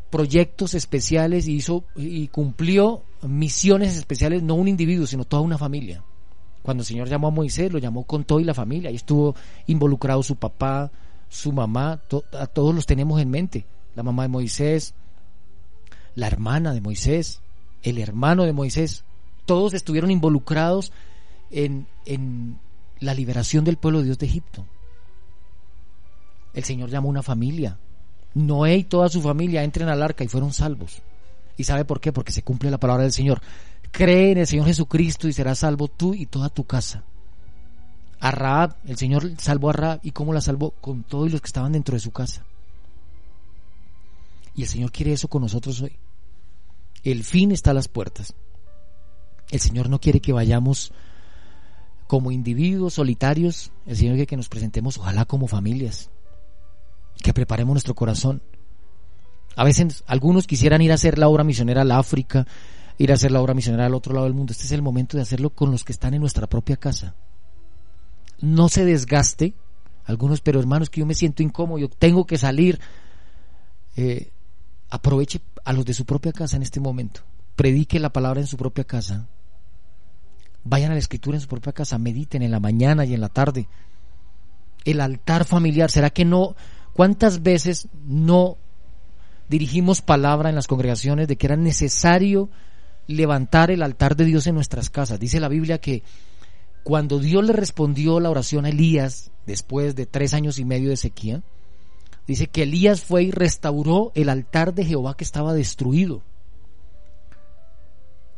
proyectos 0.09 0.73
especiales 0.73 1.47
y 1.47 1.55
hizo 1.55 1.85
y 1.95 2.27
cumplió 2.29 3.03
misiones 3.21 3.95
especiales, 3.95 4.43
no 4.43 4.55
un 4.55 4.67
individuo, 4.67 5.07
sino 5.07 5.25
toda 5.25 5.41
una 5.41 5.57
familia. 5.57 6.03
Cuando 6.63 6.81
el 6.81 6.87
Señor 6.87 7.07
llamó 7.07 7.27
a 7.27 7.31
Moisés, 7.31 7.71
lo 7.71 7.79
llamó 7.79 8.03
con 8.03 8.23
todo 8.23 8.39
la 8.39 8.53
familia, 8.53 8.91
y 8.91 8.95
estuvo 8.95 9.35
involucrado 9.67 10.21
su 10.21 10.35
papá, 10.35 10.91
su 11.29 11.51
mamá, 11.51 12.01
a 12.33 12.47
todos 12.47 12.75
los 12.75 12.85
tenemos 12.85 13.21
en 13.21 13.29
mente. 13.29 13.65
La 13.95 14.03
mamá 14.03 14.23
de 14.23 14.29
Moisés, 14.29 14.93
la 16.15 16.27
hermana 16.27 16.73
de 16.73 16.81
Moisés, 16.81 17.41
el 17.83 17.97
hermano 17.97 18.43
de 18.43 18.53
Moisés, 18.53 19.03
todos 19.45 19.73
estuvieron 19.73 20.11
involucrados 20.11 20.91
en, 21.49 21.87
en 22.05 22.59
la 22.99 23.13
liberación 23.13 23.63
del 23.63 23.77
pueblo 23.77 23.99
de 23.99 24.05
Dios 24.05 24.19
de 24.19 24.27
Egipto. 24.27 24.65
El 26.53 26.63
Señor 26.63 26.89
llamó 26.89 27.09
una 27.09 27.23
familia. 27.23 27.77
Noé 28.33 28.77
y 28.77 28.83
toda 28.83 29.09
su 29.09 29.21
familia 29.21 29.63
entren 29.63 29.89
al 29.89 30.01
arca 30.01 30.23
y 30.23 30.27
fueron 30.27 30.53
salvos. 30.53 31.01
¿Y 31.57 31.63
sabe 31.63 31.85
por 31.85 31.99
qué? 31.99 32.13
Porque 32.13 32.31
se 32.31 32.43
cumple 32.43 32.71
la 32.71 32.79
palabra 32.79 33.03
del 33.03 33.11
Señor. 33.11 33.41
Cree 33.91 34.31
en 34.31 34.37
el 34.37 34.47
Señor 34.47 34.67
Jesucristo 34.67 35.27
y 35.27 35.33
serás 35.33 35.59
salvo 35.59 35.87
tú 35.87 36.13
y 36.13 36.25
toda 36.25 36.49
tu 36.49 36.63
casa. 36.63 37.03
A 38.19 38.31
Raab, 38.31 38.75
el 38.85 38.97
Señor 38.97 39.31
salvó 39.37 39.69
a 39.69 39.73
Raab. 39.73 39.99
¿Y 40.03 40.11
cómo 40.11 40.33
la 40.33 40.41
salvó? 40.41 40.71
Con 40.71 41.03
todos 41.03 41.31
los 41.31 41.41
que 41.41 41.47
estaban 41.47 41.73
dentro 41.73 41.95
de 41.95 41.99
su 41.99 42.11
casa. 42.11 42.45
Y 44.55 44.63
el 44.63 44.67
Señor 44.67 44.91
quiere 44.91 45.13
eso 45.13 45.27
con 45.27 45.41
nosotros 45.41 45.81
hoy. 45.81 45.93
El 47.03 47.23
fin 47.23 47.51
está 47.51 47.71
a 47.71 47.73
las 47.73 47.87
puertas. 47.87 48.33
El 49.49 49.59
Señor 49.59 49.89
no 49.89 49.99
quiere 49.99 50.19
que 50.19 50.33
vayamos 50.33 50.91
como 52.07 52.31
individuos 52.31 52.95
solitarios. 52.95 53.71
El 53.85 53.97
Señor 53.97 54.15
quiere 54.15 54.27
que 54.27 54.37
nos 54.37 54.49
presentemos, 54.49 54.97
ojalá 54.97 55.25
como 55.25 55.47
familias. 55.47 56.09
Que 57.23 57.33
preparemos 57.33 57.73
nuestro 57.73 57.95
corazón. 57.95 58.41
A 59.55 59.63
veces 59.63 60.03
algunos 60.07 60.47
quisieran 60.47 60.81
ir 60.81 60.91
a 60.91 60.95
hacer 60.95 61.17
la 61.17 61.27
obra 61.27 61.43
misionera 61.43 61.81
al 61.81 61.91
África, 61.91 62.47
ir 62.97 63.11
a 63.11 63.15
hacer 63.15 63.31
la 63.31 63.41
obra 63.41 63.53
misionera 63.53 63.85
al 63.85 63.95
otro 63.95 64.13
lado 64.13 64.25
del 64.25 64.33
mundo. 64.33 64.53
Este 64.53 64.65
es 64.65 64.71
el 64.71 64.81
momento 64.81 65.17
de 65.17 65.23
hacerlo 65.23 65.49
con 65.49 65.71
los 65.71 65.83
que 65.83 65.91
están 65.91 66.13
en 66.13 66.21
nuestra 66.21 66.47
propia 66.47 66.77
casa. 66.77 67.15
No 68.39 68.69
se 68.69 68.85
desgaste. 68.85 69.53
Algunos, 70.05 70.41
pero 70.41 70.59
hermanos, 70.59 70.89
que 70.89 71.01
yo 71.01 71.05
me 71.05 71.13
siento 71.13 71.43
incómodo, 71.43 71.87
tengo 71.89 72.25
que 72.25 72.37
salir. 72.37 72.79
Eh, 73.95 74.31
aproveche 74.89 75.41
a 75.63 75.73
los 75.73 75.85
de 75.85 75.93
su 75.93 76.05
propia 76.05 76.31
casa 76.31 76.55
en 76.55 76.63
este 76.63 76.79
momento. 76.79 77.21
Predique 77.55 77.99
la 77.99 78.11
palabra 78.11 78.41
en 78.41 78.47
su 78.47 78.57
propia 78.57 78.83
casa. 78.83 79.27
Vayan 80.63 80.91
a 80.91 80.95
la 80.95 80.99
escritura 80.99 81.37
en 81.37 81.41
su 81.41 81.47
propia 81.47 81.73
casa, 81.73 81.97
mediten 81.97 82.41
en 82.41 82.51
la 82.51 82.59
mañana 82.59 83.05
y 83.05 83.13
en 83.13 83.21
la 83.21 83.29
tarde. 83.29 83.67
El 84.85 85.01
altar 85.01 85.45
familiar, 85.45 85.91
¿será 85.91 86.09
que 86.09 86.25
no? 86.25 86.55
¿Cuántas 86.93 87.43
veces 87.43 87.87
no 88.05 88.57
dirigimos 89.49 90.01
palabra 90.01 90.49
en 90.49 90.55
las 90.55 90.67
congregaciones 90.67 91.27
de 91.27 91.35
que 91.35 91.47
era 91.47 91.55
necesario 91.55 92.49
levantar 93.07 93.71
el 93.71 93.83
altar 93.83 94.15
de 94.15 94.25
Dios 94.25 94.47
en 94.47 94.55
nuestras 94.55 94.89
casas? 94.89 95.19
Dice 95.19 95.39
la 95.39 95.49
Biblia 95.49 95.79
que 95.79 96.03
cuando 96.83 97.19
Dios 97.19 97.45
le 97.45 97.53
respondió 97.53 98.19
la 98.19 98.29
oración 98.29 98.65
a 98.65 98.69
Elías 98.69 99.31
después 99.45 99.95
de 99.95 100.05
tres 100.05 100.33
años 100.33 100.57
y 100.59 100.65
medio 100.65 100.89
de 100.89 100.97
sequía, 100.97 101.43
Dice 102.31 102.47
que 102.47 102.63
Elías 102.63 103.01
fue 103.01 103.23
y 103.23 103.31
restauró 103.31 104.13
el 104.15 104.29
altar 104.29 104.73
de 104.73 104.85
Jehová 104.85 105.17
que 105.17 105.25
estaba 105.25 105.53
destruido. 105.53 106.21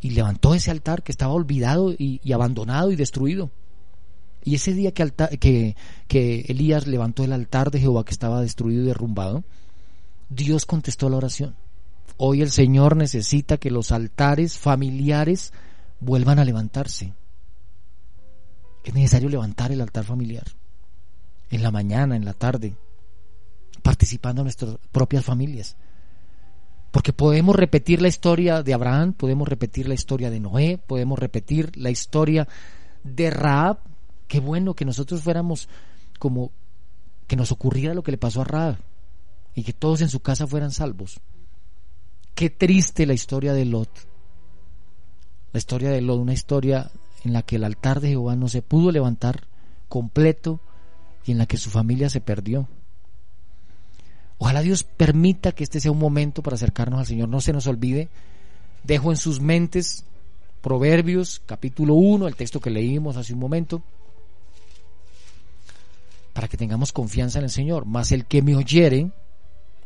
Y 0.01 0.09
levantó 0.09 0.55
ese 0.55 0.71
altar 0.71 1.03
que 1.03 1.11
estaba 1.11 1.31
olvidado 1.31 1.93
y, 1.95 2.19
abandonado 2.33 2.91
y 2.91 2.95
destruido. 2.95 3.51
Y 4.43 4.55
ese 4.55 4.73
día 4.73 4.93
que, 4.95 5.75
que, 6.07 6.45
Elías 6.47 6.87
levantó 6.87 7.23
el 7.23 7.33
altar 7.33 7.69
de 7.69 7.81
Jehová 7.81 8.03
que 8.03 8.13
estaba 8.13 8.41
destruido 8.41 8.81
y 8.81 8.87
derrumbado, 8.87 9.43
Dios 10.27 10.65
contestó 10.65 11.07
la 11.07 11.17
oración. 11.17 11.55
Hoy 12.17 12.41
el 12.41 12.49
Señor 12.49 12.95
necesita 12.95 13.57
que 13.57 13.69
los 13.69 13.91
altares 13.91 14.57
familiares 14.57 15.53
vuelvan 15.99 16.39
a 16.39 16.45
levantarse. 16.45 17.13
Es 18.83 18.95
necesario 18.95 19.29
levantar 19.29 19.71
el 19.71 19.81
altar 19.81 20.03
familiar. 20.03 20.47
En 21.51 21.61
la 21.61 21.69
mañana, 21.69 22.15
en 22.15 22.25
la 22.25 22.33
tarde, 22.33 22.75
participando 23.83 24.41
en 24.41 24.45
nuestras 24.45 24.77
propias 24.91 25.23
familias. 25.23 25.75
Porque 26.91 27.13
podemos 27.13 27.55
repetir 27.55 28.01
la 28.01 28.07
historia 28.07 28.63
de 28.63 28.73
Abraham, 28.73 29.13
podemos 29.13 29.47
repetir 29.47 29.87
la 29.87 29.93
historia 29.93 30.31
de 30.31 30.39
Noé, 30.39 30.77
podemos 30.77 31.19
repetir 31.19 31.75
la 31.77 31.91
historia 31.91 32.47
de 33.03 33.29
Raab. 33.29 33.79
Qué 34.27 34.39
bueno 34.39 34.73
que 34.73 34.85
nosotros 34.85 35.21
fuéramos 35.21 35.69
como 36.17 36.51
que 37.27 37.35
nos 37.35 37.51
ocurriera 37.51 37.93
lo 37.93 38.03
que 38.03 38.11
le 38.11 38.17
pasó 38.17 38.41
a 38.41 38.45
Raab 38.45 38.77
y 39.55 39.63
que 39.63 39.73
todos 39.73 40.01
en 40.01 40.09
su 40.09 40.19
casa 40.19 40.47
fueran 40.47 40.71
salvos. 40.71 41.19
Qué 42.35 42.49
triste 42.49 43.05
la 43.05 43.13
historia 43.13 43.53
de 43.53 43.65
Lot. 43.65 43.89
La 45.51 45.59
historia 45.59 45.89
de 45.91 46.01
Lot, 46.01 46.19
una 46.19 46.33
historia 46.33 46.89
en 47.23 47.33
la 47.33 47.43
que 47.43 47.57
el 47.57 47.63
altar 47.63 48.01
de 48.01 48.09
Jehová 48.09 48.35
no 48.35 48.47
se 48.49 48.61
pudo 48.61 48.91
levantar 48.91 49.47
completo 49.89 50.59
y 51.25 51.31
en 51.31 51.37
la 51.37 51.45
que 51.45 51.57
su 51.57 51.69
familia 51.69 52.09
se 52.09 52.21
perdió. 52.21 52.67
Ojalá 54.37 54.61
Dios 54.61 54.83
permita 54.83 55.51
que 55.51 55.63
este 55.63 55.79
sea 55.79 55.91
un 55.91 55.99
momento 55.99 56.41
para 56.41 56.55
acercarnos 56.55 56.99
al 56.99 57.05
Señor. 57.05 57.29
No 57.29 57.41
se 57.41 57.53
nos 57.53 57.67
olvide. 57.67 58.09
Dejo 58.83 59.11
en 59.11 59.17
sus 59.17 59.39
mentes 59.39 60.05
Proverbios 60.63 61.41
capítulo 61.45 61.95
1, 61.95 62.25
el 62.25 62.37
texto 62.37 62.61
que 62.61 62.69
leímos 62.69 63.17
hace 63.17 63.33
un 63.33 63.39
momento, 63.39 63.83
para 66.31 66.47
que 66.47 66.55
tengamos 66.55 66.93
confianza 66.93 67.39
en 67.39 67.43
el 67.43 67.51
Señor. 67.51 67.85
Más 67.85 68.13
el 68.13 68.25
que 68.25 68.41
me 68.41 68.55
oyere, 68.55 69.11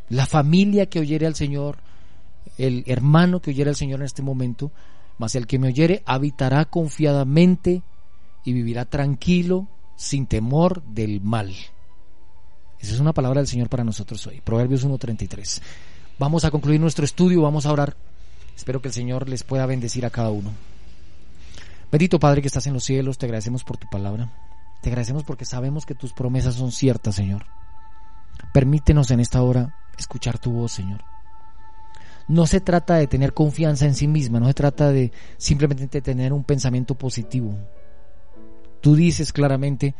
la 0.09 0.27
familia 0.27 0.85
que 0.85 0.99
oyere 0.99 1.25
al 1.25 1.33
Señor, 1.33 1.77
el 2.59 2.83
hermano 2.85 3.41
que 3.41 3.49
oyere 3.49 3.71
al 3.71 3.75
Señor 3.75 4.01
en 4.01 4.05
este 4.05 4.21
momento, 4.21 4.71
más 5.17 5.33
el 5.33 5.47
que 5.47 5.57
me 5.57 5.69
oyere 5.69 6.03
habitará 6.05 6.65
confiadamente 6.65 7.81
y 8.45 8.53
vivirá 8.53 8.85
tranquilo, 8.85 9.67
sin 9.95 10.27
temor 10.27 10.83
del 10.83 11.21
mal. 11.21 11.55
Esa 12.79 12.93
es 12.93 12.99
una 12.99 13.13
palabra 13.13 13.41
del 13.41 13.47
Señor 13.47 13.69
para 13.69 13.83
nosotros 13.83 14.25
hoy. 14.27 14.41
Proverbios 14.41 14.85
1.33. 14.85 15.61
Vamos 16.19 16.45
a 16.45 16.51
concluir 16.51 16.79
nuestro 16.79 17.05
estudio, 17.05 17.41
vamos 17.41 17.65
a 17.65 17.71
orar. 17.71 17.95
Espero 18.55 18.81
que 18.81 18.87
el 18.87 18.93
Señor 18.93 19.29
les 19.29 19.43
pueda 19.43 19.65
bendecir 19.65 20.05
a 20.05 20.09
cada 20.09 20.29
uno. 20.29 20.51
Bendito 21.91 22.19
Padre 22.19 22.41
que 22.41 22.47
estás 22.47 22.67
en 22.67 22.73
los 22.73 22.83
cielos, 22.83 23.17
te 23.17 23.25
agradecemos 23.25 23.63
por 23.63 23.77
tu 23.77 23.87
palabra. 23.89 24.31
Te 24.81 24.89
agradecemos 24.89 25.23
porque 25.23 25.45
sabemos 25.45 25.85
que 25.85 25.95
tus 25.95 26.13
promesas 26.13 26.55
son 26.55 26.71
ciertas, 26.71 27.15
Señor. 27.15 27.45
Permítenos 28.53 29.11
en 29.11 29.19
esta 29.19 29.41
hora 29.41 29.75
escuchar 29.97 30.37
tu 30.37 30.51
voz, 30.51 30.71
Señor. 30.71 31.01
No 32.27 32.45
se 32.45 32.59
trata 32.59 32.95
de 32.95 33.07
tener 33.07 33.33
confianza 33.33 33.85
en 33.85 33.95
sí 33.95 34.07
misma, 34.07 34.39
no 34.39 34.47
se 34.47 34.53
trata 34.53 34.91
de 34.91 35.13
simplemente 35.37 36.01
tener 36.01 36.33
un 36.33 36.43
pensamiento 36.43 36.95
positivo. 36.95 37.57
Tú 38.81 38.95
dices 38.95 39.31
claramente, 39.31 39.95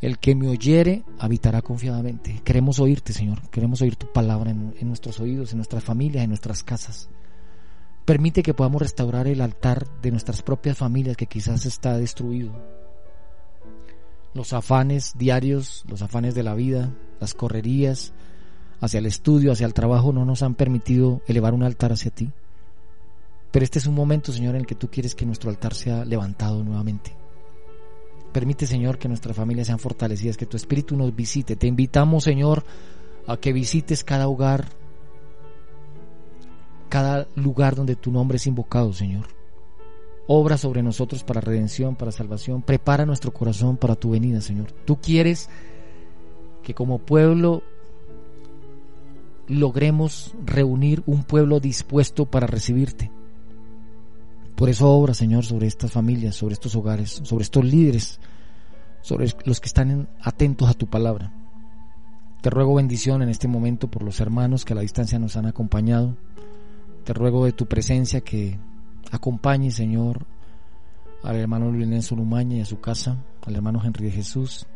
el 0.00 0.18
que 0.18 0.34
me 0.34 0.48
oyere 0.48 1.04
habitará 1.18 1.62
confiadamente. 1.62 2.40
Queremos 2.44 2.78
oírte, 2.80 3.12
Señor. 3.12 3.48
Queremos 3.50 3.80
oír 3.82 3.96
tu 3.96 4.12
palabra 4.12 4.50
en, 4.50 4.74
nuestros 4.82 5.20
oídos, 5.20 5.52
en 5.52 5.58
nuestras 5.58 5.82
familias, 5.82 6.24
en 6.24 6.30
nuestras 6.30 6.62
casas. 6.62 7.08
Permite 8.04 8.42
que 8.42 8.54
podamos 8.54 8.82
restaurar 8.82 9.26
el 9.26 9.40
altar 9.40 9.86
de 10.00 10.10
nuestras 10.10 10.42
propias 10.42 10.76
familias 10.76 11.16
que 11.16 11.26
quizás 11.26 11.66
está 11.66 11.96
destruido. 11.96 12.52
Los 14.34 14.52
afanes 14.52 15.14
diarios, 15.16 15.84
los 15.88 16.02
afanes 16.02 16.34
de 16.34 16.42
la 16.42 16.54
vida, 16.54 16.94
las 17.20 17.34
correrías 17.34 18.12
hacia 18.80 18.98
el 18.98 19.06
estudio, 19.06 19.50
hacia 19.50 19.66
el 19.66 19.74
trabajo, 19.74 20.12
no 20.12 20.26
nos 20.26 20.42
han 20.42 20.54
permitido 20.54 21.22
elevar 21.26 21.54
un 21.54 21.62
altar 21.62 21.92
hacia 21.92 22.10
ti. 22.10 22.30
Pero 23.50 23.64
este 23.64 23.78
es 23.78 23.86
un 23.86 23.94
momento, 23.94 24.32
Señor, 24.32 24.54
en 24.54 24.60
el 24.60 24.66
que 24.66 24.74
tú 24.74 24.90
quieres 24.90 25.14
que 25.14 25.24
nuestro 25.24 25.48
altar 25.48 25.72
sea 25.74 26.04
levantado 26.04 26.62
nuevamente. 26.62 27.16
Permite, 28.36 28.66
Señor, 28.66 28.98
que 28.98 29.08
nuestras 29.08 29.34
familias 29.34 29.68
sean 29.68 29.78
fortalecidas, 29.78 30.36
que 30.36 30.44
tu 30.44 30.58
Espíritu 30.58 30.94
nos 30.94 31.16
visite. 31.16 31.56
Te 31.56 31.66
invitamos, 31.66 32.24
Señor, 32.24 32.64
a 33.26 33.38
que 33.38 33.50
visites 33.50 34.04
cada 34.04 34.28
hogar, 34.28 34.66
cada 36.90 37.26
lugar 37.34 37.76
donde 37.76 37.96
tu 37.96 38.12
nombre 38.12 38.36
es 38.36 38.46
invocado, 38.46 38.92
Señor. 38.92 39.28
Obra 40.26 40.58
sobre 40.58 40.82
nosotros 40.82 41.24
para 41.24 41.40
redención, 41.40 41.96
para 41.96 42.12
salvación. 42.12 42.60
Prepara 42.60 43.06
nuestro 43.06 43.32
corazón 43.32 43.78
para 43.78 43.94
tu 43.94 44.10
venida, 44.10 44.42
Señor. 44.42 44.70
Tú 44.84 45.00
quieres 45.00 45.48
que 46.62 46.74
como 46.74 46.98
pueblo 46.98 47.62
logremos 49.48 50.34
reunir 50.44 51.02
un 51.06 51.24
pueblo 51.24 51.58
dispuesto 51.58 52.26
para 52.26 52.46
recibirte. 52.46 53.10
Por 54.56 54.70
eso 54.70 54.88
obra, 54.88 55.12
Señor, 55.12 55.44
sobre 55.44 55.66
estas 55.66 55.92
familias, 55.92 56.34
sobre 56.34 56.54
estos 56.54 56.74
hogares, 56.74 57.20
sobre 57.24 57.42
estos 57.42 57.62
líderes, 57.62 58.18
sobre 59.02 59.28
los 59.44 59.60
que 59.60 59.66
están 59.66 60.08
atentos 60.22 60.68
a 60.70 60.74
tu 60.74 60.86
palabra. 60.86 61.30
Te 62.40 62.48
ruego 62.48 62.74
bendición 62.74 63.20
en 63.20 63.28
este 63.28 63.48
momento 63.48 63.88
por 63.88 64.02
los 64.02 64.18
hermanos 64.18 64.64
que 64.64 64.72
a 64.72 64.76
la 64.76 64.82
distancia 64.82 65.18
nos 65.18 65.36
han 65.36 65.44
acompañado. 65.44 66.16
Te 67.04 67.12
ruego 67.12 67.44
de 67.44 67.52
tu 67.52 67.66
presencia 67.66 68.22
que 68.22 68.58
acompañe, 69.10 69.70
Señor, 69.70 70.24
al 71.22 71.36
hermano 71.36 71.70
Luis 71.70 72.10
Lumaña 72.12 72.56
y 72.56 72.60
a 72.60 72.66
su 72.66 72.80
casa, 72.80 73.18
al 73.42 73.56
hermano 73.56 73.82
Henry 73.84 74.06
de 74.06 74.12
Jesús, 74.12 74.66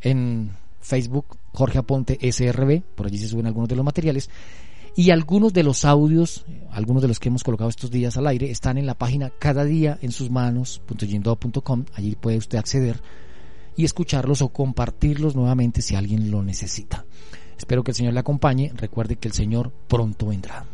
en 0.03 0.51
Facebook 0.81 1.39
Jorge 1.53 1.79
Aponte 1.79 2.19
SRB, 2.21 2.83
por 2.95 3.07
allí 3.07 3.17
se 3.19 3.29
suben 3.29 3.47
algunos 3.47 3.69
de 3.69 3.77
los 3.77 3.85
materiales, 3.85 4.29
y 4.97 5.11
algunos 5.11 5.53
de 5.53 5.63
los 5.63 5.85
audios, 5.85 6.47
algunos 6.73 7.03
de 7.03 7.09
los 7.09 7.21
que 7.21 7.29
hemos 7.29 7.45
colocado 7.45 7.69
estos 7.71 7.91
días 7.91 8.17
al 8.17 8.27
aire, 8.27 8.51
están 8.51 8.79
en 8.79 8.87
la 8.87 8.95
página 8.95 9.31
cada 9.39 9.65
día 9.65 9.99
en 10.03 10.13
sus 10.13 10.31
manos.com, 10.31 11.85
allí 11.95 12.17
puede 12.17 12.37
usted 12.37 12.59
acceder 12.59 13.01
y 13.77 13.85
escucharlos 13.85 14.43
o 14.43 14.49
compartirlos 14.49 15.37
nuevamente 15.37 15.83
si 15.83 15.95
alguien 15.95 16.33
lo 16.33 16.43
necesita. 16.43 17.05
Espero 17.57 17.85
que 17.85 17.93
el 17.93 17.97
Señor 17.97 18.15
le 18.15 18.21
acompañe, 18.21 18.73
recuerde 18.75 19.17
que 19.17 19.29
el 19.29 19.35
Señor 19.35 19.73
pronto 19.89 20.27
vendrá. 20.27 20.65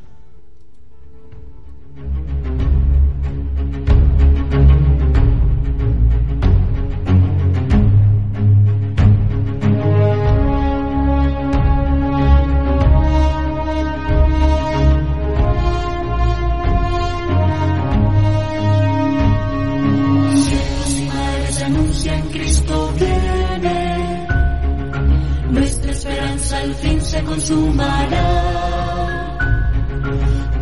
Consumará. 27.44 29.36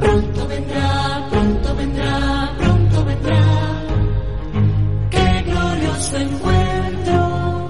Pronto 0.01 0.49
vendrá, 0.49 1.29
pronto 1.31 1.75
vendrá, 1.77 2.55
pronto 2.59 3.05
vendrá. 3.05 3.45
Qué 5.11 5.43
glorioso 5.47 6.17
encuentro. 6.17 7.69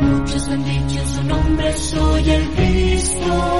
Muchos 0.00 0.48
han 0.48 0.64
dicho 0.64 1.06
su 1.06 1.22
nombre, 1.24 1.72
soy 1.76 2.30
el 2.30 2.48
Cristo. 2.50 3.51